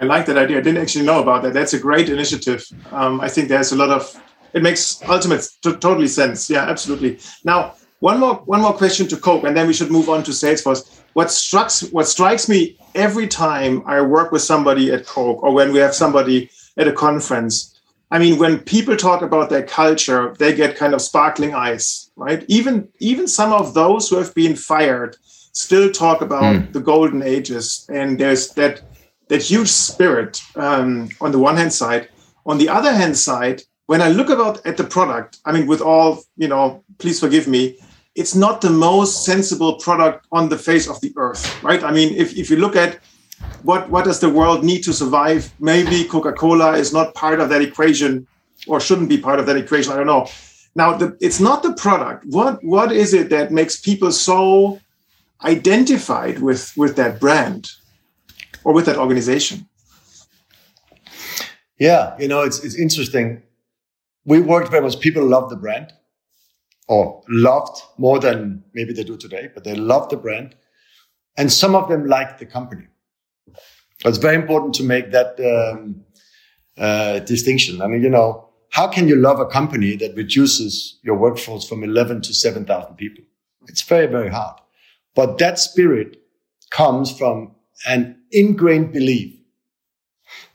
[0.00, 0.58] I like that idea.
[0.58, 1.54] I didn't actually know about that.
[1.54, 2.66] That's a great initiative.
[2.92, 4.20] Um, I think there's a lot of
[4.52, 6.48] it makes ultimate t- totally sense.
[6.48, 7.18] Yeah, absolutely.
[7.44, 7.74] Now,
[8.10, 10.82] one more one more question to Coke, and then we should move on to Salesforce.
[11.14, 12.60] What strikes what strikes me
[12.94, 16.92] every time I work with somebody at Coke or when we have somebody at a
[16.92, 17.74] conference
[18.14, 22.44] I mean, when people talk about their culture, they get kind of sparkling eyes, right?
[22.46, 25.16] Even even some of those who have been fired
[25.52, 26.72] still talk about mm.
[26.72, 28.82] the golden ages, and there's that
[29.28, 32.08] that huge spirit um, on the one hand side.
[32.46, 35.80] On the other hand side, when I look about at the product, I mean, with
[35.80, 37.78] all you know, please forgive me,
[38.14, 41.82] it's not the most sensible product on the face of the earth, right?
[41.82, 43.00] I mean, if if you look at
[43.62, 45.52] what what does the world need to survive?
[45.58, 48.26] Maybe Coca-Cola is not part of that equation,
[48.66, 49.92] or shouldn't be part of that equation.
[49.92, 50.28] I don't know.
[50.76, 52.24] Now, the, it's not the product.
[52.26, 54.80] What what is it that makes people so
[55.42, 57.70] identified with with that brand
[58.64, 59.68] or with that organization?
[61.78, 63.42] Yeah, you know, it's it's interesting.
[64.24, 65.00] We worked very much.
[65.00, 65.92] People love the brand,
[66.86, 70.54] or loved more than maybe they do today, but they love the brand,
[71.36, 72.86] and some of them like the company.
[74.04, 76.04] It's very important to make that um,
[76.76, 77.80] uh, distinction.
[77.80, 81.84] I mean, you know, how can you love a company that reduces your workforce from
[81.84, 83.24] 11 to 7,000 people?
[83.68, 84.60] It's very, very hard.
[85.14, 86.20] But that spirit
[86.70, 87.54] comes from
[87.86, 89.36] an ingrained belief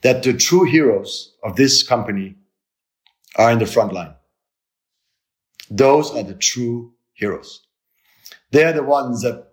[0.02, 2.36] that the true heroes of this company
[3.38, 4.14] are in the front line.
[5.70, 7.62] Those are the true heroes.
[8.52, 9.50] They're the ones that,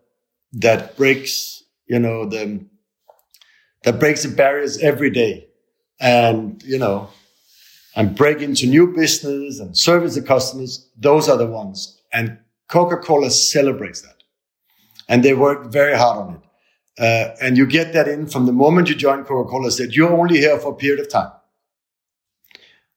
[0.53, 2.65] that breaks, you know, the,
[3.85, 5.49] that breaks the barriers every day
[6.01, 7.11] and, you know,
[7.95, 10.89] and break into new business and service the customers.
[10.97, 12.01] Those are the ones.
[12.13, 12.39] And
[12.69, 14.23] Coca-Cola celebrates that.
[15.09, 16.41] And they work very hard on it.
[16.99, 20.39] Uh, and you get that in from the moment you join Coca-Cola that you're only
[20.39, 21.31] here for a period of time.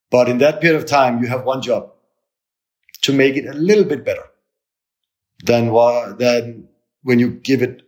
[0.10, 1.92] But in that period of time, you have one job
[3.02, 4.26] to make it a little bit better
[5.46, 6.68] than, what, than
[7.04, 7.84] when you give it,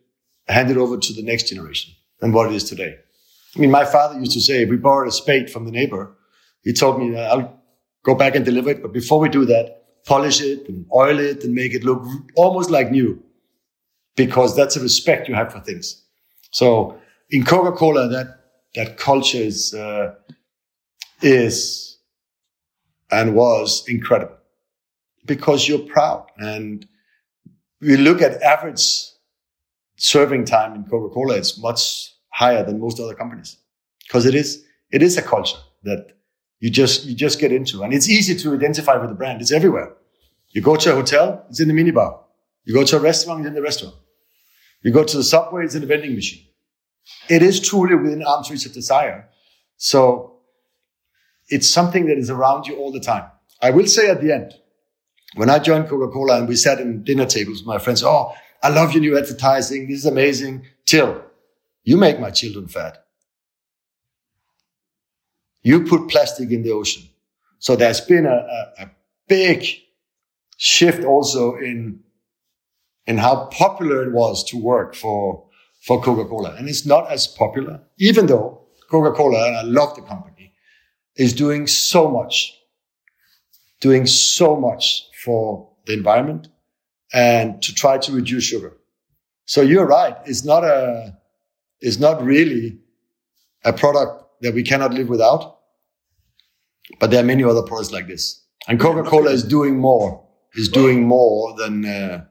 [0.47, 2.95] hand it over to the next generation than what it is today.
[3.55, 6.15] I mean, my father used to say, if we borrowed a spade from the neighbor,
[6.63, 7.61] he told me, I'll
[8.03, 8.81] go back and deliver it.
[8.81, 12.03] But before we do that, polish it and oil it and make it look
[12.35, 13.21] almost like new
[14.15, 16.03] because that's a respect you have for things.
[16.51, 16.97] So
[17.29, 18.39] in Coca-Cola, that,
[18.75, 20.15] that culture is, uh,
[21.21, 21.97] is
[23.11, 24.37] and was incredible
[25.25, 26.27] because you're proud.
[26.37, 26.87] And
[27.79, 28.81] we look at average
[29.97, 33.57] serving time in Coca-Cola, it's much higher than most other companies
[34.07, 36.07] because it is it is a culture that
[36.59, 39.41] you just you just get into, and it's easy to identify with the brand.
[39.41, 39.93] It's everywhere.
[40.49, 42.19] You go to a hotel, it's in the minibar.
[42.65, 43.95] You go to a restaurant, it's in the restaurant.
[44.83, 46.45] You go to the subway, it's in the vending machine.
[47.29, 49.29] It is truly within arm's reach of desire.
[49.77, 50.39] So
[51.47, 53.25] it's something that is around you all the time.
[53.61, 54.53] I will say at the end,
[55.35, 58.93] when I joined Coca-Cola and we sat in dinner tables my friends, oh, I love
[58.93, 59.87] your new advertising.
[59.87, 60.65] This is amazing.
[60.85, 61.23] Till
[61.83, 63.05] you make my children fat.
[65.63, 67.03] You put plastic in the ocean.
[67.59, 68.91] So there's been a, a, a
[69.27, 69.65] big
[70.57, 72.01] shift also in,
[73.05, 75.47] in how popular it was to work for,
[75.81, 76.55] for Coca-Cola.
[76.55, 80.53] And it's not as popular, even though Coca-Cola, and I love the company,
[81.15, 82.57] is doing so much,
[83.81, 86.47] doing so much for the environment
[87.13, 88.77] and to try to reduce sugar.
[89.45, 90.15] So you're right.
[90.25, 91.17] It's not a,
[91.81, 92.79] it's not really
[93.65, 95.57] a product that we cannot live without.
[96.99, 98.43] But there are many other products like this.
[98.67, 102.25] And Coca-Cola is doing more, is doing more than, uh,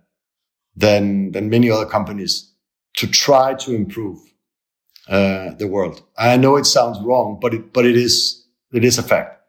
[0.77, 2.53] than, than many other companies
[2.97, 4.19] to try to improve,
[5.09, 6.03] uh, the world.
[6.17, 9.40] I know it sounds wrong, but it, but it is, it is a fact.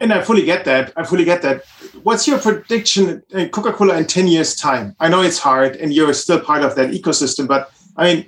[0.00, 0.92] And I fully get that.
[0.96, 1.64] I fully get that.
[2.02, 4.94] What's your prediction, uh, Coca-Cola, in 10 years time?
[5.00, 8.26] I know it's hard and you're still part of that ecosystem, but I mean,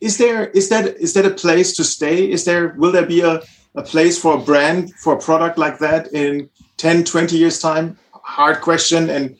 [0.00, 2.28] is there, is that, is that a place to stay?
[2.28, 3.40] Is there, will there be a,
[3.76, 7.96] a place for a brand, for a product like that in 10, 20 years time?
[8.12, 9.08] Hard question.
[9.08, 9.36] And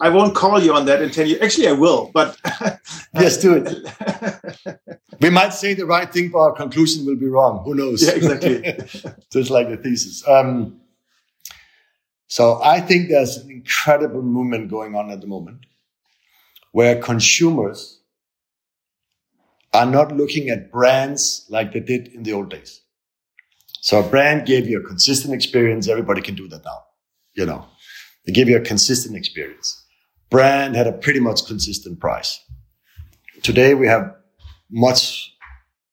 [0.00, 1.42] I won't call you on that in 10 years.
[1.42, 2.38] Actually, I will, but.
[3.14, 4.78] yes, do it.
[5.20, 7.64] we might say the right thing, but our conclusion will be wrong.
[7.64, 8.02] Who knows?
[8.02, 8.62] Yeah, exactly.
[9.32, 10.26] Just like the thesis.
[10.28, 10.80] Um,
[12.26, 15.66] so I think there's an incredible movement going on at the moment
[16.72, 18.00] where consumers
[19.72, 22.82] are not looking at brands like they did in the old days.
[23.80, 25.88] So a brand gave you a consistent experience.
[25.88, 26.84] Everybody can do that now.
[27.34, 27.66] You know,
[28.24, 29.84] they give you a consistent experience.
[30.30, 32.42] Brand had a pretty much consistent price.
[33.42, 34.14] Today we have
[34.70, 35.34] much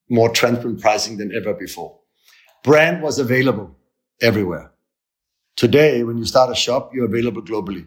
[0.09, 1.99] more transparent pricing than ever before.
[2.63, 3.75] Brand was available
[4.21, 4.71] everywhere.
[5.55, 7.85] Today, when you start a shop, you're available globally.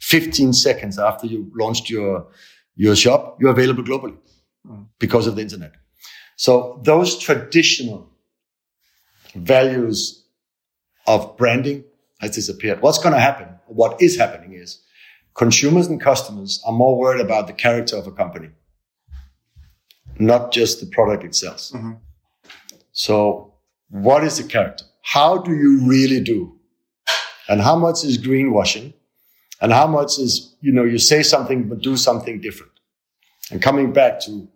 [0.00, 2.26] 15 seconds after you launched your,
[2.76, 4.16] your shop, you're available globally
[4.98, 5.72] because of the internet.
[6.36, 8.10] So those traditional
[9.34, 10.26] values
[11.06, 11.84] of branding
[12.20, 12.80] has disappeared.
[12.80, 13.48] What's going to happen?
[13.66, 14.82] What is happening is
[15.34, 18.50] consumers and customers are more worried about the character of a company,
[20.18, 21.70] not just the product itself.
[21.72, 21.92] Mm-hmm.
[22.92, 23.54] So
[23.90, 24.84] what is the character?
[25.02, 26.58] How do you really do?
[27.48, 28.94] And how much is greenwashing?
[29.60, 32.72] And how much is, you know, you say something, but do something different?
[33.50, 34.48] And coming back to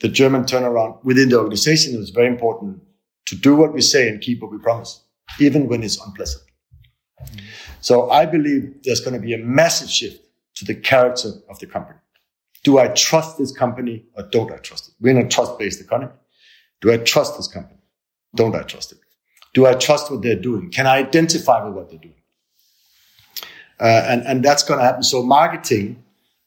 [0.00, 2.82] the German turnaround within the organization, it was very important
[3.26, 5.02] to do what we say and keep what we promise,
[5.40, 6.44] even when it's unpleasant.
[7.80, 10.24] So I believe there's going to be a massive shift
[10.56, 11.98] to the character of the company.
[12.62, 14.94] Do I trust this company or don't I trust it?
[15.00, 16.12] We're in a trust-based economy.
[16.80, 17.80] Do I trust this company?
[18.34, 18.98] Don't I trust it?
[19.52, 20.70] Do I trust what they're doing?
[20.70, 22.14] Can I identify with what they're doing?
[23.80, 25.02] Uh, and, and that's going to happen.
[25.02, 26.02] So marketing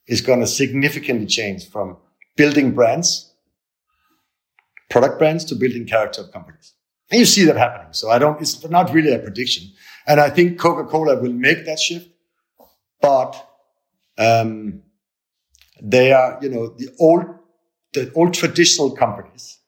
[0.07, 1.97] is going to significantly change from
[2.35, 3.31] building brands,
[4.89, 6.73] product brands to building character of companies.
[7.11, 7.93] And you see that happening.
[7.93, 9.71] So I don't, it's not really a prediction.
[10.07, 12.09] And I think Coca-Cola will make that shift,
[13.01, 13.35] but,
[14.17, 14.81] um,
[15.81, 17.25] they are, you know, the old,
[17.93, 19.59] the old traditional companies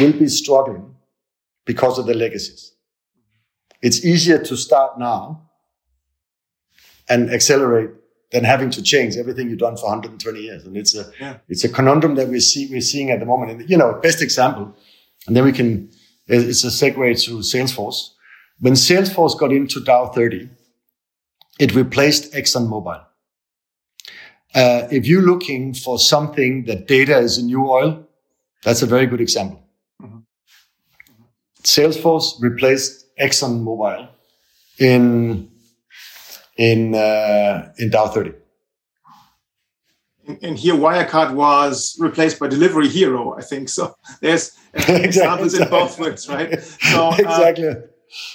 [0.00, 0.94] will be struggling
[1.64, 2.72] because of the legacies.
[3.82, 5.48] It's easier to start now
[7.08, 7.90] and accelerate
[8.32, 10.64] than having to change everything you've done for 120 years.
[10.64, 11.38] And it's a, yeah.
[11.48, 13.52] it's a conundrum that we see, we're seeing at the moment.
[13.52, 14.76] And, you know, best example,
[15.26, 15.90] and then we can,
[16.26, 18.10] it's a segue to Salesforce.
[18.58, 20.48] When Salesforce got into Dow 30,
[21.58, 23.04] it replaced ExxonMobil.
[24.54, 28.06] Uh, if you're looking for something that data is a new oil,
[28.62, 29.62] that's a very good example.
[30.02, 30.20] Mm-hmm.
[31.62, 34.08] Salesforce replaced ExxonMobil
[34.78, 35.50] in
[36.56, 38.32] in uh, in Dow 30.
[40.42, 43.68] And here Wirecard was replaced by Delivery Hero, I think.
[43.68, 46.60] So there's examples in both words, right?
[46.62, 47.74] So uh, exactly.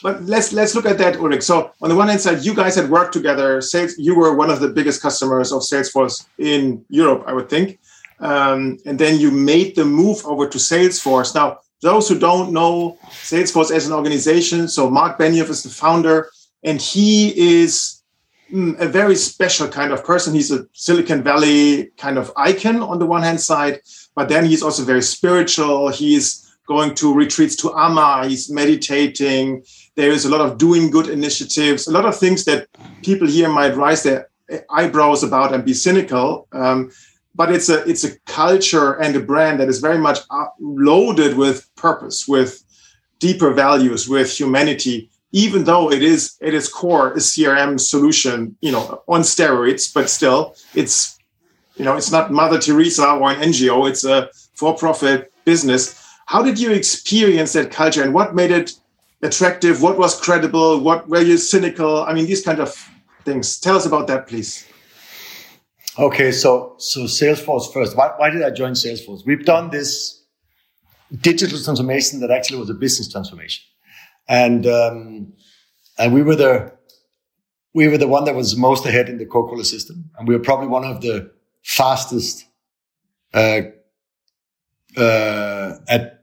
[0.04, 1.44] But let's let's look at that, Ulrik.
[1.44, 3.62] So on the one hand side, you guys had worked together.
[3.62, 7.80] Sales, you were one of the biggest customers of Salesforce in Europe, I would think.
[8.20, 11.34] Um, and then you made the move over to Salesforce.
[11.34, 16.30] Now, those who don't know Salesforce as an organization, so Mark Benioff is the founder,
[16.64, 18.02] and he is
[18.52, 20.34] Mm, a very special kind of person.
[20.34, 23.80] He's a Silicon Valley kind of icon on the one hand side,
[24.14, 25.88] but then he's also very spiritual.
[25.90, 28.28] He's going to retreats to Amma.
[28.28, 29.64] He's meditating.
[29.96, 32.68] There is a lot of doing good initiatives, a lot of things that
[33.04, 34.30] people here might raise their
[34.70, 36.48] eyebrows about and be cynical.
[36.52, 36.92] Um,
[37.34, 40.20] but it's a it's a culture and a brand that is very much
[40.60, 42.62] loaded with purpose, with
[43.20, 48.72] deeper values, with humanity even though it is at its core a CRM solution, you
[48.72, 51.18] know, on steroids, but still it's
[51.76, 55.98] you know it's not Mother Teresa or an NGO, it's a for-profit business.
[56.28, 58.74] How did you experience that culture and what made it
[59.22, 59.82] attractive?
[59.82, 60.80] What was credible?
[60.80, 62.04] What were you cynical?
[62.04, 62.74] I mean, these kind of
[63.26, 63.60] things.
[63.60, 64.68] Tell us about that, please.
[66.00, 67.98] Okay, so so Salesforce first.
[67.98, 69.26] Why, why did I join Salesforce?
[69.26, 70.24] We've done this
[71.20, 73.66] digital transformation that actually was a business transformation
[74.28, 75.34] and um,
[75.98, 76.72] and we were the
[77.74, 80.44] we were the one that was most ahead in the Coca-Cola system, and we were
[80.44, 81.32] probably one of the
[81.64, 82.46] fastest
[83.34, 83.62] uh,
[84.98, 86.18] uh, at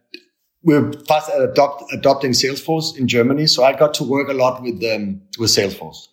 [0.62, 3.46] we're fast at adopt, adopting Salesforce in Germany.
[3.46, 6.08] So I got to work a lot with um, with Salesforce.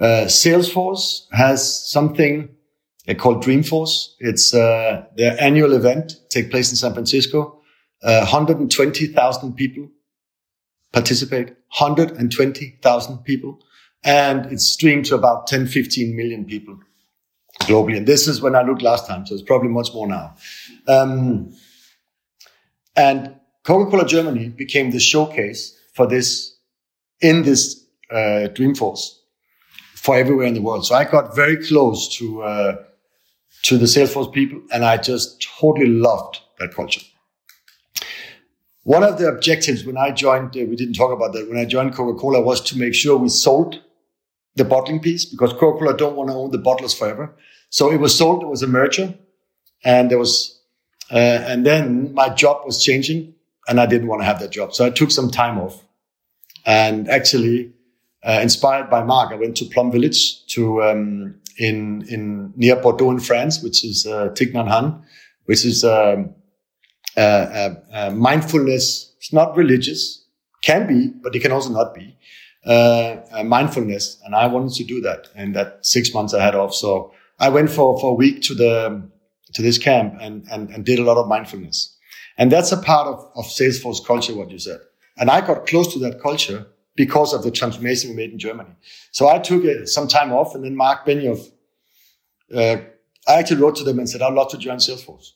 [0.00, 2.48] Uh, Salesforce has something
[3.16, 4.14] called Dreamforce.
[4.18, 7.60] It's uh, their annual event, take place in San Francisco.
[8.02, 9.88] Uh, 120,000 people
[10.92, 11.48] participate.
[11.48, 13.58] 120,000 people.
[14.04, 16.78] And it's streamed to about 10, 15 million people
[17.62, 17.96] globally.
[17.96, 20.34] And this is when I looked last time, so it's probably much more now.
[20.86, 21.52] Um,
[22.98, 23.34] and
[23.64, 26.56] Coca-Cola Germany became the showcase for this
[27.20, 29.04] in this uh, Dreamforce
[29.94, 30.86] for everywhere in the world.
[30.86, 32.76] So I got very close to uh,
[33.62, 37.00] to the Salesforce people, and I just totally loved that culture.
[38.84, 41.66] One of the objectives when I joined, uh, we didn't talk about that, when I
[41.66, 43.82] joined Coca-Cola was to make sure we sold
[44.54, 47.34] the bottling piece because Coca-Cola don't want to own the bottlers forever.
[47.70, 49.14] So it was sold, it was a merger
[49.84, 50.57] and there was,
[51.10, 53.34] uh, and then my job was changing
[53.68, 54.74] and I didn't want to have that job.
[54.74, 55.82] So I took some time off
[56.64, 57.72] and actually,
[58.22, 63.10] uh, inspired by Mark, I went to Plum Village to, um, in, in near Bordeaux
[63.10, 65.02] in France, which is, uh, Thich
[65.44, 66.34] which is, um,
[67.16, 69.14] uh, uh, uh, mindfulness.
[69.18, 70.24] It's not religious,
[70.62, 72.16] can be, but it can also not be.
[72.66, 75.28] Uh, uh, mindfulness, and I wanted to do that.
[75.34, 78.54] And that six months I had off, so I went for for a week to
[78.54, 79.08] the
[79.54, 81.96] to this camp and and, and did a lot of mindfulness.
[82.38, 84.78] And that's a part of, of Salesforce culture, what you said.
[85.16, 88.70] And I got close to that culture because of the transformation we made in Germany.
[89.10, 91.50] So I took uh, some time off, and then Mark Benioff,
[92.54, 92.76] uh,
[93.26, 95.30] I actually wrote to them and said, I'd love to join Salesforce.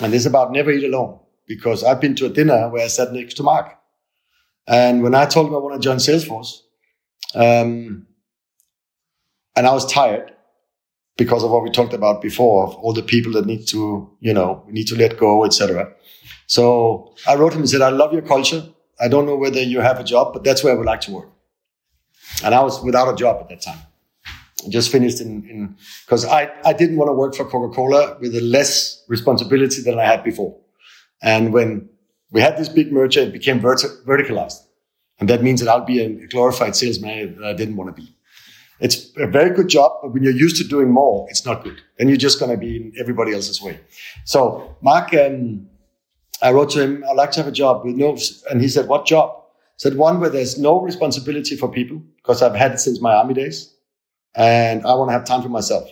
[0.00, 3.12] And is about never eat alone because I've been to a dinner where I sat
[3.12, 3.74] next to Mark.
[4.66, 6.60] And when I told him I want to join Salesforce,
[7.34, 8.06] um,
[9.56, 10.32] and I was tired
[11.18, 14.32] because of what we talked about before of all the people that need to, you
[14.32, 15.92] know, need to let go, etc.
[16.46, 18.64] So I wrote him and said, I love your culture.
[18.98, 21.12] I don't know whether you have a job, but that's where I would like to
[21.12, 21.28] work.
[22.42, 23.80] And I was without a job at that time
[24.64, 28.40] I just finished in, because I, I didn't want to work for Coca-Cola with a
[28.40, 30.56] less responsibility than I had before.
[31.22, 31.88] And when
[32.30, 34.60] we had this big merger, it became verticalized.
[35.20, 38.14] And that means that I'll be a glorified salesman that I didn't want to be.
[38.80, 41.80] It's a very good job, but when you're used to doing more, it's not good.
[41.98, 43.80] Then you're just going to be in everybody else's way.
[44.24, 45.68] So Mark, um,
[46.40, 48.16] I wrote to him, I'd like to have a job with no,
[48.50, 49.34] and he said, what job?
[49.34, 49.42] I
[49.78, 53.34] said one where there's no responsibility for people because I've had it since my army
[53.34, 53.74] days
[54.34, 55.88] and I want to have time for myself.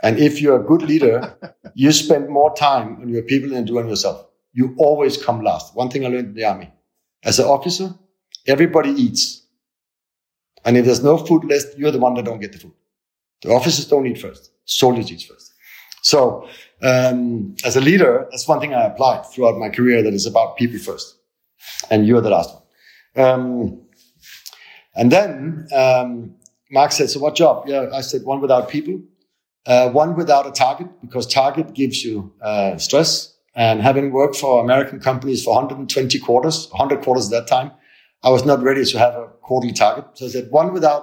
[0.00, 1.36] And if you're a good leader,
[1.74, 4.26] you spend more time on your people than you do on yourself.
[4.52, 5.74] You always come last.
[5.76, 6.72] One thing I learned in the army.
[7.22, 7.94] As an officer,
[8.46, 9.45] everybody eats.
[10.66, 12.72] And if there's no food left, you're the one that don't get the food.
[13.42, 14.50] The officers don't eat first.
[14.64, 15.54] Soldiers eat first.
[16.02, 16.48] So,
[16.82, 20.56] um, as a leader, that's one thing I applied throughout my career that is about
[20.56, 21.16] people first.
[21.90, 23.26] And you're the last one.
[23.26, 23.82] Um,
[24.94, 26.34] and then, um,
[26.70, 27.64] Mark said, so what job?
[27.66, 29.00] Yeah, I said one without people,
[29.66, 33.34] uh, one without a target because target gives you uh, stress.
[33.54, 37.70] And having worked for American companies for 120 quarters, 100 quarters at that time,
[38.22, 40.04] I was not ready to have a quarterly target.
[40.14, 41.02] So I said one without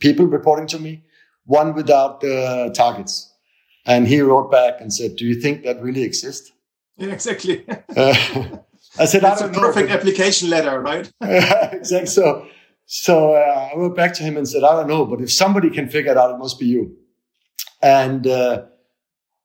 [0.00, 1.04] people reporting to me,
[1.44, 3.32] one without uh, targets.
[3.86, 6.52] And he wrote back and said, do you think that really exists?
[6.96, 7.64] Yeah, exactly.
[7.96, 8.14] Uh,
[8.98, 9.94] I said, That's a perfect know.
[9.94, 11.10] application letter, right?
[11.22, 12.06] exactly.
[12.06, 12.46] So
[12.86, 15.70] so uh, I wrote back to him and said, I don't know, but if somebody
[15.70, 16.96] can figure it out, it must be you.
[17.80, 18.64] And uh,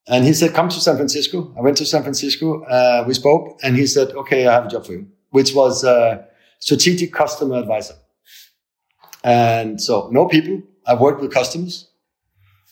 [0.07, 1.53] and he said, come to San Francisco.
[1.57, 2.63] I went to San Francisco.
[2.63, 5.83] Uh, we spoke, and he said, okay, I have a job for you, which was
[5.83, 6.23] uh,
[6.59, 7.95] strategic customer advisor.
[9.25, 10.61] And so no people.
[10.85, 11.89] I worked with customers,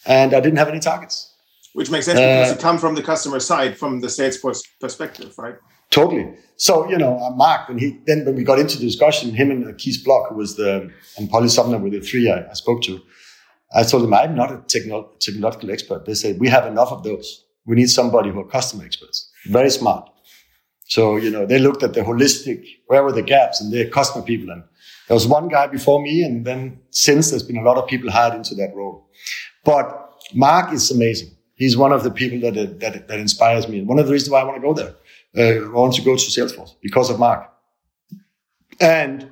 [0.06, 1.34] and I didn't have any targets.
[1.74, 4.38] Which makes sense because you uh, come from the customer side, from the sales
[4.80, 5.56] perspective, right?
[5.90, 6.36] Totally.
[6.58, 9.50] So, you know, uh, Mark, when he, then when we got into the discussion, him
[9.50, 12.54] and uh, Keith Block, who was the, and Polly Sumner were the three I, I
[12.54, 13.02] spoke to,
[13.76, 16.06] I told them, I'm not a techno- technological expert.
[16.06, 17.44] They said, we have enough of those.
[17.66, 19.32] We need somebody who are customer experts.
[19.48, 20.08] Very smart.
[20.86, 24.24] So, you know, they looked at the holistic, where were the gaps and the customer
[24.24, 24.52] people.
[24.52, 24.64] And
[25.08, 26.24] there was one guy before me.
[26.24, 29.08] And then since there's been a lot of people hired into that role.
[29.64, 31.32] But Mark is amazing.
[31.56, 33.80] He's one of the people that, that, that inspires me.
[33.80, 34.96] And one of the reasons why I want to go there
[35.38, 37.50] uh, I want to go to Salesforce because of Mark.
[38.80, 39.30] And,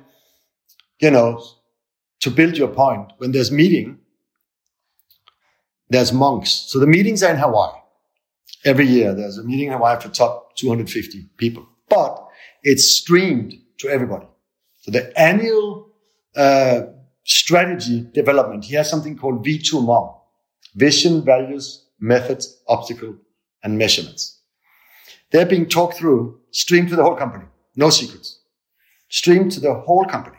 [1.00, 1.44] you know,
[2.20, 3.98] to build your point, when there's meeting,
[5.88, 6.50] there's monks.
[6.50, 7.78] So the meetings are in Hawaii.
[8.64, 12.28] Every year there's a meeting in Hawaii for top 250 people, but
[12.62, 14.26] it's streamed to everybody.
[14.82, 15.88] So the annual
[16.36, 16.82] uh,
[17.24, 20.18] strategy development, he has something called V2MOM.
[20.74, 23.16] vision, values, methods, obstacle,
[23.62, 24.38] and measurements.
[25.30, 27.44] They're being talked through, streamed to the whole company.
[27.76, 28.40] No secrets.
[29.08, 30.38] Streamed to the whole company.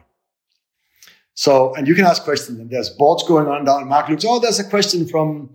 [1.35, 3.87] So, and you can ask questions, and there's boards going on down.
[3.87, 5.49] Mark looks, oh, there's a question from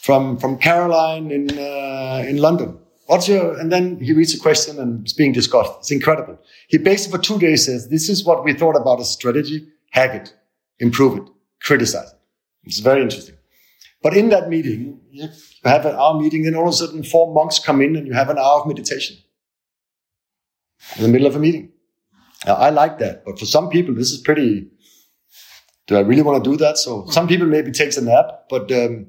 [0.00, 2.78] from from Caroline in uh, in London.
[3.08, 3.58] What's your?
[3.58, 5.72] And then he reads a question and it's being discussed.
[5.78, 6.38] It's incredible.
[6.68, 9.66] He basically for two days says, "This is what we thought about a strategy.
[9.90, 10.34] Hack it,
[10.78, 11.24] improve it,
[11.62, 12.18] criticize it."
[12.64, 13.36] It's very interesting.
[14.02, 15.28] But in that meeting, you
[15.64, 18.12] have an hour meeting, then all of a sudden four monks come in and you
[18.12, 19.16] have an hour of meditation
[20.96, 21.72] in the middle of a meeting.
[22.46, 24.68] Now, I like that, but for some people, this is pretty.
[25.86, 26.76] Do I really want to do that?
[26.76, 29.06] So some people maybe takes a nap, but um,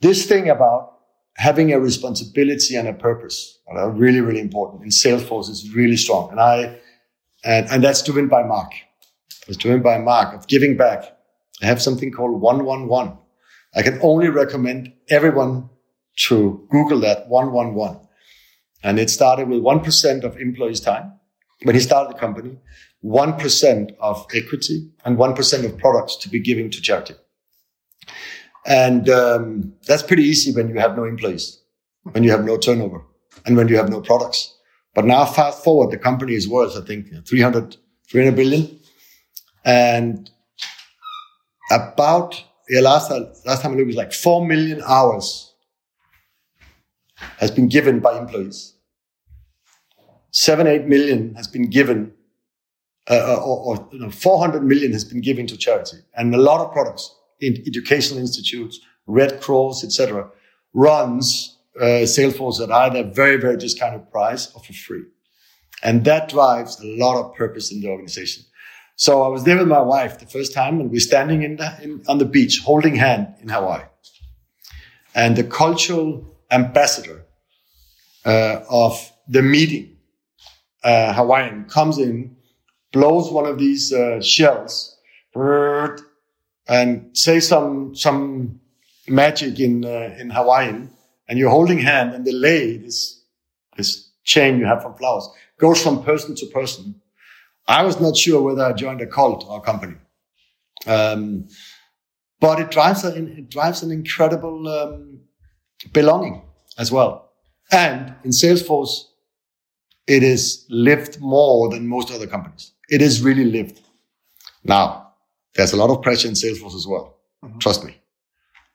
[0.00, 0.97] this thing about
[1.38, 4.82] having a responsibility and a purpose are really, really important.
[4.82, 6.78] In Salesforce, is really strong, and I
[7.44, 8.72] and and that's driven by Mark.
[9.46, 11.04] It's driven by Mark of giving back.
[11.62, 13.16] I have something called one one one.
[13.74, 15.70] I can only recommend everyone
[16.26, 18.00] to Google that 111.
[18.82, 21.12] And it started with 1% of employees' time.
[21.62, 22.58] When he started the company,
[23.04, 27.14] 1% of equity and 1% of products to be given to charity.
[28.68, 31.58] And um, that's pretty easy when you have no employees,
[32.02, 33.02] when you have no turnover,
[33.46, 34.54] and when you have no products.
[34.94, 37.78] But now, fast forward, the company is worth, I think, 300,
[38.10, 38.78] 300 billion.
[39.64, 40.30] And
[41.70, 43.10] about yeah, last
[43.46, 45.54] last time I looked, it was like 4 million hours
[47.38, 48.74] has been given by employees.
[50.30, 52.12] Seven, eight million has been given,
[53.10, 55.96] uh, uh or, or you know, 400 million has been given to charity.
[56.14, 60.30] And a lot of products in educational institutes, Red Cross, etc.,
[60.74, 65.04] runs uh, Salesforce at either very, very discounted price or for free.
[65.82, 68.44] And that drives a lot of purpose in the organization.
[68.96, 71.78] So I was there with my wife the first time, and we're standing in the,
[71.82, 73.84] in, on the beach, holding hand in Hawaii.
[75.14, 77.24] And the cultural ambassador
[78.26, 79.96] uh, of the meeting,
[80.82, 82.36] uh, Hawaiian, comes in,
[82.92, 84.96] blows one of these uh, shells,
[86.68, 88.60] and say some some
[89.08, 90.90] magic in uh, in Hawaiian,
[91.28, 93.22] and you're holding hand, and the lei, this
[93.76, 95.28] this chain you have from flowers,
[95.58, 97.00] goes from person to person
[97.68, 99.96] I was not sure whether I joined a cult or a company.
[100.86, 101.48] Um,
[102.40, 105.20] but it drives, a, it drives an incredible um,
[105.92, 106.42] belonging
[106.78, 107.30] as well.
[107.70, 109.04] And in Salesforce,
[110.06, 112.72] it is lived more than most other companies.
[112.88, 113.82] It is really lived.
[114.64, 115.07] Now,
[115.54, 117.16] there's a lot of pressure in Salesforce as well.
[117.44, 117.58] Mm-hmm.
[117.58, 117.96] Trust me.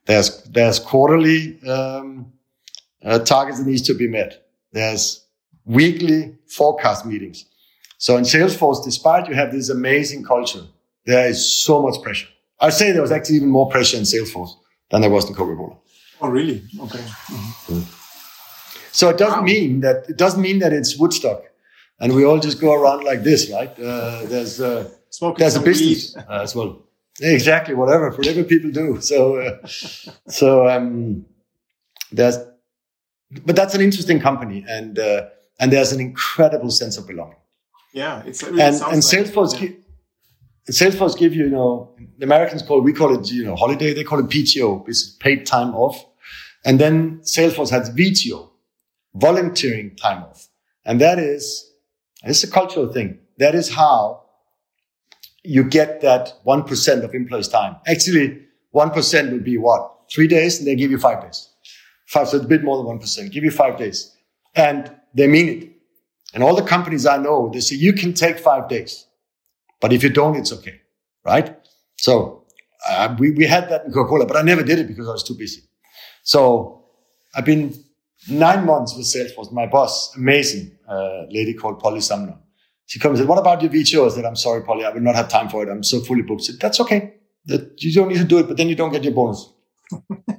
[0.05, 2.33] There's there's quarterly um,
[3.03, 4.47] uh, targets that needs to be met.
[4.71, 5.25] There's
[5.65, 7.45] weekly forecast meetings.
[7.97, 10.63] So in Salesforce, despite you have this amazing culture,
[11.05, 12.27] there is so much pressure.
[12.59, 14.51] I'd say there was actually even more pressure in Salesforce
[14.89, 15.77] than there was in Coca-Cola.
[16.21, 16.63] Oh, really?
[16.79, 16.99] Okay.
[16.99, 17.81] Mm-hmm.
[18.91, 19.45] So it doesn't wow.
[19.45, 21.43] mean that it doesn't mean that it's Woodstock,
[21.99, 23.71] and we all just go around like this, right?
[23.79, 24.89] Uh, there's uh,
[25.37, 26.83] there's a business uh, as well.
[27.21, 28.99] Exactly, whatever, whatever people do.
[29.01, 29.67] So, uh,
[30.27, 31.25] so um,
[32.11, 32.37] there's,
[33.45, 35.29] but that's an interesting company, and uh,
[35.59, 37.37] and there's an incredible sense of belonging.
[37.93, 39.61] Yeah, it's it really and and like Salesforce.
[39.61, 39.77] It, yeah.
[40.69, 43.93] Salesforce give you, you know, the Americans call we call it, you know, holiday.
[43.93, 46.05] They call it PTO, it's paid time off.
[46.65, 48.49] And then Salesforce has VTO,
[49.15, 50.47] volunteering time off,
[50.85, 51.71] and that is
[52.23, 53.19] it's a cultural thing.
[53.37, 54.22] That is how
[55.43, 57.75] you get that one percent of employees' time.
[57.87, 58.39] Actually,
[58.71, 61.49] one percent would be what three days, and they give you five days.
[62.05, 63.31] Five, so it's a bit more than one percent.
[63.31, 64.15] Give you five days,
[64.55, 65.69] and they mean it.
[66.33, 69.05] And all the companies I know, they say you can take five days,
[69.79, 70.81] but if you don't, it's okay,
[71.23, 71.55] right?
[71.97, 72.45] So
[72.89, 75.23] uh, we we had that in Coca-Cola, but I never did it because I was
[75.23, 75.61] too busy.
[76.23, 76.85] So
[77.35, 77.73] I've been
[78.29, 79.51] nine months with Salesforce.
[79.51, 82.37] My boss, amazing uh, lady called Polly Sumner.
[82.85, 85.01] She comes and said, "What about your VTO?" I said, "I'm sorry, Polly, I will
[85.01, 85.69] not have time for it.
[85.69, 87.13] I'm so fully booked." Said, "That's okay.
[87.45, 89.49] That you don't need to do it, but then you don't get your bonus."
[90.09, 90.29] and,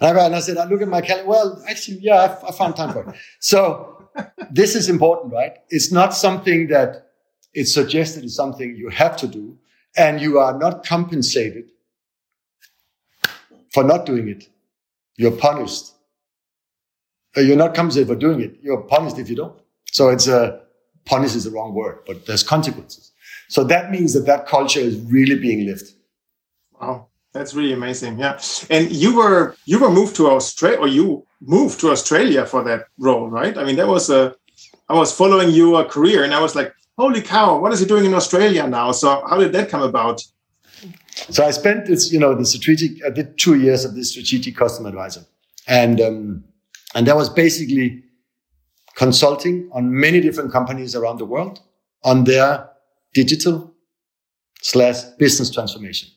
[0.00, 1.28] I, and I said, "I look at my calendar.
[1.28, 4.08] Well, actually, yeah, I, I found time for it." So
[4.50, 5.58] this is important, right?
[5.68, 7.10] It's not something that
[7.54, 9.58] it's suggested is something you have to do,
[9.96, 11.70] and you are not compensated
[13.72, 14.48] for not doing it.
[15.16, 15.92] You're punished.
[17.36, 18.58] Uh, you're not compensated for doing it.
[18.62, 19.58] You're punished if you don't.
[19.90, 20.61] So it's a
[21.04, 23.12] punish is the wrong word, but there's consequences.
[23.48, 25.90] So that means that that culture is really being lived.
[26.80, 27.08] Wow.
[27.32, 28.18] That's really amazing.
[28.18, 28.38] Yeah.
[28.68, 32.86] And you were you were moved to Australia or you moved to Australia for that
[32.98, 33.56] role, right?
[33.56, 34.34] I mean, that was a
[34.88, 38.04] I was following your career and I was like, holy cow, what is he doing
[38.04, 38.92] in Australia now?
[38.92, 40.22] So how did that come about?
[41.30, 44.56] So I spent this, you know, the strategic, I did two years of this strategic
[44.56, 45.22] customer advisor.
[45.66, 46.44] And, um,
[46.94, 48.02] and that was basically
[48.96, 51.60] consulting on many different companies around the world
[52.04, 52.68] on their
[53.14, 53.74] digital
[54.60, 56.08] slash business transformation.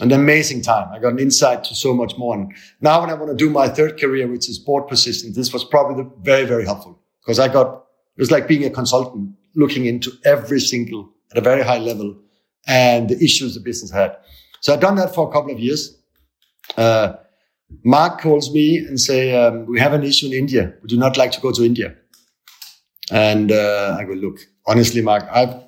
[0.00, 0.88] An amazing time.
[0.92, 2.34] I got an insight to so much more.
[2.34, 5.52] And now when I want to do my third career, which is board position, this
[5.52, 7.86] was probably very, very helpful because I got,
[8.16, 12.14] it was like being a consultant looking into every single at a very high level
[12.66, 14.16] and the issues the business had.
[14.60, 15.96] So I've done that for a couple of years.
[16.76, 17.14] Uh,
[17.84, 20.74] Mark calls me and say, um, we have an issue in India.
[20.82, 21.94] Would you not like to go to India?
[23.10, 25.62] And uh, I go, look, honestly, Mark, I've,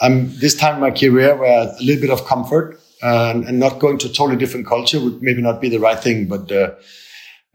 [0.00, 3.78] I'm this time in my career where a little bit of comfort and, and, not
[3.78, 6.26] going to a totally different culture would maybe not be the right thing.
[6.26, 6.74] But uh,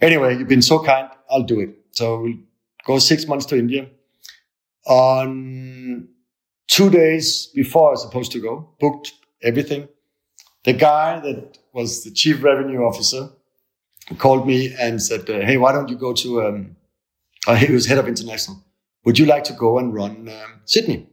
[0.02, 1.10] anyway, you've been so kind.
[1.30, 1.70] I'll do it.
[1.92, 2.38] So we'll
[2.86, 3.90] go six months to India.
[4.86, 6.08] On
[6.68, 9.90] two days before I was supposed to go, booked everything.
[10.64, 13.30] The guy that was the chief revenue officer
[14.18, 16.76] called me and said, "Hey, why don't you go to?" Um,
[17.48, 18.64] uh, he was head of international.
[19.08, 21.08] Would you like to go and run um, Sydney?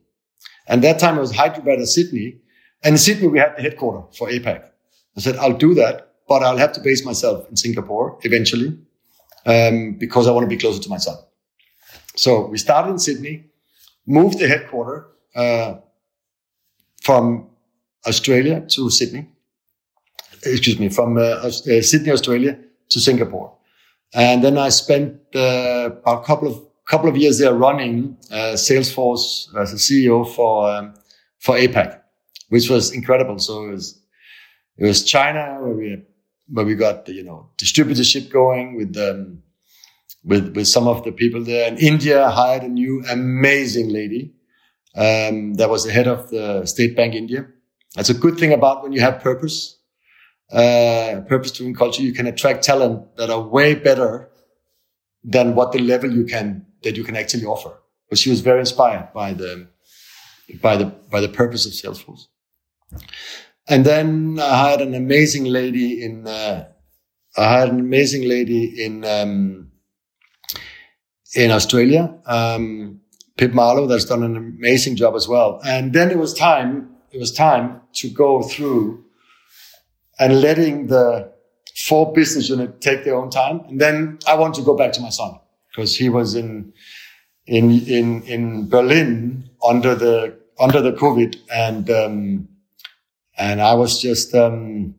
[0.67, 2.41] And that time it was Hyderabad or Sydney.
[2.83, 4.65] And in Sydney, we had the headquarter for APAC.
[5.17, 8.77] I said, I'll do that, but I'll have to base myself in Singapore eventually
[9.47, 11.15] um, because I want to be closer to my son.
[12.17, 13.45] So we started in Sydney,
[14.09, 15.07] moved the headquarter
[15.37, 15.75] uh,
[17.01, 17.49] from
[18.09, 19.29] Australia to Sydney.
[20.45, 22.59] Excuse me, from uh, uh, Sydney, Australia
[22.89, 23.57] to Singapore.
[24.13, 29.55] And then I spent uh, a couple of couple of years there running uh, Salesforce
[29.57, 30.95] as a CEO for um,
[31.39, 32.01] for APAC,
[32.49, 33.39] which was incredible.
[33.39, 34.03] So it was
[34.77, 36.03] it was China where we
[36.49, 39.43] where we got the, you know distributorship going with um,
[40.25, 41.69] with with some of the people there.
[41.69, 44.35] And India hired a new amazing lady
[44.97, 47.47] um, that was the head of the State Bank India.
[47.95, 49.79] That's a good thing about when you have purpose,
[50.51, 52.03] uh, purpose-driven culture.
[52.03, 54.31] You can attract talent that are way better
[55.23, 57.73] than what the level you can that you can actually offer.
[58.09, 59.69] But she was very inspired by the
[60.61, 62.27] by the by the purpose of Salesforce.
[63.67, 66.27] And then I had an amazing lady in.
[66.27, 66.69] Uh,
[67.37, 69.73] I had an amazing lady in um,
[71.35, 73.01] in Australia, um,
[73.37, 75.61] Pip Marlow, that's done an amazing job as well.
[75.65, 76.91] And then it was time.
[77.11, 79.05] It was time to go through
[80.19, 81.33] and letting the
[81.77, 83.61] four business unit take their own time.
[83.69, 85.39] And then I want to go back to my son
[85.75, 86.73] because he was in
[87.47, 92.49] in in in Berlin under the under the COVID, and um,
[93.37, 94.95] and I was just um,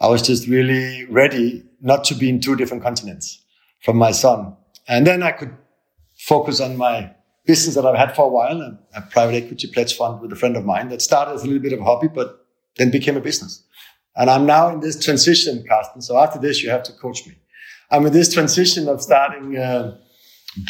[0.00, 3.42] I was just really ready not to be in two different continents
[3.80, 4.56] from my son,
[4.86, 5.56] and then I could
[6.18, 7.12] focus on my
[7.44, 10.36] business that I've had for a while, a, a private equity pledge fund with a
[10.36, 12.46] friend of mine that started as a little bit of a hobby, but
[12.76, 13.64] then became a business.
[14.14, 16.02] And I'm now in this transition, Carsten.
[16.02, 17.41] So after this, you have to coach me.
[17.92, 19.98] I'm in this transition of starting uh,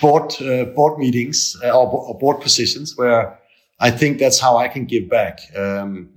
[0.01, 3.39] board uh, board meetings uh, or, or, board positions where
[3.81, 6.11] I think that's how I can give back um,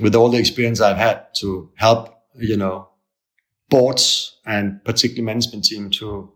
[0.00, 2.88] with all the experience I've had to help you know
[3.68, 6.32] boards and particularly management team to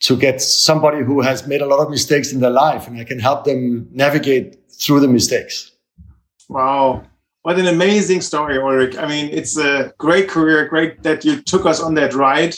[0.00, 3.04] to get somebody who has made a lot of mistakes in their life and I
[3.04, 5.72] can help them navigate through the mistakes.
[6.48, 7.04] Wow.
[7.42, 8.98] What an amazing story, Ulrik.
[8.98, 12.54] I mean, it's a great career, great that you took us on that ride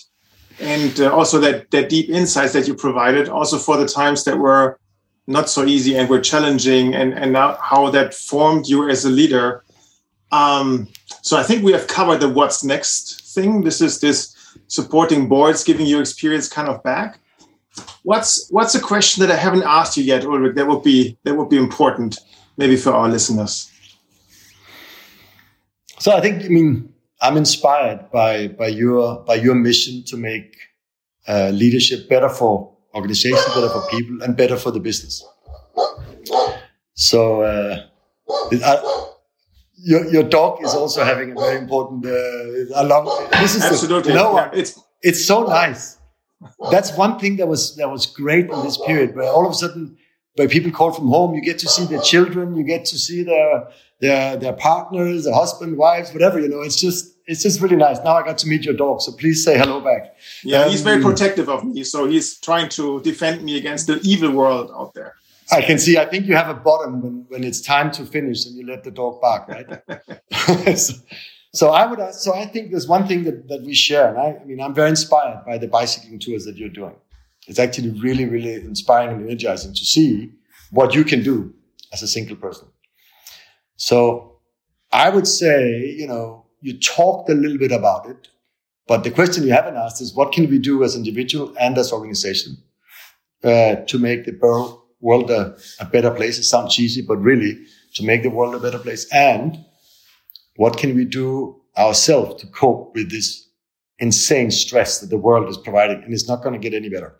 [0.61, 4.37] and uh, also that, that deep insights that you provided, also for the times that
[4.37, 4.79] were
[5.29, 9.11] not so easy and were challenging and, and now how that formed you as a
[9.11, 9.63] leader.
[10.33, 10.89] Um,
[11.23, 13.63] so I think we have covered the what's next thing.
[13.63, 14.37] This is this
[14.67, 17.21] supporting boards, giving you experience kind of back.
[18.03, 20.57] What's what's a question that I haven't asked you yet, Ulrik?
[20.57, 22.19] That would be that would be important,
[22.57, 23.72] maybe for our listeners.
[25.99, 30.57] So I think I mean I'm inspired by by your by your mission to make
[31.29, 35.25] uh, leadership better for organizations, better for people, and better for the business.
[36.95, 37.87] So uh,
[38.53, 39.05] I,
[39.77, 42.07] your your dog is also having a very important.
[42.07, 44.13] Uh, along, this is absolutely.
[44.13, 45.99] The, you know, yeah, it's it's so nice
[46.71, 49.55] that's one thing that was that was great in this period where all of a
[49.55, 49.97] sudden
[50.37, 53.23] where people call from home you get to see their children you get to see
[53.23, 53.69] their
[54.01, 57.99] their their partners their husband wives whatever you know it's just it's just really nice
[58.05, 60.83] now i got to meet your dog so please say hello back yeah um, he's
[60.83, 64.95] very protective of me so he's trying to defend me against the evil world out
[64.95, 65.15] there
[65.51, 65.99] I can see.
[65.99, 68.85] I think you have a bottom when, when it's time to finish and you let
[68.85, 69.69] the dog bark, right?
[70.79, 70.95] so,
[71.53, 74.09] so I would so I think there's one thing that, that we share.
[74.09, 76.95] And I, I mean, I'm very inspired by the bicycling tours that you're doing.
[77.49, 80.33] It's actually really, really inspiring and energizing to see
[80.71, 81.53] what you can do
[81.93, 82.69] as a single person.
[83.77, 84.39] So
[84.93, 88.29] I would say, you know, you talked a little bit about it,
[88.87, 91.93] but the question you haven't asked is what can we do as individual and as
[91.93, 92.57] organization
[93.43, 94.39] uh, to make the
[95.01, 96.39] world a, a better place?
[96.39, 97.65] It sounds cheesy, but really
[97.95, 99.07] to make the world a better place.
[99.13, 99.65] And
[100.57, 103.49] what can we do ourselves to cope with this
[103.99, 106.03] insane stress that the world is providing?
[106.03, 107.17] And it's not going to get any better.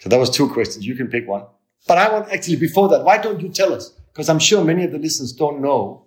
[0.00, 0.86] So that was two questions.
[0.86, 1.44] You can pick one.
[1.86, 3.90] But I want actually before that, why don't you tell us?
[4.12, 6.04] Because I'm sure many of the listeners don't know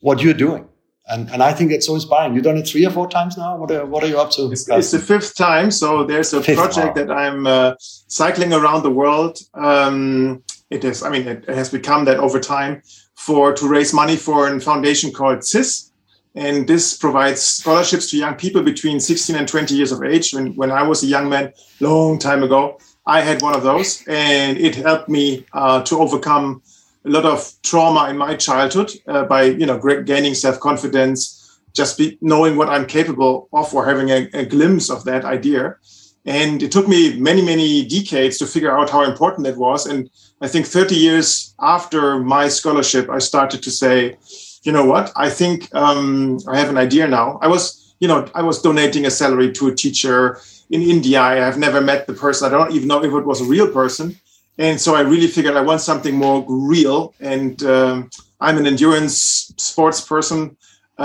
[0.00, 0.68] what you're doing.
[1.08, 2.34] And, and I think it's so inspiring.
[2.34, 3.56] You've done it three or four times now.
[3.56, 4.50] What are, what are you up to?
[4.50, 5.70] It's, it's the fifth time.
[5.70, 7.04] So there's a fifth, project wow.
[7.04, 9.38] that I'm uh, cycling around the world.
[9.54, 12.82] Um, it is, I mean, it has become that over time
[13.14, 15.92] for to raise money for a foundation called CIS.
[16.34, 20.34] And this provides scholarships to young people between 16 and 20 years of age.
[20.34, 24.02] When, when I was a young man, long time ago, I had one of those,
[24.08, 26.62] and it helped me uh, to overcome
[27.04, 31.98] a lot of trauma in my childhood uh, by you know gaining self confidence, just
[31.98, 35.76] be, knowing what I'm capable of, or having a, a glimpse of that idea.
[36.24, 39.86] And it took me many, many decades to figure out how important that was.
[39.86, 40.10] And
[40.40, 44.16] I think 30 years after my scholarship, I started to say,
[44.64, 45.12] you know what?
[45.14, 47.38] I think um, I have an idea now.
[47.40, 50.40] I was, you know, I was donating a salary to a teacher
[50.70, 51.20] in India.
[51.20, 52.46] I have never met the person.
[52.46, 54.16] I don't even know if it was a real person.
[54.58, 57.14] And so I really figured I want something more real.
[57.20, 58.10] And um,
[58.40, 60.56] I'm an endurance sports person,
[60.98, 61.02] uh,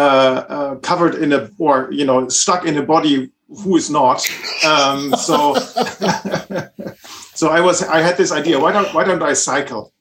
[0.48, 3.30] uh, covered in a, or, you know, stuck in a body
[3.64, 4.26] who is not.
[4.66, 5.56] Um, so,
[7.36, 8.58] so I was, I had this idea.
[8.60, 9.92] Why don't, why don't I cycle?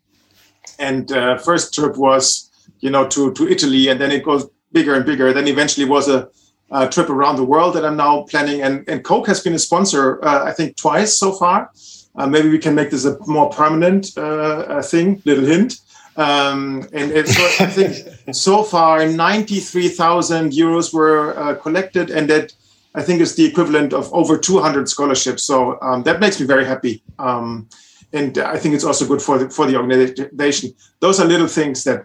[0.78, 2.50] And uh, first trip was,
[2.80, 5.32] you know, to to Italy, and then it goes bigger and bigger.
[5.32, 6.28] Then eventually was a
[6.70, 8.62] uh, trip around the world that I'm now planning.
[8.62, 11.70] And, and Coke has been a sponsor, uh, I think, twice so far.
[12.16, 15.22] Uh, maybe we can make this a more permanent uh, thing.
[15.24, 15.80] Little hint.
[16.16, 17.96] Um, and, and so I think
[18.34, 22.52] so far 93,000 euros were uh, collected, and that
[22.94, 25.44] I think is the equivalent of over 200 scholarships.
[25.44, 27.02] So um, that makes me very happy.
[27.18, 27.68] Um,
[28.12, 30.74] and I think it's also good for the, for the organization.
[30.98, 32.04] Those are little things that,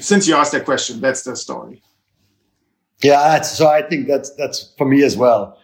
[0.00, 1.80] since you asked that question, that's the story.
[3.02, 5.56] Yeah, so I think that's that's for me as well,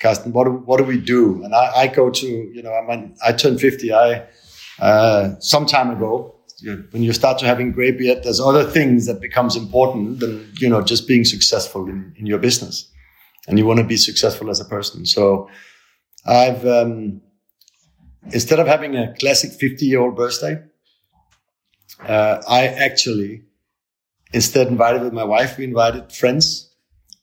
[0.00, 0.32] Carsten.
[0.32, 1.42] What do, what do we do?
[1.44, 3.92] And I, I go to you know I mean I turned fifty.
[3.92, 4.26] I
[4.80, 6.36] uh, some time ago.
[6.90, 10.68] When you start to having gray beard, there's other things that becomes important than you
[10.68, 12.90] know just being successful in, in your business,
[13.48, 15.06] and you want to be successful as a person.
[15.06, 15.48] So
[16.26, 17.22] I've um,
[18.32, 20.62] instead of having a classic 50 year old birthday,
[22.00, 23.42] uh, I actually
[24.34, 25.56] instead invited with my wife.
[25.56, 26.69] We invited friends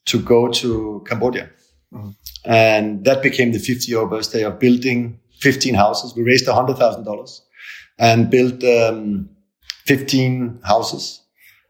[0.08, 1.50] to go to Cambodia.
[1.92, 2.10] Mm-hmm.
[2.44, 6.14] And that became the 50 year birthday of building 15 houses.
[6.16, 7.40] We raised $100,000
[7.98, 9.28] and built um,
[9.84, 11.22] 15 houses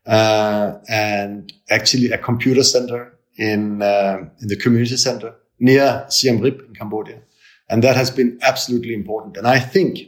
[0.07, 6.61] uh, and actually a computer center in, uh, in the community center near Siem Reap
[6.61, 7.21] in Cambodia.
[7.69, 9.37] And that has been absolutely important.
[9.37, 9.99] And I think,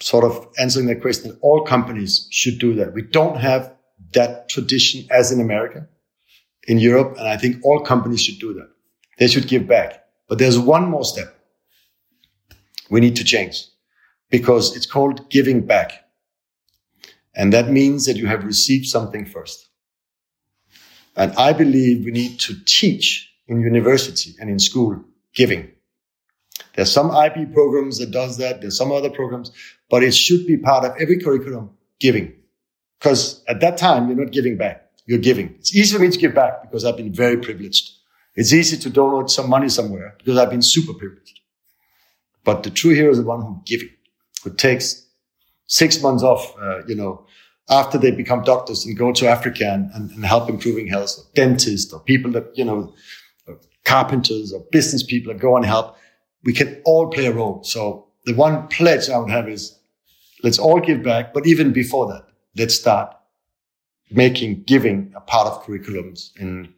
[0.00, 2.94] sort of answering that question, all companies should do that.
[2.94, 3.74] We don't have
[4.12, 5.86] that tradition as in America
[6.68, 7.16] in Europe.
[7.18, 8.70] And I think all companies should do that.
[9.18, 10.04] They should give back.
[10.28, 11.34] But there's one more step
[12.90, 13.64] we need to change
[14.30, 16.04] because it's called giving back.
[17.34, 19.68] And that means that you have received something first.
[21.16, 25.02] And I believe we need to teach in university and in school
[25.34, 25.70] giving.
[26.74, 28.60] There's some IB programs that does that.
[28.60, 29.50] There's some other programs,
[29.90, 32.34] but it should be part of every curriculum giving.
[32.98, 35.54] Because at that time, you're not giving back you're giving.
[35.58, 37.92] It's easy for me to give back because I've been very privileged.
[38.36, 41.40] It's easy to donate some money somewhere because I've been super privileged.
[42.44, 43.88] But the true hero is the one who giving,
[44.44, 45.06] who takes
[45.66, 47.26] six months off, uh, you know,
[47.70, 51.24] after they become doctors and go to Africa and, and, and help improving health, or
[51.34, 52.94] dentists or people that, you know,
[53.84, 55.96] carpenters or business people that go and help.
[56.44, 57.64] We can all play a role.
[57.64, 59.78] So the one pledge I would have is
[60.42, 61.32] let's all give back.
[61.32, 62.26] But even before that,
[62.56, 63.14] let's start
[64.10, 66.72] making giving a part of curriculums in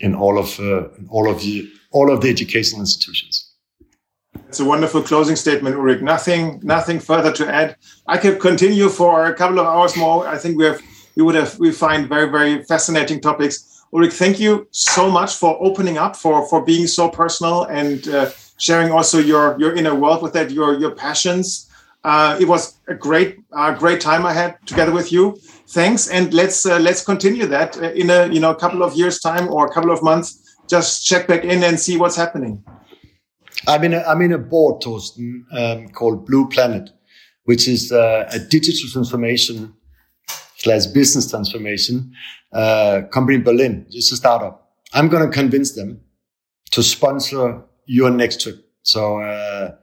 [0.00, 3.50] in all of uh, in all of the all of the educational institutions.
[4.48, 6.02] It's a wonderful closing statement, Ulrik.
[6.02, 7.76] Nothing nothing further to add.
[8.06, 10.26] I could continue for a couple of hours more.
[10.26, 10.80] I think we have
[11.16, 13.84] we would have we find very very fascinating topics.
[13.92, 18.30] Ulrik, thank you so much for opening up for for being so personal and uh,
[18.58, 21.70] sharing also your your inner world with that your your passions.
[22.04, 25.36] Uh, it was a great uh, great time I had together with you
[25.68, 28.94] thanks and let's uh, let's continue that uh, in a you know a couple of
[28.94, 32.62] years time or a couple of months just check back in and see what's happening
[33.66, 36.90] i'm in a, I'm in a board Torsten, um, called blue planet
[37.44, 39.74] which is uh, a digital transformation
[40.56, 42.12] slash business transformation
[42.52, 43.86] uh, company in Berlin.
[43.90, 44.72] It's a startup.
[44.92, 46.00] I'm going to convince them
[46.72, 48.56] to sponsor your next trip.
[48.82, 49.76] So uh,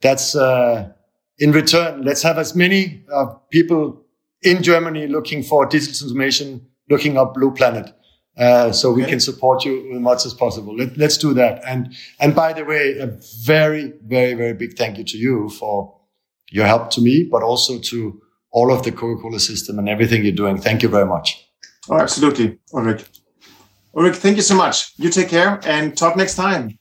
[0.00, 0.92] that's uh,
[1.38, 2.02] in return.
[2.02, 4.04] Let's have as many uh, people
[4.42, 7.92] in Germany looking for digital transformation, looking up Blue Planet.
[8.36, 10.74] Uh, so we can support you as much as possible.
[10.74, 11.62] Let, us do that.
[11.66, 13.06] And and by the way, a
[13.44, 15.94] very very very big thank you to you for
[16.50, 20.32] your help to me, but also to all of the Coca-Cola system and everything you're
[20.32, 20.58] doing.
[20.58, 21.46] Thank you very much.
[21.90, 23.06] Oh, absolutely, Ulrik.
[23.94, 24.92] Ulrik, thank you so much.
[24.96, 26.78] You take care and talk next time.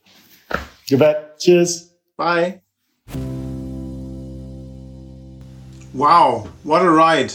[0.88, 1.40] You bet.
[1.40, 1.94] Cheers.
[2.18, 2.62] Bye.
[5.94, 7.34] Wow, what a ride.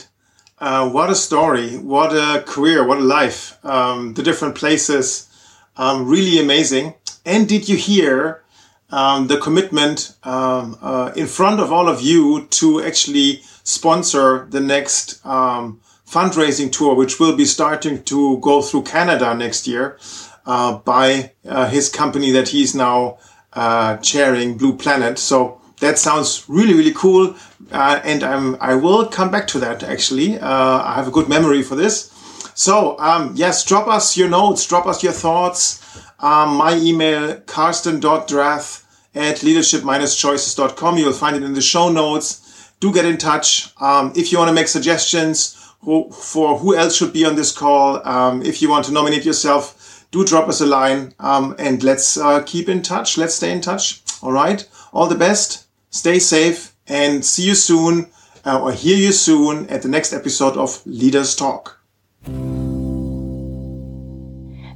[0.59, 1.77] Uh, what a story.
[1.77, 2.87] What a career.
[2.87, 3.63] What a life.
[3.63, 5.29] Um, the different places.
[5.77, 6.95] Um, really amazing.
[7.27, 8.43] And did you hear
[8.91, 14.61] um, the commitment um, uh, in front of all of you to actually sponsor the
[14.61, 19.99] next um, fundraising tour, which will be starting to go through Canada next year
[20.47, 23.19] uh, by uh, his company that he's now
[23.53, 25.19] uh, chairing, Blue Planet.
[25.19, 27.35] So that sounds really, really cool.
[27.71, 30.39] Uh, and I'm, I will come back to that actually.
[30.39, 32.13] Uh, I have a good memory for this.
[32.55, 35.83] So, um, yes, drop us your notes, drop us your thoughts.
[36.21, 40.99] Um, my email, karsten.drath at leadership-choices.com.
[40.99, 42.73] You'll find it in the show notes.
[42.81, 43.69] Do get in touch.
[43.81, 47.53] Um, if you want to make suggestions who, for who else should be on this
[47.53, 51.83] call, um, if you want to nominate yourself, do drop us a line um, and
[51.83, 53.19] let's uh, keep in touch.
[53.19, 54.03] Let's stay in touch.
[54.23, 54.67] All right.
[54.93, 55.67] All the best.
[55.91, 58.11] Stay safe and see you soon
[58.45, 61.81] uh, or hear you soon at the next episode of Leaders Talk.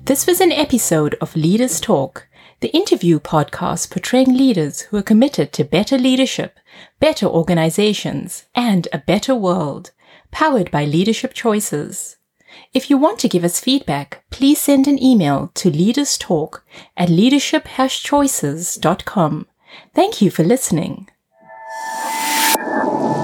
[0.04, 2.26] This was an episode of Leaders Talk,
[2.60, 6.58] the interview podcast portraying leaders who are committed to better leadership,
[6.98, 9.92] better organizations, and a better world,
[10.32, 12.16] powered by Leadership Choices.
[12.74, 16.62] If you want to give us feedback, please send an email to leaderstalk
[16.96, 19.46] at leadership-choices.com.
[19.94, 21.08] Thank you for listening.
[22.70, 23.19] Thank you.